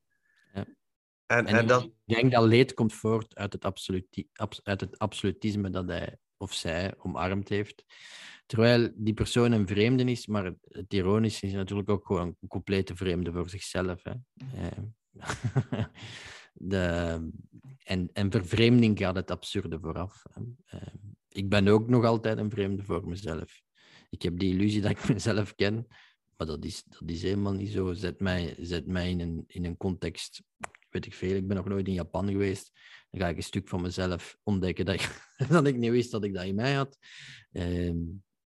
[1.31, 1.83] En, en, dat...
[1.83, 4.27] Ik denk dat leed komt voort uit het, absoluti
[4.63, 7.85] uit het absolutisme dat hij of zij omarmd heeft.
[8.45, 12.47] Terwijl die persoon een vreemde is, maar het, het ironische is natuurlijk ook gewoon een
[12.47, 14.03] complete vreemde voor zichzelf.
[14.03, 14.13] Hè.
[14.55, 15.83] Eh,
[16.53, 16.83] de,
[17.83, 20.23] en, en vervreemding gaat het absurde vooraf.
[20.65, 20.81] Eh,
[21.29, 23.61] ik ben ook nog altijd een vreemde voor mezelf.
[24.09, 25.87] Ik heb die illusie dat ik mezelf ken,
[26.37, 27.93] maar dat is, dat is helemaal niet zo.
[27.93, 30.43] Zet mij, zet mij in, een, in een context
[30.91, 32.71] weet ik veel, ik ben nog nooit in Japan geweest.
[33.09, 35.33] Dan ga ik een stuk van mezelf ontdekken dat ik,
[35.73, 36.97] ik niet wist dat ik dat in mij had.
[37.51, 37.97] Ehm,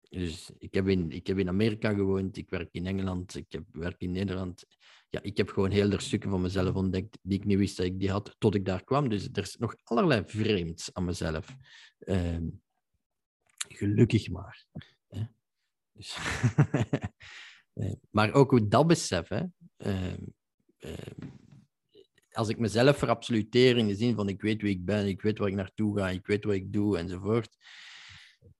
[0.09, 3.63] dus ik heb, in, ik heb in Amerika gewoond, ik werk in Engeland, ik heb,
[3.71, 4.65] werk in Nederland.
[5.09, 7.85] Ja, ik heb gewoon heel veel stukken van mezelf ontdekt die ik niet wist dat
[7.85, 9.09] ik die had, tot ik daar kwam.
[9.09, 11.55] Dus er is nog allerlei vreemds aan mezelf.
[11.99, 12.47] Ehm,
[13.67, 14.65] gelukkig maar.
[15.07, 15.23] Hè?
[15.91, 16.17] Dus
[17.73, 19.43] eh, maar ook dat besef, hè,
[19.77, 20.23] ehm,
[22.35, 25.37] als ik mezelf verabsoluteer in de zin van ik weet wie ik ben, ik weet
[25.37, 27.57] waar ik naartoe ga, ik weet wat ik doe enzovoort,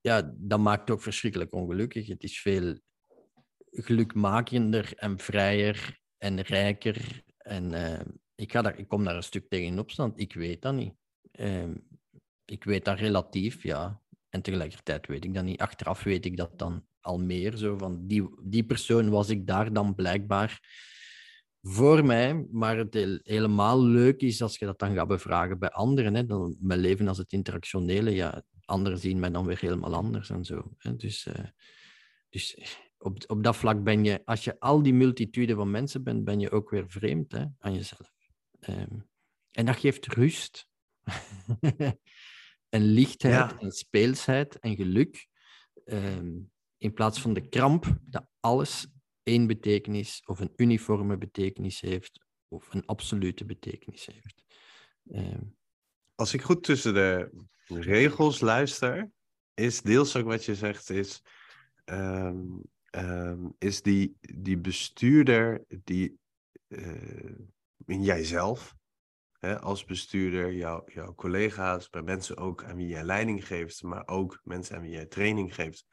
[0.02, 2.08] ja, dat maakt ook verschrikkelijk ongelukkig.
[2.08, 2.80] Het is veel
[3.72, 7.24] gelukmakender en vrijer en rijker.
[7.38, 8.00] En uh,
[8.36, 10.20] ik, ga daar, ik kom daar een stuk tegen in opstand.
[10.20, 10.94] Ik weet dat niet.
[11.40, 11.76] Uh,
[12.46, 14.02] ik weet dat relatief, ja.
[14.30, 15.60] En tegelijkertijd weet ik dat niet.
[15.60, 17.58] Achteraf weet ik dat dan al meer.
[17.58, 20.60] Zo van die, die persoon was ik daar dan blijkbaar
[21.68, 22.48] voor mij.
[22.52, 26.16] Maar het helemaal leuk is als je dat dan gaat bevragen bij anderen.
[26.16, 26.26] Hè.
[26.26, 30.46] Dan, mijn leven als het interactionele, ja, anderen zien mij dan weer helemaal anders en
[30.46, 30.74] zo.
[30.78, 30.96] Hè.
[30.96, 31.46] Dus, uh,
[32.30, 36.24] dus op, op dat vlak ben je, als je al die multitude van mensen bent,
[36.24, 38.14] ben je ook weer vreemd hè, aan jezelf.
[38.70, 39.10] Um,
[39.52, 40.68] en dat geeft rust.
[42.70, 43.60] en lichtheid ja.
[43.60, 45.28] en speelsheid en geluk.
[45.86, 48.88] Um, in plaats van de kramp dat alles
[49.26, 54.44] één betekenis of een uniforme betekenis heeft of een absolute betekenis heeft.
[55.12, 55.44] Ehm,
[56.16, 57.32] Als ik goed tussen de
[57.68, 59.12] regels luister,
[59.54, 61.22] is deels ook wat je zegt, is,
[61.86, 62.44] ehm,
[62.86, 66.20] ehm, is die, die bestuurder die
[66.68, 67.36] eh,
[67.86, 68.76] in jijzelf,
[69.40, 74.08] hè, als bestuurder, jouw jouw collega's, bij mensen ook aan wie jij leiding geeft, maar
[74.08, 75.86] ook mensen aan wie jij training geeft.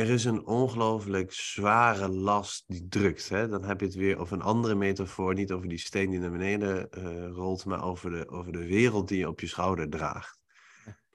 [0.00, 3.28] Er is een ongelooflijk zware last die drukt.
[3.28, 3.48] Hè?
[3.48, 6.30] Dan heb je het weer over een andere metafoor, niet over die steen die naar
[6.30, 10.40] beneden eh, rolt, maar over de, over de wereld die je op je schouder draagt.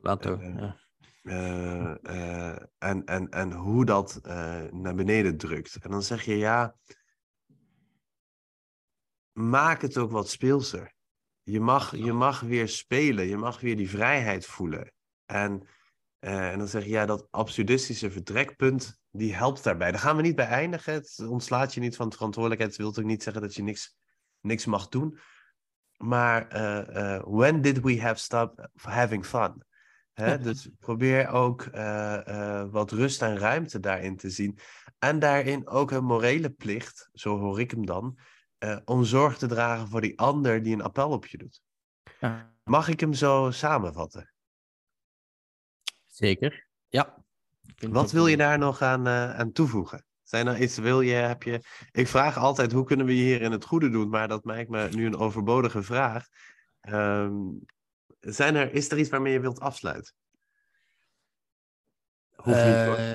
[0.01, 0.77] Plato, ja.
[1.23, 4.19] Eh, eh, en, en, en hoe dat
[4.71, 5.77] naar beneden drukt.
[5.81, 6.75] En dan zeg je ja,
[9.31, 10.93] maak het ook wat speelser.
[11.43, 14.91] Je mag, je mag weer spelen, je mag weer die vrijheid voelen.
[15.25, 15.67] En,
[16.25, 19.91] eh, en dan zeg je ja, dat absurdistische vertrekpunt, die helpt daarbij.
[19.91, 20.93] Daar gaan we niet bij eindigen.
[20.93, 22.77] Het ontslaat je niet van de verantwoordelijkheid.
[22.77, 23.97] Het wil ook niet zeggen dat je niks,
[24.41, 25.17] niks mag doen.
[25.97, 29.63] Maar eh, eh, when did we have stopped having fun?
[30.13, 30.39] Hè?
[30.39, 31.63] Dus probeer ook
[32.71, 34.57] wat rust en ruimte daarin te zien.
[34.99, 38.17] En daarin ook een morele plicht, zo hoor ik hem dan,
[38.85, 41.61] om zorg te dragen voor die ander die een appel op je doet.
[42.63, 44.34] Mag ik hem zo samenvatten?
[46.15, 47.23] Zeker, ja.
[47.89, 50.05] Wat wil je een- daar nog aan, eh, aan toevoegen?
[50.23, 51.61] Zijn er iets, wil je, heb je...
[51.91, 54.09] Ik vraag altijd, hoe kunnen we hier in het goede doen?
[54.09, 56.27] Maar dat lijkt me nu een overbodige vraag.
[56.79, 57.35] Ehm,
[58.19, 60.13] zijn er, is er iets waarmee je wilt afsluiten?
[62.43, 63.13] Eh,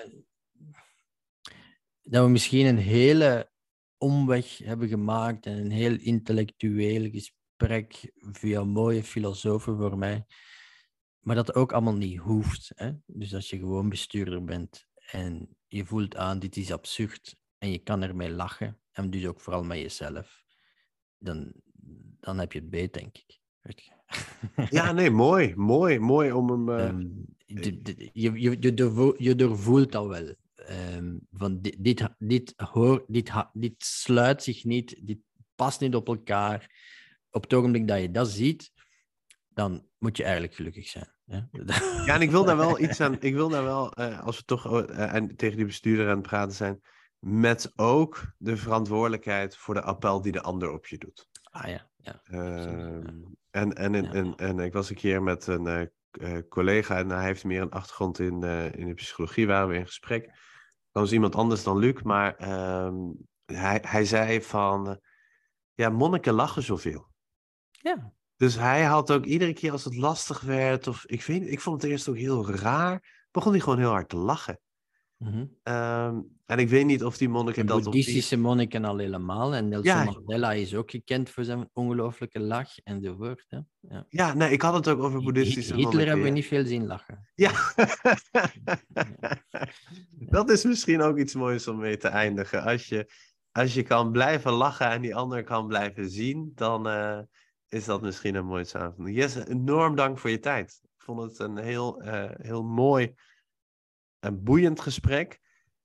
[2.02, 3.50] dat we misschien een hele
[3.96, 10.24] omweg hebben gemaakt en een heel intellectueel gesprek via mooie filosofen voor mij.
[11.20, 12.72] Maar dat ook allemaal niet hoeft.
[12.74, 12.90] Hè?
[13.06, 17.78] Dus als je gewoon bestuurder bent en je voelt aan, dit is absurd en je
[17.78, 20.42] kan ermee lachen, en dus ook vooral met jezelf,
[21.18, 21.52] dan,
[22.20, 23.38] dan heb je het beet, denk ik.
[24.70, 25.54] Ja, nee, mooi.
[25.56, 26.68] Mooi, mooi om hem...
[27.46, 30.34] de- de- je, je, je, doorvo- je doorvoelt dat wel.
[30.54, 35.18] Ehm, van dit, dit, dit, hoor, dit, dit sluit zich niet, dit
[35.54, 36.78] past niet op elkaar.
[37.30, 38.72] Op het ogenblik dat je dat ziet,
[39.54, 41.12] dan moet je eigenlijk gelukkig zijn.
[41.24, 41.40] Hè?
[42.06, 43.20] Ja, en ik wil daar wel iets aan.
[43.20, 46.26] Ik wil daar wel, eh, als we toch eh, en tegen die bestuurder aan het
[46.26, 46.80] praten zijn,
[47.18, 51.28] met ook de verantwoordelijkheid voor de appel die de ander op je doet.
[51.42, 52.20] Ah ja, ja.
[52.24, 54.12] Ehm, en, en, en, Ja.
[54.12, 55.66] en, en ik was een keer met een
[56.10, 58.42] eh, collega en hij heeft meer een achtergrond in,
[58.74, 60.24] in de psychologie, waren we in gesprek.
[60.92, 62.94] Dat was iemand anders dan Luc, maar ehm,
[63.44, 65.00] hij, hij zei van,
[65.74, 67.08] ja, monniken lachen zoveel.
[67.70, 68.12] ja.
[68.40, 71.82] Dus hij had ook iedere keer als het lastig werd, of ik weet ik vond
[71.82, 74.60] het eerst ook heel raar, begon hij gewoon heel hard te lachen.
[75.16, 75.44] Mhm.
[75.62, 77.84] Ehm, en ik weet niet of die monniken De dat die...
[77.84, 79.54] boeddhistische monniken al helemaal.
[79.54, 80.04] En Nelson Ja.
[80.04, 83.46] Mandela is ook gekend voor zijn ongelooflijke lach enzovoort.
[83.48, 83.58] Hè?
[83.80, 84.06] Ja.
[84.08, 86.06] Ja, nee, ik had het ook over boeddhistische Hitler monniken.
[86.06, 86.34] hebben we ja.
[86.34, 87.28] niet veel zien lachen.
[87.34, 87.52] Ja.
[90.36, 92.62] dat is misschien ook iets moois om mee te eindigen.
[92.62, 93.10] Als je,
[93.52, 97.18] als je kan blijven lachen en die ander kan blijven zien, dan eh,
[97.70, 99.16] is dat misschien een mooie samenvatting.
[99.16, 100.80] Jesse, enorm dank voor je tijd.
[100.82, 103.14] Ik vond het een heel, eh, heel mooi
[104.18, 105.40] en boeiend gesprek.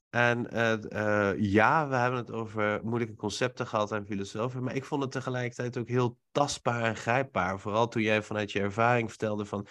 [0.09, 4.85] En eh, eh, ja, we hebben het over moeilijke concepten gehad en filosofen, maar ik
[4.85, 7.59] vond het tegelijkertijd ook heel tastbaar en grijpbaar.
[7.59, 9.67] Vooral toen jij vanuit je ervaring vertelde van,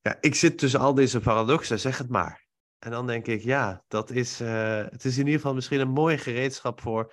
[0.00, 2.46] ja, ik zit tussen al deze paradoxen, zeg het maar.
[2.78, 6.18] En dan denk ik, ja, dat is, het is in ieder geval misschien een mooi
[6.18, 7.12] gereedschap voor,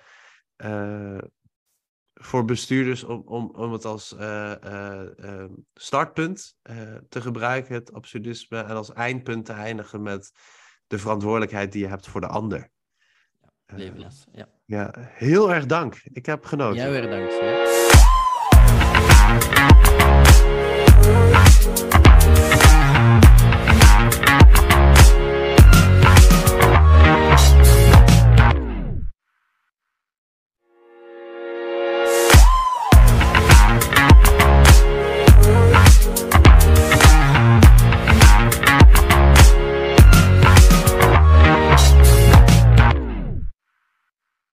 [2.14, 6.56] voor bestuurders om, om, om het als eh, eh, eh, startpunt
[7.08, 10.32] te gebruiken, het absurdisme, en als eindpunt te eindigen met
[10.86, 12.70] de verantwoordelijkheid die je hebt voor de ander.
[13.66, 14.26] Levenles.
[14.32, 14.48] Ja.
[14.64, 16.00] ja, heel erg dank.
[16.04, 16.76] Ik heb genoten.
[16.76, 17.30] Jij weer dank.
[20.10, 20.21] hè.